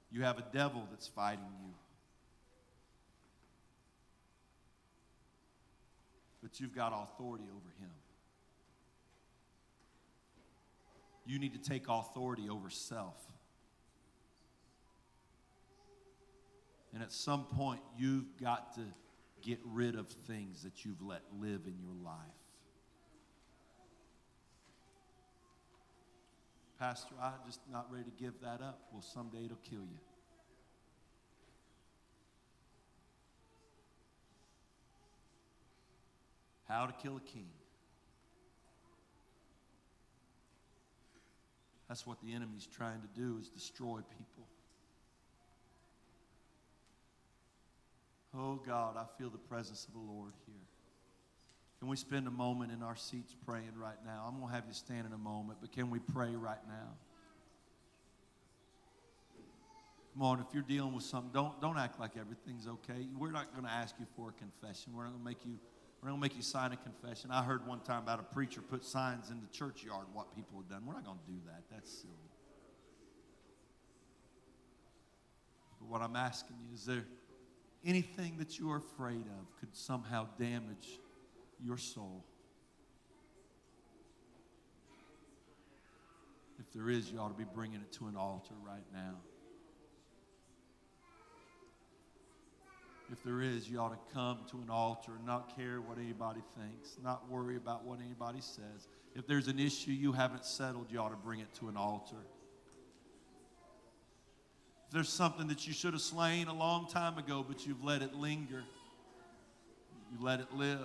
You 0.09 0.23
have 0.23 0.39
a 0.39 0.45
devil 0.51 0.87
that's 0.89 1.07
fighting 1.07 1.45
you. 1.61 1.73
But 6.41 6.59
you've 6.59 6.73
got 6.73 6.93
authority 6.95 7.43
over 7.43 7.69
him. 7.79 7.91
You 11.27 11.37
need 11.37 11.53
to 11.53 11.69
take 11.69 11.83
authority 11.87 12.49
over 12.49 12.71
self. 12.71 13.13
And 16.93 17.03
at 17.03 17.11
some 17.11 17.45
point, 17.45 17.81
you've 17.97 18.37
got 18.41 18.75
to 18.75 18.81
get 19.41 19.59
rid 19.63 19.95
of 19.95 20.07
things 20.07 20.63
that 20.63 20.83
you've 20.83 21.01
let 21.01 21.21
live 21.39 21.61
in 21.65 21.75
your 21.79 21.95
life. 22.03 22.15
Pastor, 26.79 27.13
I'm 27.21 27.33
just 27.45 27.59
not 27.71 27.87
ready 27.91 28.05
to 28.05 28.23
give 28.23 28.39
that 28.41 28.61
up. 28.61 28.79
Well, 28.91 29.01
someday 29.01 29.45
it'll 29.45 29.57
kill 29.57 29.79
you. 29.79 29.99
How 36.67 36.85
to 36.85 36.93
kill 36.93 37.17
a 37.17 37.19
king. 37.19 37.49
That's 41.89 42.05
what 42.05 42.21
the 42.21 42.33
enemy's 42.33 42.67
trying 42.67 43.01
to 43.01 43.19
do 43.19 43.37
is 43.41 43.49
destroy 43.49 43.99
people. 44.17 44.47
Oh 48.37 48.55
God, 48.55 48.95
I 48.97 49.05
feel 49.17 49.29
the 49.29 49.37
presence 49.37 49.85
of 49.85 49.93
the 49.93 49.99
Lord 49.99 50.33
here. 50.45 50.55
Can 51.79 51.87
we 51.87 51.95
spend 51.95 52.27
a 52.27 52.31
moment 52.31 52.71
in 52.71 52.83
our 52.83 52.95
seats 52.95 53.33
praying 53.45 53.71
right 53.77 53.97
now? 54.05 54.25
I'm 54.27 54.35
going 54.37 54.49
to 54.49 54.53
have 54.53 54.65
you 54.67 54.73
stand 54.73 55.07
in 55.07 55.13
a 55.13 55.17
moment, 55.17 55.59
but 55.61 55.71
can 55.71 55.89
we 55.89 55.99
pray 55.99 56.35
right 56.35 56.59
now? 56.67 56.93
Come 60.13 60.23
on, 60.23 60.39
if 60.39 60.47
you're 60.53 60.63
dealing 60.63 60.93
with 60.93 61.05
something, 61.05 61.31
don't, 61.33 61.59
don't 61.61 61.77
act 61.77 61.99
like 61.99 62.17
everything's 62.19 62.67
okay. 62.67 63.07
We're 63.17 63.31
not 63.31 63.53
going 63.53 63.63
to 63.63 63.71
ask 63.71 63.95
you 63.99 64.05
for 64.17 64.29
a 64.29 64.33
confession. 64.33 64.93
We're 64.93 65.05
not 65.05 65.11
going 65.11 65.23
to 65.23 65.25
make 65.25 65.45
you 65.45 65.59
we're 66.01 66.09
going 66.09 66.21
to 66.21 66.21
make 66.21 66.37
you 66.37 66.43
sign 66.43 66.71
a 66.71 66.77
confession. 66.77 67.29
I 67.29 67.43
heard 67.43 67.67
one 67.67 67.81
time 67.81 68.03
about 68.03 68.21
a 68.21 68.23
preacher 68.23 68.61
put 68.61 68.85
signs 68.85 69.31
in 69.31 69.41
the 69.41 69.47
churchyard 69.47 70.05
what 70.13 70.33
people 70.33 70.57
had 70.57 70.69
done. 70.69 70.85
We're 70.85 70.93
not 70.93 71.03
going 71.03 71.17
to 71.17 71.31
do 71.31 71.37
that. 71.47 71.63
That's 71.69 71.91
silly. 71.91 72.13
But 75.81 75.89
what 75.89 76.01
I'm 76.01 76.15
asking 76.15 76.55
you 76.65 76.73
is 76.73 76.85
there 76.85 77.03
anything 77.85 78.37
that 78.39 78.59
you 78.59 78.71
are 78.71 78.77
afraid 78.77 79.25
of 79.25 79.59
could 79.59 79.75
somehow 79.75 80.27
damage 80.37 80.99
your 81.63 81.77
soul. 81.77 82.23
If 86.59 86.71
there 86.73 86.89
is, 86.89 87.09
you 87.09 87.19
ought 87.19 87.29
to 87.29 87.37
be 87.37 87.49
bringing 87.53 87.81
it 87.81 87.91
to 87.93 88.07
an 88.07 88.15
altar 88.15 88.53
right 88.65 88.83
now. 88.93 89.15
If 93.11 93.23
there 93.23 93.41
is, 93.41 93.67
you 93.67 93.79
ought 93.79 93.89
to 93.89 94.13
come 94.13 94.39
to 94.51 94.57
an 94.57 94.69
altar 94.69 95.13
and 95.17 95.25
not 95.25 95.55
care 95.55 95.81
what 95.81 95.97
anybody 95.97 96.41
thinks, 96.57 96.97
not 97.03 97.27
worry 97.29 97.55
about 97.55 97.83
what 97.83 97.99
anybody 98.05 98.41
says. 98.41 98.87
If 99.15 99.25
there's 99.25 99.47
an 99.47 99.57
issue 99.57 99.91
you 99.91 100.11
haven't 100.11 100.45
settled, 100.45 100.91
you 100.91 100.99
ought 100.99 101.09
to 101.09 101.15
bring 101.15 101.39
it 101.39 101.51
to 101.55 101.69
an 101.69 101.77
altar. 101.77 102.17
There's 104.91 105.09
something 105.09 105.47
that 105.47 105.67
you 105.67 105.73
should 105.73 105.93
have 105.93 106.01
slain 106.01 106.47
a 106.47 106.53
long 106.53 106.87
time 106.87 107.17
ago, 107.17 107.45
but 107.47 107.65
you've 107.67 107.83
let 107.83 108.01
it 108.01 108.15
linger, 108.15 108.63
you 110.11 110.25
let 110.25 110.39
it 110.39 110.51
live, 110.53 110.79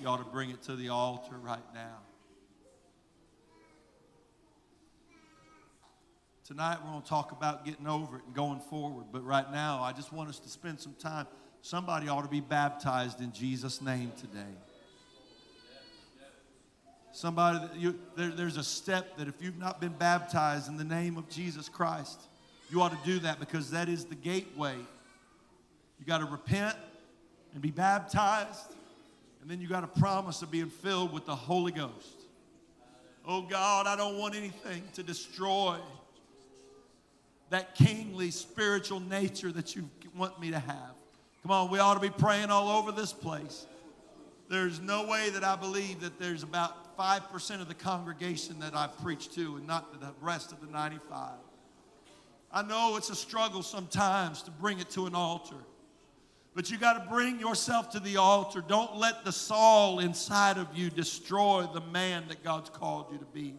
you 0.00 0.06
ought 0.06 0.24
to 0.24 0.30
bring 0.30 0.50
it 0.50 0.62
to 0.62 0.76
the 0.76 0.88
altar 0.88 1.36
right 1.42 1.60
now. 1.74 1.98
Tonight, 6.46 6.78
we're 6.82 6.90
going 6.90 7.02
to 7.02 7.08
talk 7.08 7.32
about 7.32 7.64
getting 7.64 7.86
over 7.86 8.18
it 8.18 8.22
and 8.26 8.34
going 8.34 8.60
forward. 8.60 9.06
But 9.10 9.24
right 9.24 9.50
now, 9.50 9.82
I 9.82 9.92
just 9.92 10.12
want 10.12 10.28
us 10.28 10.38
to 10.40 10.48
spend 10.50 10.78
some 10.78 10.94
time. 10.94 11.26
Somebody 11.62 12.08
ought 12.08 12.22
to 12.22 12.28
be 12.28 12.40
baptized 12.40 13.22
in 13.22 13.32
Jesus' 13.32 13.80
name 13.80 14.12
today. 14.18 14.52
Somebody, 17.14 17.60
that 17.60 17.76
you, 17.76 17.96
there, 18.16 18.30
there's 18.30 18.56
a 18.56 18.64
step 18.64 19.16
that 19.18 19.28
if 19.28 19.40
you've 19.40 19.56
not 19.56 19.80
been 19.80 19.92
baptized 19.92 20.66
in 20.68 20.76
the 20.76 20.82
name 20.82 21.16
of 21.16 21.28
Jesus 21.28 21.68
Christ, 21.68 22.20
you 22.72 22.82
ought 22.82 22.90
to 22.90 22.98
do 23.08 23.20
that 23.20 23.38
because 23.38 23.70
that 23.70 23.88
is 23.88 24.04
the 24.04 24.16
gateway. 24.16 24.74
You 24.74 26.06
got 26.06 26.18
to 26.18 26.24
repent 26.24 26.74
and 27.52 27.62
be 27.62 27.70
baptized, 27.70 28.74
and 29.40 29.48
then 29.48 29.60
you 29.60 29.68
got 29.68 29.84
a 29.84 29.86
promise 29.86 30.42
of 30.42 30.50
being 30.50 30.68
filled 30.68 31.12
with 31.12 31.24
the 31.24 31.36
Holy 31.36 31.70
Ghost. 31.70 32.16
Oh 33.24 33.42
God, 33.42 33.86
I 33.86 33.94
don't 33.94 34.18
want 34.18 34.34
anything 34.34 34.82
to 34.94 35.04
destroy 35.04 35.76
that 37.50 37.76
kingly 37.76 38.32
spiritual 38.32 38.98
nature 38.98 39.52
that 39.52 39.76
you 39.76 39.88
want 40.16 40.40
me 40.40 40.50
to 40.50 40.58
have. 40.58 40.94
Come 41.42 41.52
on, 41.52 41.70
we 41.70 41.78
ought 41.78 41.94
to 41.94 42.00
be 42.00 42.10
praying 42.10 42.50
all 42.50 42.76
over 42.76 42.90
this 42.90 43.12
place. 43.12 43.66
There's 44.48 44.80
no 44.80 45.06
way 45.06 45.30
that 45.30 45.44
I 45.44 45.54
believe 45.54 46.00
that 46.00 46.18
there's 46.18 46.44
about 46.94 47.32
5% 47.32 47.60
of 47.60 47.68
the 47.68 47.74
congregation 47.74 48.58
that 48.60 48.74
I 48.74 48.88
preach 49.02 49.30
to 49.34 49.56
and 49.56 49.66
not 49.66 50.00
the 50.00 50.12
rest 50.20 50.52
of 50.52 50.60
the 50.60 50.66
95. 50.66 51.32
I 52.52 52.62
know 52.62 52.96
it's 52.96 53.10
a 53.10 53.16
struggle 53.16 53.62
sometimes 53.62 54.42
to 54.42 54.50
bring 54.50 54.78
it 54.78 54.90
to 54.90 55.06
an 55.06 55.14
altar. 55.14 55.56
But 56.54 56.70
you 56.70 56.78
got 56.78 57.02
to 57.02 57.10
bring 57.10 57.40
yourself 57.40 57.90
to 57.90 58.00
the 58.00 58.16
altar. 58.16 58.62
Don't 58.66 58.96
let 58.96 59.24
the 59.24 59.32
Saul 59.32 59.98
inside 59.98 60.56
of 60.56 60.68
you 60.72 60.88
destroy 60.88 61.68
the 61.72 61.80
man 61.80 62.24
that 62.28 62.44
God's 62.44 62.70
called 62.70 63.06
you 63.10 63.18
to 63.18 63.24
be. 63.24 63.54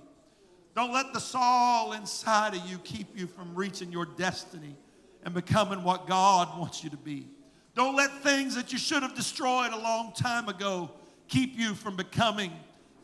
Don't 0.76 0.94
let 0.94 1.12
the 1.14 1.20
Saul 1.20 1.92
inside 1.92 2.56
of 2.56 2.66
you 2.70 2.78
keep 2.80 3.18
you 3.18 3.28
from 3.28 3.54
reaching 3.54 3.92
your 3.92 4.06
destiny 4.06 4.76
and 5.24 5.34
becoming 5.34 5.84
what 5.84 6.08
God 6.08 6.58
wants 6.58 6.84
you 6.84 6.90
to 6.90 6.98
be. 6.98 7.28
Don't 7.76 7.96
let 7.96 8.24
things 8.24 8.56
that 8.56 8.72
you 8.72 8.78
should 8.78 9.04
have 9.04 9.16
destroyed 9.16 9.74
a 9.74 9.78
long 9.78 10.14
time 10.14 10.48
ago 10.48 10.90
keep 11.28 11.58
you 11.58 11.74
from 11.74 11.98
becoming 11.98 12.52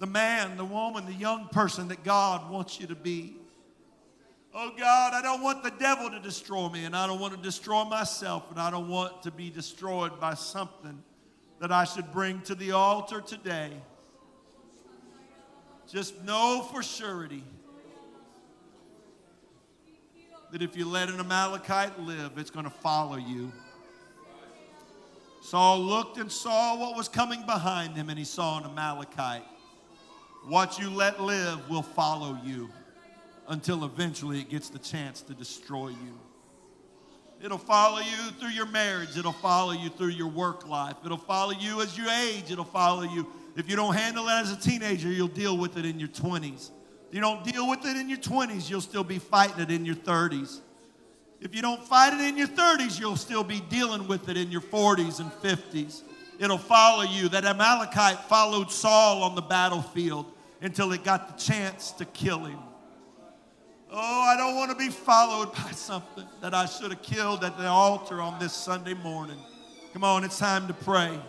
the 0.02 0.08
man, 0.08 0.58
the 0.58 0.66
woman, 0.66 1.06
the 1.06 1.14
young 1.14 1.48
person 1.50 1.90
that 1.90 2.04
God 2.04 2.50
wants 2.50 2.80
you 2.80 2.88
to 2.88 2.96
be. 2.96 3.36
Oh 4.52 4.72
God, 4.76 5.14
I 5.14 5.22
don't 5.22 5.44
want 5.44 5.62
the 5.62 5.70
devil 5.70 6.10
to 6.10 6.20
destroy 6.20 6.70
me, 6.70 6.86
and 6.86 6.96
I 6.96 7.06
don't 7.06 7.20
want 7.20 7.36
to 7.36 7.40
destroy 7.40 7.84
myself, 7.84 8.50
and 8.50 8.60
I 8.60 8.72
don't 8.72 8.90
want 8.90 9.22
to 9.22 9.32
be 9.32 9.52
destroyed 9.52 10.20
by 10.20 10.34
something 10.34 11.04
that 11.60 11.72
I 11.72 11.84
should 11.84 12.12
bring 12.12 12.42
to 12.42 12.56
the 12.56 12.72
altar 12.72 13.22
today. 13.22 13.70
Just 15.88 16.20
know 16.24 16.68
for 16.74 16.82
surety 16.82 17.44
that 20.52 20.64
if 20.64 20.76
you 20.76 20.86
let 20.86 21.10
an 21.10 21.20
Amalekite 21.20 22.00
live, 22.00 22.40
it's 22.40 22.50
going 22.50 22.66
to 22.66 22.72
follow 22.72 23.18
you. 23.18 23.52
Saul 25.44 25.80
looked 25.80 26.18
and 26.18 26.32
saw 26.32 26.76
what 26.76 26.98
was 26.98 27.08
coming 27.08 27.46
behind 27.46 27.96
him, 27.96 28.10
and 28.10 28.18
he 28.18 28.26
saw 28.26 28.58
an 28.58 28.66
Amalekite. 28.66 29.46
What 30.44 30.80
you 30.80 30.90
let 30.90 31.22
live 31.22 31.70
will 31.70 31.84
follow 31.84 32.38
you 32.44 32.70
until 33.48 33.86
eventually 33.86 34.40
it 34.40 34.50
gets 34.50 34.70
the 34.70 34.80
chance 34.80 35.22
to 35.22 35.34
destroy 35.34 35.90
you. 35.90 36.20
It'll 37.44 37.58
follow 37.58 38.00
you 38.00 38.32
through 38.40 38.50
your 38.50 38.68
marriage. 38.68 39.18
It'll 39.18 39.32
follow 39.32 39.72
you 39.72 39.90
through 39.90 40.10
your 40.10 40.28
work 40.28 40.68
life. 40.68 40.96
It'll 41.04 41.18
follow 41.18 41.52
you 41.52 41.82
as 41.82 41.98
you 41.98 42.10
age. 42.10 42.52
It'll 42.52 42.64
follow 42.64 43.04
you. 43.04 43.28
If 43.56 43.70
you 43.70 43.76
don't 43.76 43.96
handle 43.96 44.28
it 44.28 44.34
as 44.34 44.52
a 44.52 44.60
teenager, 44.60 45.10
you'll 45.10 45.28
deal 45.28 45.58
with 45.58 45.78
it 45.78 45.86
in 45.86 46.00
your 46.00 46.10
20s. 46.10 46.70
If 47.10 47.16
you 47.16 47.22
don't 47.22 47.44
deal 47.44 47.68
with 47.68 47.86
it 47.86 47.98
in 47.98 48.10
your 48.10 48.20
20s, 48.20 48.70
you'll 48.70 48.80
still 48.80 49.04
be 49.04 49.20
fighting 49.20 49.60
it 49.60 49.72
in 49.72 49.86
your 49.86 49.96
30s. 49.96 50.62
If 51.40 51.56
you 51.56 51.62
don't 51.62 51.84
fight 51.84 52.14
it 52.14 52.22
in 52.22 52.38
your 52.38 52.48
30s, 52.48 53.00
you'll 53.00 53.16
still 53.16 53.44
be 53.44 53.60
dealing 53.70 54.08
with 54.08 54.30
it 54.30 54.38
in 54.38 54.52
your 54.52 54.62
40s 54.62 55.20
and 55.20 55.32
50s. 55.32 56.04
It'll 56.42 56.58
follow 56.58 57.04
you. 57.04 57.30
That 57.30 57.46
Amalekite 57.46 58.24
followed 58.24 58.72
Saul 58.72 59.22
on 59.22 59.36
the 59.36 59.44
battlefield 59.44 60.26
until 60.60 60.92
it 60.92 61.04
got 61.04 61.38
the 61.38 61.44
chance 61.44 61.92
to 61.94 62.06
kill 62.06 62.46
him. 62.46 62.58
Oh, 63.92 64.22
I 64.22 64.36
don't 64.38 64.56
want 64.56 64.72
to 64.72 64.78
be 64.78 64.90
followed 64.90 65.54
by 65.54 65.70
something 65.72 66.26
that 66.42 66.56
I 66.56 66.66
should 66.66 66.90
have 66.90 67.04
killed 67.04 67.44
at 67.44 67.58
the 67.60 67.68
altar 67.68 68.20
on 68.20 68.40
this 68.40 68.54
Sunday 68.54 68.96
morning. 68.96 69.38
Come 69.94 70.04
on, 70.04 70.24
it's 70.24 70.40
time 70.40 70.66
to 70.68 70.74
pray. 70.74 71.20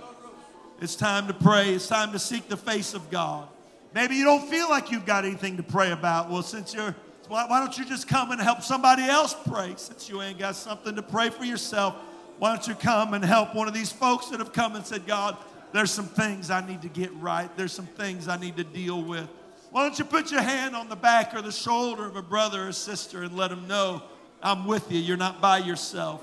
It's 0.80 0.96
time 0.96 1.26
to 1.26 1.34
pray. 1.34 1.74
It's 1.74 1.88
time 1.88 2.12
to 2.12 2.18
seek 2.18 2.48
the 2.48 2.56
face 2.56 2.94
of 2.94 3.10
God. 3.10 3.48
Maybe 3.94 4.16
you 4.16 4.24
don't 4.24 4.48
feel 4.48 4.70
like 4.70 4.90
you've 4.90 5.04
got 5.04 5.26
anything 5.26 5.58
to 5.58 5.62
pray 5.62 5.92
about. 5.92 6.30
Well, 6.30 6.42
since 6.42 6.72
you're, 6.72 6.96
why, 7.28 7.44
why 7.48 7.60
don't 7.60 7.76
you 7.76 7.84
just 7.84 8.08
come 8.08 8.30
and 8.30 8.40
help 8.40 8.62
somebody 8.62 9.02
else 9.02 9.36
pray? 9.46 9.74
Since 9.76 10.08
you 10.08 10.22
ain't 10.22 10.38
got 10.38 10.56
something 10.56 10.96
to 10.96 11.02
pray 11.02 11.28
for 11.28 11.44
yourself, 11.44 11.96
why 12.42 12.48
don't 12.48 12.66
you 12.66 12.74
come 12.74 13.14
and 13.14 13.24
help 13.24 13.54
one 13.54 13.68
of 13.68 13.74
these 13.74 13.92
folks 13.92 14.26
that 14.30 14.40
have 14.40 14.52
come 14.52 14.74
and 14.74 14.84
said, 14.84 15.06
God, 15.06 15.36
there's 15.70 15.92
some 15.92 16.06
things 16.06 16.50
I 16.50 16.66
need 16.66 16.82
to 16.82 16.88
get 16.88 17.14
right. 17.14 17.48
There's 17.56 17.70
some 17.70 17.86
things 17.86 18.26
I 18.26 18.36
need 18.36 18.56
to 18.56 18.64
deal 18.64 19.00
with. 19.00 19.28
Why 19.70 19.84
don't 19.84 19.96
you 19.96 20.04
put 20.04 20.32
your 20.32 20.42
hand 20.42 20.74
on 20.74 20.88
the 20.88 20.96
back 20.96 21.36
or 21.36 21.40
the 21.40 21.52
shoulder 21.52 22.04
of 22.04 22.16
a 22.16 22.20
brother 22.20 22.66
or 22.66 22.72
sister 22.72 23.22
and 23.22 23.36
let 23.36 23.50
them 23.50 23.68
know, 23.68 24.02
I'm 24.42 24.66
with 24.66 24.90
you. 24.90 24.98
You're 24.98 25.16
not 25.16 25.40
by 25.40 25.58
yourself. 25.58 26.20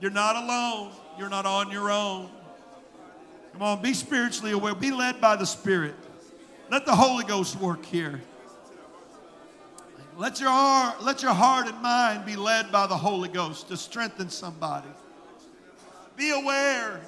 You're 0.00 0.10
not 0.10 0.34
alone. 0.34 0.94
You're 1.16 1.28
not 1.28 1.46
on 1.46 1.70
your 1.70 1.92
own. 1.92 2.28
Come 3.52 3.62
on, 3.62 3.82
be 3.82 3.94
spiritually 3.94 4.50
aware. 4.50 4.74
Be 4.74 4.90
led 4.90 5.20
by 5.20 5.36
the 5.36 5.46
Spirit. 5.46 5.94
Let 6.72 6.86
the 6.86 6.96
Holy 6.96 7.22
Ghost 7.22 7.54
work 7.60 7.84
here. 7.84 8.20
Let 10.16 10.40
your, 10.40 10.50
heart, 10.50 11.04
let 11.04 11.22
your 11.22 11.34
heart 11.34 11.68
and 11.68 11.80
mind 11.80 12.26
be 12.26 12.34
led 12.34 12.72
by 12.72 12.88
the 12.88 12.96
Holy 12.96 13.28
Ghost 13.28 13.68
to 13.68 13.76
strengthen 13.76 14.28
somebody. 14.28 14.88
Be 16.16 16.30
aware. 16.30 17.00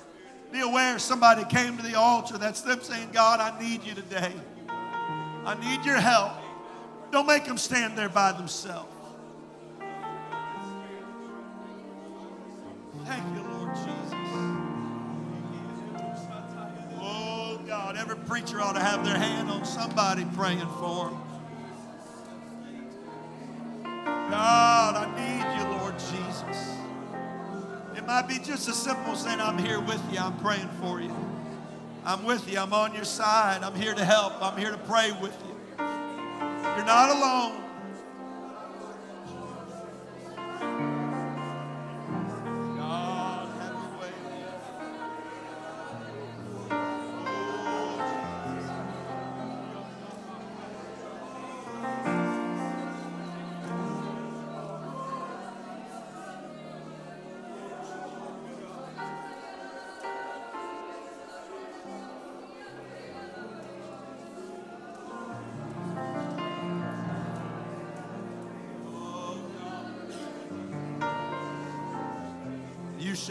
Be 0.52 0.60
aware 0.60 0.98
somebody 0.98 1.44
came 1.44 1.76
to 1.76 1.82
the 1.82 1.98
altar. 1.98 2.38
That's 2.38 2.60
them 2.60 2.80
saying, 2.82 3.10
God, 3.12 3.40
I 3.40 3.60
need 3.60 3.84
you 3.84 3.94
today. 3.94 4.32
I 5.44 5.54
need 5.60 5.84
your 5.84 5.96
help. 5.96 6.32
Don't 7.10 7.26
make 7.26 7.44
them 7.44 7.58
stand 7.58 7.98
there 7.98 8.08
by 8.08 8.32
themselves. 8.32 8.88
Thank 13.04 13.24
you, 13.36 13.42
Lord 13.42 13.74
Jesus. 13.74 14.14
Oh, 17.00 17.60
God, 17.66 17.96
every 17.96 18.16
preacher 18.16 18.60
ought 18.60 18.72
to 18.72 18.80
have 18.80 19.04
their 19.04 19.18
hand 19.18 19.50
on 19.50 19.64
somebody 19.64 20.24
praying 20.34 20.66
for 20.80 21.10
them. 21.10 21.20
God, 24.30 24.96
I 24.96 25.06
need 25.14 25.44
you, 25.60 25.78
Lord 25.78 25.98
Jesus. 25.98 26.83
It 28.04 28.08
might 28.08 28.28
be 28.28 28.38
just 28.38 28.68
as 28.68 28.76
simple 28.76 29.14
as 29.14 29.22
saying, 29.22 29.40
I'm 29.40 29.56
here 29.56 29.80
with 29.80 30.02
you, 30.12 30.18
I'm 30.18 30.36
praying 30.40 30.68
for 30.82 31.00
you. 31.00 31.10
I'm 32.04 32.22
with 32.24 32.52
you. 32.52 32.58
I'm 32.58 32.74
on 32.74 32.94
your 32.94 33.04
side. 33.04 33.62
I'm 33.62 33.74
here 33.74 33.94
to 33.94 34.04
help. 34.04 34.34
I'm 34.42 34.58
here 34.58 34.70
to 34.70 34.76
pray 34.76 35.12
with 35.22 35.34
you. 35.48 35.56
You're 35.78 36.84
not 36.84 37.08
alone. 37.08 37.63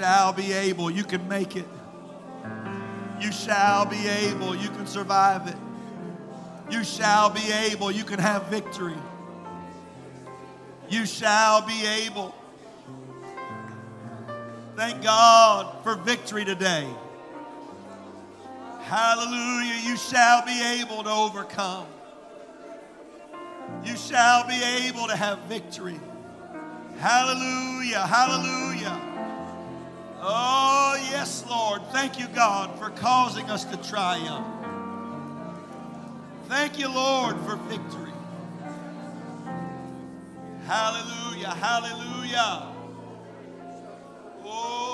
Shall 0.04 0.34
be 0.34 0.52
able. 0.52 0.92
You 0.92 1.06
can 1.06 1.26
make 1.30 1.56
it. 1.56 1.66
You 3.22 3.32
shall 3.32 3.86
be 3.86 4.06
able. 4.06 4.54
You 4.54 4.68
can 4.68 4.86
survive 4.86 5.48
it. 5.48 5.56
You 6.70 6.84
shall 6.84 7.30
be 7.30 7.50
able. 7.70 7.90
You 7.90 8.04
can 8.04 8.20
have 8.20 8.48
victory. 8.48 8.98
You 10.90 11.06
shall 11.06 11.66
be 11.66 11.86
able. 12.04 12.36
Thank 14.76 15.02
God 15.02 15.82
for 15.84 15.96
victory 15.96 16.44
today. 16.44 16.86
Hallelujah. 18.82 19.80
You 19.86 19.96
shall 19.96 20.46
be 20.46 20.82
able 20.82 21.04
to 21.04 21.12
overcome. 21.12 21.88
You 23.86 23.96
shall 23.96 24.46
be 24.46 24.62
able 24.86 25.08
to 25.08 25.16
have 25.16 25.40
victory. 25.44 25.98
Hallelujah. 26.98 28.06
Hallelujah. 28.06 28.73
Oh, 30.26 30.96
yes, 31.12 31.44
Lord. 31.50 31.82
Thank 31.92 32.18
you, 32.18 32.28
God, 32.30 32.80
for 32.80 32.90
causing 32.92 33.50
us 33.50 33.66
to 33.66 33.78
triumph. 33.90 34.48
Thank 36.48 36.80
you, 36.80 36.88
Lord, 36.88 37.36
for 37.42 37.58
victory. 37.58 38.14
Hallelujah. 40.66 41.50
Hallelujah. 41.50 42.68
Oh, 44.46 44.93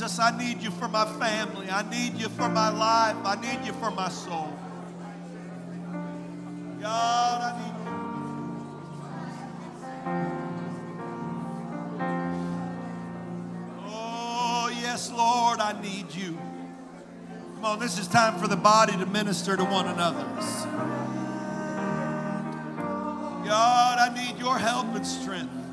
Jesus. 0.00 0.18
I 0.18 0.36
need 0.36 0.62
you 0.62 0.70
for 0.70 0.88
my 0.88 1.04
family. 1.18 1.68
I 1.68 1.82
need 1.90 2.14
you 2.14 2.30
for 2.30 2.48
my 2.48 2.70
life. 2.70 3.16
I 3.22 3.38
need 3.40 3.66
you 3.66 3.74
for 3.74 3.90
my 3.90 4.08
soul. 4.08 4.56
God, 6.80 7.42
I 7.42 7.52
need 7.60 7.74
you. 7.84 7.90
Oh, 13.86 14.72
yes, 14.80 15.12
Lord, 15.12 15.60
I 15.60 15.78
need 15.82 16.14
you. 16.14 16.38
Come 17.56 17.64
on, 17.64 17.78
this 17.78 17.98
is 17.98 18.08
time 18.08 18.38
for 18.38 18.48
the 18.48 18.56
body 18.56 18.96
to 18.96 19.04
minister 19.04 19.54
to 19.54 19.64
one 19.64 19.86
another. 19.86 20.24
God, 23.44 23.98
I 23.98 24.08
need 24.14 24.38
your 24.38 24.56
help 24.56 24.94
and 24.94 25.06
strength. 25.06 25.69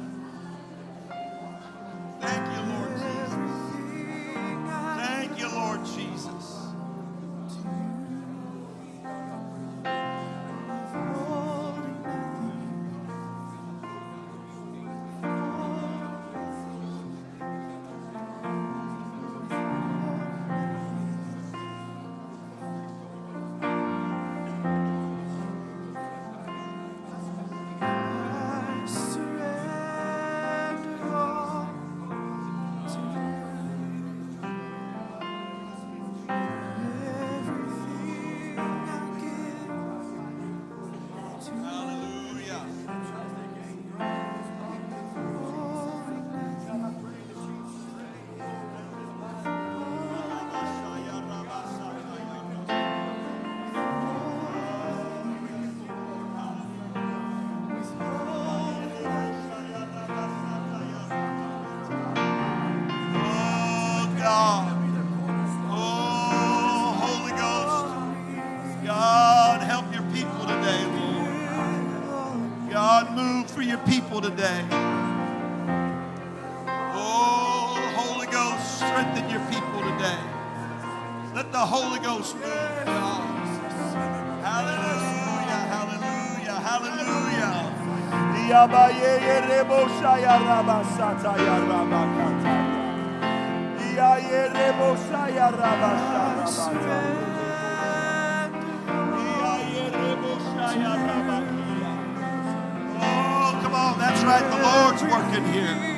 Oh, 102.99 103.59
come 103.61 103.75
on, 103.75 103.99
that's 103.99 104.23
right. 104.23 104.49
The 104.49 104.59
Lord's 104.63 105.03
working 105.03 105.53
here. 105.53 105.96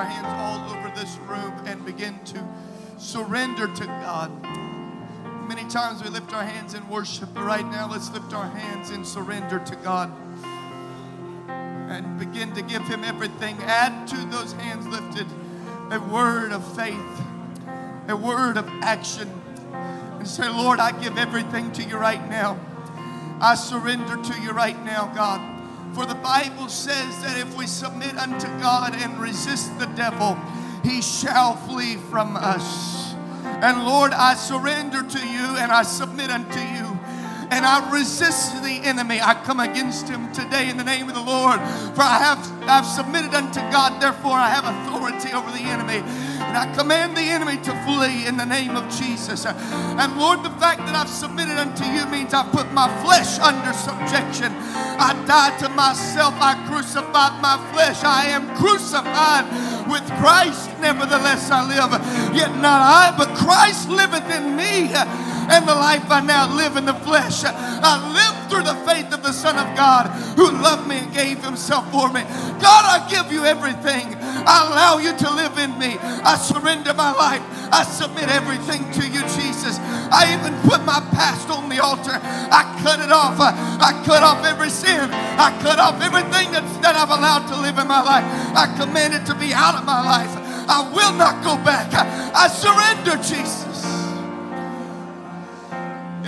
Our 0.00 0.06
hands 0.06 0.28
all 0.40 0.78
over 0.78 0.88
this 0.96 1.18
room 1.28 1.52
and 1.66 1.84
begin 1.84 2.18
to 2.24 2.42
surrender 2.96 3.66
to 3.66 3.84
God? 3.84 4.30
Many 5.46 5.68
times 5.68 6.02
we 6.02 6.08
lift 6.08 6.32
our 6.32 6.42
hands 6.42 6.72
in 6.72 6.88
worship, 6.88 7.28
but 7.34 7.44
right 7.44 7.66
now 7.66 7.86
let's 7.86 8.10
lift 8.10 8.32
our 8.32 8.48
hands 8.48 8.92
in 8.92 9.04
surrender 9.04 9.58
to 9.58 9.76
God 9.76 10.10
and 11.50 12.18
begin 12.18 12.50
to 12.54 12.62
give 12.62 12.80
Him 12.88 13.04
everything. 13.04 13.58
Add 13.60 14.08
to 14.08 14.16
those 14.30 14.54
hands 14.54 14.86
lifted 14.86 15.26
a 15.90 16.00
word 16.10 16.52
of 16.52 16.64
faith, 16.74 17.20
a 18.08 18.16
word 18.16 18.56
of 18.56 18.66
action, 18.80 19.28
and 20.18 20.26
say, 20.26 20.48
Lord, 20.48 20.80
I 20.80 20.98
give 20.98 21.18
everything 21.18 21.72
to 21.72 21.82
you 21.82 21.98
right 21.98 22.26
now. 22.30 22.58
I 23.38 23.54
surrender 23.54 24.16
to 24.16 24.40
you 24.40 24.52
right 24.52 24.82
now, 24.82 25.12
God. 25.14 25.49
For 25.94 26.06
the 26.06 26.14
Bible 26.14 26.68
says 26.68 27.22
that 27.22 27.36
if 27.36 27.56
we 27.56 27.66
submit 27.66 28.16
unto 28.16 28.46
God 28.60 28.94
and 28.94 29.18
resist 29.18 29.78
the 29.78 29.86
devil, 29.86 30.38
he 30.84 31.02
shall 31.02 31.56
flee 31.56 31.96
from 31.96 32.36
us. 32.36 33.14
And 33.44 33.84
Lord, 33.84 34.12
I 34.12 34.34
surrender 34.34 35.02
to 35.02 35.18
you 35.18 35.56
and 35.56 35.72
I 35.72 35.82
submit 35.82 36.30
unto 36.30 36.60
you. 36.60 36.98
And 37.50 37.66
I 37.66 37.90
resist 37.92 38.62
the 38.62 38.80
enemy. 38.84 39.20
I 39.20 39.34
come 39.34 39.58
against 39.58 40.08
him 40.08 40.32
today 40.32 40.70
in 40.70 40.76
the 40.76 40.84
name 40.84 41.08
of 41.08 41.14
the 41.14 41.22
Lord. 41.22 41.58
For 41.96 42.02
I 42.02 42.18
have 42.18 42.68
I've 42.68 42.86
submitted 42.86 43.34
unto 43.34 43.60
God, 43.72 44.00
therefore 44.00 44.34
I 44.34 44.48
have 44.48 44.64
authority 44.64 45.32
over 45.32 45.50
the 45.50 45.64
enemy. 45.64 45.98
And 46.50 46.58
I 46.58 46.66
command 46.74 47.16
the 47.16 47.22
enemy 47.22 47.62
to 47.62 47.70
flee 47.86 48.26
in 48.26 48.36
the 48.36 48.44
name 48.44 48.74
of 48.74 48.82
Jesus. 48.90 49.46
And 49.46 50.18
Lord, 50.18 50.42
the 50.42 50.50
fact 50.58 50.82
that 50.82 50.96
I've 50.96 51.08
submitted 51.08 51.56
unto 51.56 51.84
you 51.86 52.04
means 52.10 52.34
I've 52.34 52.50
put 52.50 52.72
my 52.72 52.90
flesh 53.06 53.38
under 53.38 53.72
subjection. 53.72 54.50
I 54.98 55.14
died 55.30 55.60
to 55.60 55.68
myself. 55.68 56.34
I 56.42 56.58
crucified 56.66 57.40
my 57.40 57.54
flesh. 57.70 58.02
I 58.02 58.34
am 58.34 58.50
crucified 58.58 59.46
with 59.86 60.02
Christ. 60.18 60.74
Nevertheless, 60.80 61.52
I 61.52 61.62
live. 61.62 61.92
Yet 62.34 62.50
not 62.58 62.82
I, 62.82 63.14
but 63.16 63.30
Christ 63.38 63.88
liveth 63.88 64.28
in 64.34 64.56
me. 64.56 64.90
And 65.50 65.66
the 65.66 65.74
life 65.74 66.08
I 66.10 66.20
now 66.20 66.54
live 66.54 66.76
in 66.76 66.86
the 66.86 66.94
flesh, 66.94 67.42
I 67.44 67.98
live 68.14 68.50
through 68.50 68.62
the 68.62 68.78
faith 68.86 69.12
of 69.12 69.22
the 69.22 69.32
Son 69.32 69.58
of 69.58 69.76
God 69.76 70.06
who 70.38 70.50
loved 70.50 70.86
me 70.86 70.98
and 70.98 71.12
gave 71.12 71.42
himself 71.42 71.90
for 71.90 72.08
me. 72.08 72.22
God, 72.62 72.84
I 72.86 73.06
give 73.10 73.32
you 73.32 73.44
everything. 73.44 74.14
I 74.46 74.66
allow 74.66 74.98
you 74.98 75.16
to 75.16 75.28
live 75.34 75.58
in 75.58 75.78
me. 75.78 75.98
I 76.00 76.36
surrender 76.36 76.94
my 76.94 77.12
life. 77.12 77.42
I 77.72 77.82
submit 77.82 78.28
everything 78.28 78.82
to 78.98 79.06
you, 79.06 79.22
Jesus. 79.34 79.78
I 80.10 80.34
even 80.38 80.54
put 80.68 80.84
my 80.84 81.00
past 81.14 81.50
on 81.50 81.68
the 81.68 81.82
altar. 81.82 82.18
I 82.22 82.62
cut 82.82 83.00
it 83.00 83.10
off. 83.10 83.38
I 83.38 83.90
cut 84.06 84.22
off 84.22 84.44
every 84.44 84.70
sin. 84.70 85.10
I 85.38 85.50
cut 85.62 85.78
off 85.78 86.00
everything 86.02 86.50
that, 86.52 86.66
that 86.82 86.94
I've 86.94 87.10
allowed 87.10 87.46
to 87.48 87.56
live 87.60 87.78
in 87.78 87.86
my 87.86 88.02
life. 88.02 88.24
I 88.54 88.66
command 88.78 89.14
it 89.14 89.26
to 89.26 89.34
be 89.34 89.52
out 89.52 89.74
of 89.74 89.84
my 89.84 90.02
life. 90.02 90.30
I 90.70 90.86
will 90.94 91.14
not 91.14 91.42
go 91.42 91.56
back. 91.64 91.90
I 91.92 92.46
surrender, 92.48 93.16
Jesus. 93.22 93.99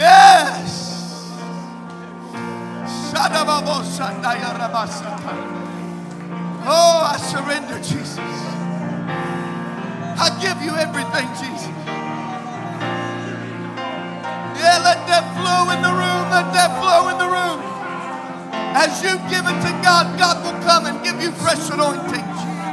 Yes. 0.03 1.31
Oh, 6.65 7.01
I 7.07 7.19
surrender, 7.19 7.79
Jesus. 7.79 8.19
I 10.05 10.29
give 10.43 10.63
you 10.63 10.75
everything, 10.77 11.29
Jesus. 11.41 11.71
Yeah, 14.59 14.79
let 14.85 15.07
that 15.09 15.25
flow 15.39 15.71
in 15.75 15.83
the 15.83 15.95
room. 15.95 16.25
Let 16.31 16.53
that 16.55 16.71
flow 16.83 17.11
in 17.11 17.19
the 17.19 17.31
room. 17.31 17.61
As 18.75 19.03
you 19.03 19.15
give 19.31 19.45
it 19.47 19.59
to 19.67 19.73
God, 19.83 20.19
God 20.19 20.43
will 20.45 20.59
come 20.65 20.87
and 20.87 21.03
give 21.05 21.21
you 21.23 21.33
fresh 21.33 21.71
anointing. 21.71 22.25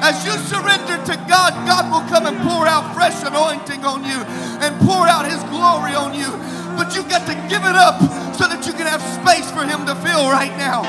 As 0.01 0.25
you 0.25 0.33
surrender 0.47 0.97
to 1.05 1.15
God, 1.27 1.53
God 1.67 1.91
will 1.91 2.07
come 2.09 2.25
and 2.27 2.37
pour 2.47 2.67
out 2.67 2.95
fresh 2.95 3.19
anointing 3.23 3.83
on 3.85 4.03
you 4.05 4.19
and 4.63 4.73
pour 4.87 5.07
out 5.07 5.25
His 5.29 5.43
glory 5.51 5.95
on 5.95 6.13
you. 6.13 6.31
But 6.79 6.95
you 6.95 7.03
got 7.03 7.27
to 7.27 7.33
give 7.49 7.65
it 7.65 7.75
up 7.75 7.99
so 8.39 8.47
that 8.47 8.65
you 8.65 8.71
can 8.71 8.87
have 8.87 9.01
space 9.01 9.51
for 9.51 9.65
Him 9.65 9.85
to 9.85 9.93
fill 9.95 10.31
right 10.31 10.55
now. 10.55 10.83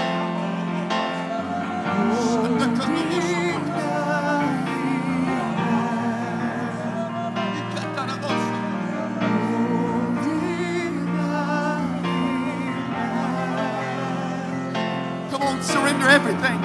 Come 15.32 15.42
on, 15.42 15.60
surrender 15.60 16.08
everything. 16.08 16.60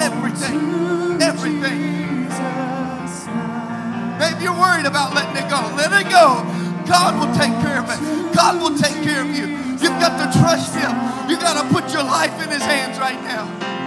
Everything. 0.00 1.20
Everything. 1.20 2.28
Maybe 4.20 4.44
you're 4.44 4.54
worried 4.54 4.86
about 4.86 5.12
letting 5.12 5.42
it 5.42 5.50
go. 5.50 5.58
Let 5.74 6.06
it 6.06 6.08
go. 6.08 6.59
God 6.90 7.20
will 7.20 7.32
take 7.36 7.54
care 7.62 7.78
of 7.78 7.88
it. 7.88 8.34
God 8.34 8.60
will 8.60 8.76
take 8.76 9.00
care 9.04 9.22
of 9.22 9.28
you. 9.28 9.46
You've 9.78 10.00
got 10.02 10.18
to 10.18 10.38
trust 10.40 10.74
Him. 10.74 10.90
You've 11.30 11.38
got 11.38 11.62
to 11.62 11.72
put 11.72 11.92
your 11.92 12.02
life 12.02 12.42
in 12.42 12.50
His 12.50 12.62
hands 12.62 12.98
right 12.98 13.22
now. 13.22 13.79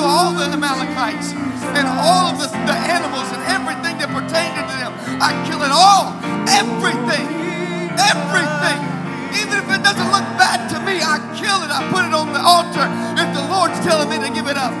All 0.00 0.32
the 0.32 0.48
Amalekites 0.48 1.32
and 1.76 1.86
all 1.86 2.32
of 2.32 2.40
the, 2.40 2.48
the 2.48 2.76
animals 2.88 3.28
and 3.36 3.42
everything 3.44 4.00
that 4.00 4.08
pertained 4.08 4.56
to 4.56 4.64
them, 4.64 4.96
I 5.20 5.36
kill 5.44 5.60
it 5.60 5.72
all. 5.72 6.16
Everything. 6.48 7.26
Everything. 8.00 8.80
Even 9.36 9.60
if 9.60 9.68
it 9.68 9.82
doesn't 9.84 10.10
look 10.10 10.24
bad 10.40 10.72
to 10.72 10.80
me, 10.88 11.04
I 11.04 11.20
kill 11.36 11.60
it. 11.62 11.70
I 11.70 11.84
put 11.92 12.08
it 12.08 12.14
on 12.16 12.32
the 12.32 12.40
altar 12.40 12.88
if 13.20 13.28
the 13.36 13.44
Lord's 13.52 13.78
telling 13.84 14.08
me 14.08 14.16
to 14.26 14.32
give 14.32 14.48
it 14.48 14.56
up. 14.56 14.72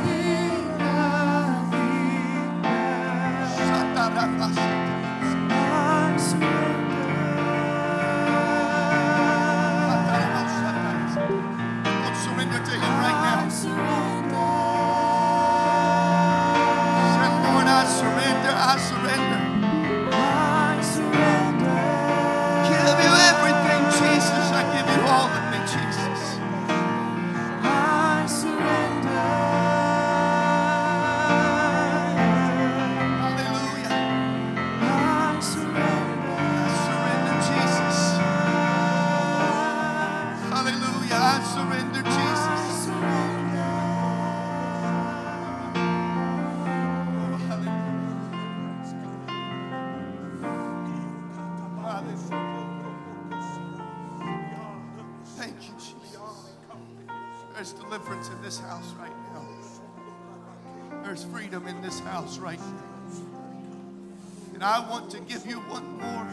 And 64.60 64.68
I 64.68 64.90
want 64.90 65.10
to 65.12 65.20
give 65.20 65.46
you 65.46 65.56
one 65.56 65.86
more, 65.96 66.26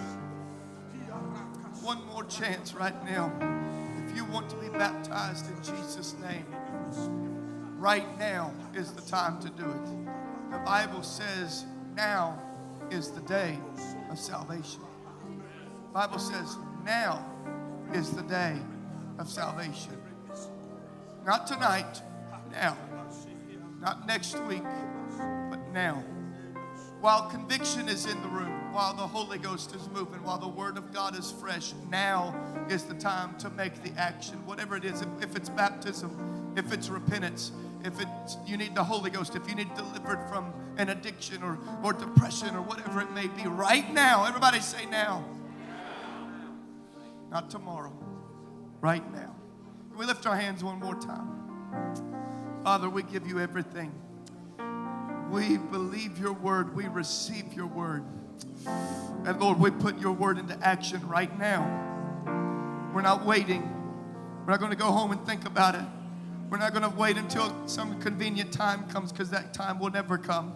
one 1.82 2.06
more 2.08 2.26
chance 2.26 2.74
right 2.74 3.06
now. 3.06 3.32
If 4.06 4.18
you 4.18 4.26
want 4.26 4.50
to 4.50 4.58
be 4.58 4.68
baptized 4.68 5.46
in 5.48 5.56
Jesus' 5.64 6.14
name, 6.22 6.46
right 7.78 8.20
now 8.20 8.54
is 8.74 8.92
the 8.92 9.02
time 9.10 9.40
to 9.40 9.50
do 9.52 9.64
it. 9.64 10.52
The 10.52 10.58
Bible 10.58 11.04
says 11.04 11.64
now 11.96 12.38
is 12.92 13.12
the 13.12 13.22
day 13.22 13.58
of 14.12 14.20
salvation. 14.20 14.82
The 15.24 15.94
Bible 15.94 16.20
says 16.20 16.58
now 16.84 17.26
is 17.94 18.12
the 18.12 18.24
day 18.24 18.58
of 19.20 19.30
salvation. 19.30 19.96
Not 21.26 21.48
tonight, 21.48 22.02
now. 22.52 22.78
Not 23.80 24.06
next 24.06 24.38
week, 24.48 24.66
but 25.50 25.66
now. 25.72 26.04
While 27.08 27.30
conviction 27.30 27.88
is 27.88 28.06
in 28.06 28.22
the 28.22 28.28
room, 28.28 28.74
while 28.74 28.94
the 28.94 29.08
Holy 29.08 29.38
Ghost 29.38 29.74
is 29.74 29.88
moving, 29.94 30.22
while 30.24 30.38
the 30.38 30.46
Word 30.46 30.78
of 30.78 30.94
God 30.94 31.18
is 31.18 31.32
fresh, 31.32 31.72
now 31.90 32.36
is 32.70 32.84
the 32.84 32.96
time 32.96 33.34
to 33.38 33.50
make 33.52 33.82
the 33.82 33.98
action. 33.98 34.46
Whatever 34.46 34.76
it 34.76 34.84
is, 34.84 35.02
if, 35.22 35.34
it's 35.34 35.48
baptism, 35.48 36.52
if 36.58 36.74
it's 36.74 36.90
repentance, 36.90 37.54
if 37.86 37.94
it's 38.02 38.36
you 38.46 38.58
need 38.58 38.76
the 38.76 38.84
Holy 38.84 39.10
Ghost, 39.10 39.38
if 39.38 39.48
you 39.48 39.56
need 39.56 39.74
delivered 39.74 40.22
from 40.28 40.54
an 40.76 40.90
addiction 40.90 41.42
or, 41.44 41.58
or 41.82 41.94
depression 41.94 42.54
or 42.58 42.62
whatever 42.62 43.00
it 43.00 43.10
may 43.14 43.28
be, 43.28 43.48
right 43.48 43.90
now, 43.94 44.26
everybody 44.26 44.60
say 44.60 44.86
now. 44.88 45.24
Not 47.32 47.50
tomorrow, 47.50 47.94
right 48.82 49.14
now. 49.14 49.34
Can 49.92 49.98
we 49.98 50.06
lift 50.06 50.28
our 50.28 50.36
hands 50.36 50.62
one 50.62 50.78
more 50.82 50.96
time? 50.96 52.62
Father, 52.66 52.90
we 52.90 53.02
give 53.02 53.26
you 53.26 53.40
everything. 53.40 53.94
We 55.30 55.58
believe 55.58 56.18
your 56.18 56.34
word. 56.34 56.76
We 56.76 56.88
receive 56.88 57.54
your 57.54 57.68
word. 57.68 58.04
And 59.26 59.40
Lord, 59.40 59.60
we 59.60 59.72
put 59.72 60.00
your 60.00 60.14
word 60.14 60.38
into 60.38 60.58
action 60.66 61.06
right 61.08 61.38
now. 61.38 61.62
We're 62.94 63.02
not 63.02 63.26
waiting. 63.26 63.62
We're 64.46 64.54
not 64.54 64.60
going 64.60 64.72
to 64.72 64.78
go 64.78 64.92
home 64.92 65.12
and 65.12 65.26
think 65.26 65.46
about 65.46 65.76
it. 65.76 65.86
We're 66.50 66.58
not 66.58 66.72
going 66.72 66.90
to 66.90 66.98
wait 66.98 67.18
until 67.18 67.54
some 67.68 68.00
convenient 68.00 68.54
time 68.54 68.88
comes 68.90 69.12
because 69.12 69.30
that 69.32 69.54
time 69.54 69.80
will 69.80 69.90
never 69.90 70.18
come. 70.18 70.54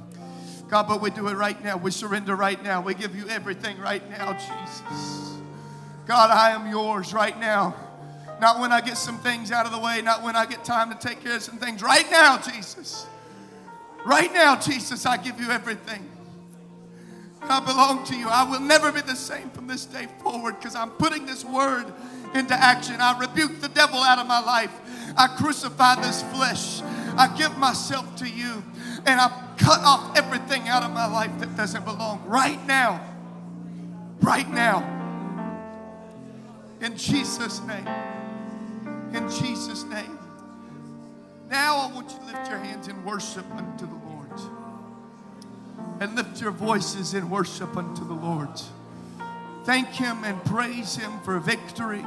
God, 0.70 0.88
but 0.88 1.02
we 1.02 1.10
do 1.10 1.28
it 1.28 1.34
right 1.34 1.62
now. 1.62 1.76
We 1.76 1.92
surrender 1.92 2.34
right 2.36 2.62
now. 2.64 2.82
We 2.82 2.94
give 2.94 3.14
you 3.14 3.28
everything 3.28 3.78
right 3.78 4.10
now, 4.10 4.32
Jesus. 4.32 5.36
God, 6.06 6.32
I 6.32 6.52
am 6.52 6.70
yours 6.70 7.14
right 7.14 7.38
now. 7.38 7.76
Not 8.40 8.60
when 8.60 8.72
I 8.72 8.80
get 8.80 8.98
some 8.98 9.18
things 9.18 9.52
out 9.52 9.66
of 9.66 9.74
the 9.74 9.80
way, 9.80 10.02
not 10.02 10.24
when 10.24 10.36
I 10.36 10.46
get 10.46 10.64
time 10.64 10.90
to 10.90 10.98
take 10.98 11.22
care 11.22 11.36
of 11.36 11.42
some 11.42 11.58
things. 11.58 11.84
Right 11.84 12.10
now, 12.10 12.38
Jesus. 12.38 13.06
Right 14.06 14.34
now, 14.34 14.56
Jesus, 14.56 15.06
I 15.06 15.18
give 15.18 15.40
you 15.40 15.50
everything. 15.52 16.10
I 17.44 17.60
belong 17.60 18.04
to 18.06 18.16
you. 18.16 18.28
I 18.28 18.44
will 18.44 18.60
never 18.60 18.92
be 18.92 19.02
the 19.02 19.16
same 19.16 19.50
from 19.50 19.68
this 19.68 19.86
day 19.86 20.08
forward 20.24 20.58
because 20.60 20.76
I'm 20.76 20.92
putting 20.92 21.26
this 21.26 21.44
word 21.44 21.92
into 22.34 22.54
action. 22.54 22.96
I 23.00 23.18
rebuke 23.20 23.62
the 23.62 23.70
devil 23.70 24.00
out 24.00 24.20
of 24.20 24.28
my 24.28 24.40
life. 24.40 24.72
I 25.18 25.28
crucify 25.28 25.96
this 26.02 26.24
flesh. 26.34 26.82
I 27.18 27.34
give 27.38 27.58
myself 27.58 28.16
to 28.18 28.30
you. 28.30 28.64
And 29.06 29.20
I 29.20 29.30
cut 29.58 29.80
off 29.82 30.18
everything 30.18 30.68
out 30.68 30.84
of 30.84 30.92
my 30.92 31.08
life 31.08 31.32
that 31.40 31.56
doesn't 31.58 31.86
belong 31.86 32.24
right 32.26 32.64
now. 32.68 33.02
Right 34.22 34.50
now. 34.50 34.98
In 36.80 36.96
Jesus' 36.96 37.62
name. 37.62 37.88
In 39.14 39.30
Jesus' 39.30 39.84
name. 39.84 40.18
Now 41.52 41.76
I 41.80 41.94
want 41.94 42.10
you 42.10 42.18
to 42.18 42.26
lift 42.28 42.50
your 42.50 42.60
hands 42.60 42.88
in 42.88 43.04
worship 43.04 43.46
unto 43.52 43.86
the 43.86 43.94
Lord. 43.94 44.32
And 46.00 46.16
lift 46.16 46.40
your 46.40 46.52
voices 46.52 47.14
in 47.14 47.30
worship 47.30 47.76
unto 47.76 48.08
the 48.08 48.14
Lord. 48.14 48.50
Thank 49.66 49.90
Him 49.90 50.24
and 50.24 50.44
praise 50.46 50.96
Him 50.96 51.12
for 51.26 51.40
victory. 51.40 52.06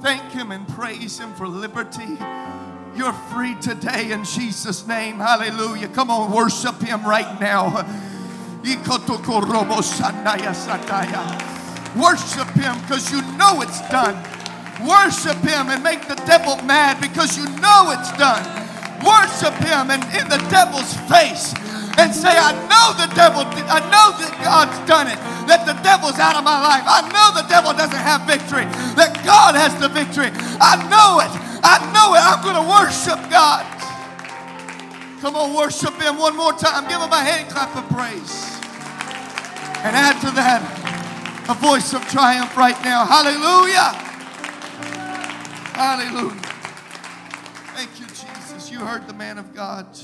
Thank 0.00 0.22
Him 0.30 0.52
and 0.52 0.66
praise 0.68 1.18
Him 1.18 1.34
for 1.34 1.48
liberty. 1.48 2.16
You're 2.96 3.12
free 3.12 3.56
today 3.56 4.12
in 4.12 4.24
Jesus' 4.24 4.86
name. 4.86 5.16
Hallelujah. 5.16 5.88
Come 5.88 6.10
on, 6.10 6.30
worship 6.30 6.80
Him 6.80 7.04
right 7.04 7.40
now. 7.40 7.84
Worship 12.00 12.48
Him 12.50 12.80
because 12.82 13.10
you 13.10 13.22
know 13.36 13.60
it's 13.60 13.80
done. 13.90 14.41
Worship 14.80 15.36
Him 15.44 15.68
and 15.68 15.82
make 15.82 16.08
the 16.08 16.16
devil 16.24 16.56
mad 16.64 17.00
because 17.00 17.36
you 17.36 17.44
know 17.60 17.92
it's 17.92 18.10
done. 18.16 18.42
Worship 19.04 19.54
Him 19.60 19.92
and 19.92 20.02
in 20.16 20.28
the 20.32 20.40
devil's 20.48 20.94
face 21.10 21.52
and 22.00 22.08
say, 22.14 22.32
I 22.32 22.56
know 22.72 22.96
the 22.96 23.10
devil, 23.12 23.44
I 23.68 23.84
know 23.92 24.16
that 24.16 24.32
God's 24.40 24.78
done 24.88 25.12
it, 25.12 25.20
that 25.44 25.68
the 25.68 25.76
devil's 25.84 26.16
out 26.16 26.36
of 26.36 26.44
my 26.44 26.56
life. 26.56 26.84
I 26.88 27.04
know 27.12 27.36
the 27.36 27.46
devil 27.48 27.76
doesn't 27.76 28.00
have 28.00 28.24
victory, 28.24 28.64
that 28.96 29.12
God 29.24 29.54
has 29.54 29.76
the 29.76 29.92
victory. 29.92 30.32
I 30.56 30.80
know 30.88 31.20
it. 31.20 31.32
I 31.60 31.84
know 31.92 32.16
it. 32.16 32.22
I'm 32.24 32.40
going 32.40 32.56
to 32.56 32.66
worship 32.66 33.20
God. 33.28 33.68
Come 35.20 35.36
on, 35.36 35.54
worship 35.54 35.94
Him 36.00 36.18
one 36.18 36.36
more 36.36 36.52
time. 36.52 36.88
Give 36.88 36.98
Him 36.98 37.12
a 37.12 37.22
hand 37.22 37.50
clap 37.50 37.76
of 37.76 37.84
praise. 37.92 38.58
And 39.84 39.94
add 39.94 40.18
to 40.22 40.30
that 40.34 40.62
a 41.48 41.54
voice 41.54 41.92
of 41.92 42.00
triumph 42.08 42.56
right 42.56 42.78
now. 42.82 43.04
Hallelujah. 43.04 44.11
Hallelujah. 45.82 46.40
Thank 47.74 47.98
you, 47.98 48.06
Jesus. 48.06 48.70
You 48.70 48.78
heard 48.78 49.08
the 49.08 49.14
man 49.14 49.36
of 49.36 49.52
God. 49.52 49.98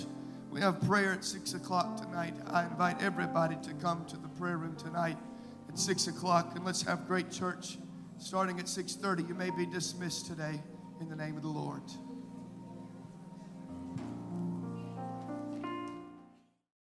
We 0.50 0.60
have 0.60 0.80
prayer 0.80 1.12
at 1.12 1.24
six 1.24 1.54
o'clock 1.54 2.00
tonight. 2.02 2.34
I 2.48 2.64
invite 2.64 3.00
everybody 3.00 3.54
to 3.62 3.72
come 3.74 4.04
to 4.06 4.16
the 4.16 4.26
prayer 4.26 4.56
room 4.56 4.74
tonight 4.74 5.16
at 5.68 5.78
six 5.78 6.08
o'clock, 6.08 6.56
and 6.56 6.64
let's 6.64 6.82
have 6.82 7.06
great 7.06 7.30
church 7.30 7.78
starting 8.18 8.58
at 8.58 8.68
six 8.68 8.96
thirty. 8.96 9.22
You 9.22 9.34
may 9.34 9.50
be 9.50 9.66
dismissed 9.66 10.26
today 10.26 10.60
in 11.00 11.08
the 11.08 11.14
name 11.14 11.36
of 11.36 11.42
the 11.42 11.48
Lord. 11.48 11.82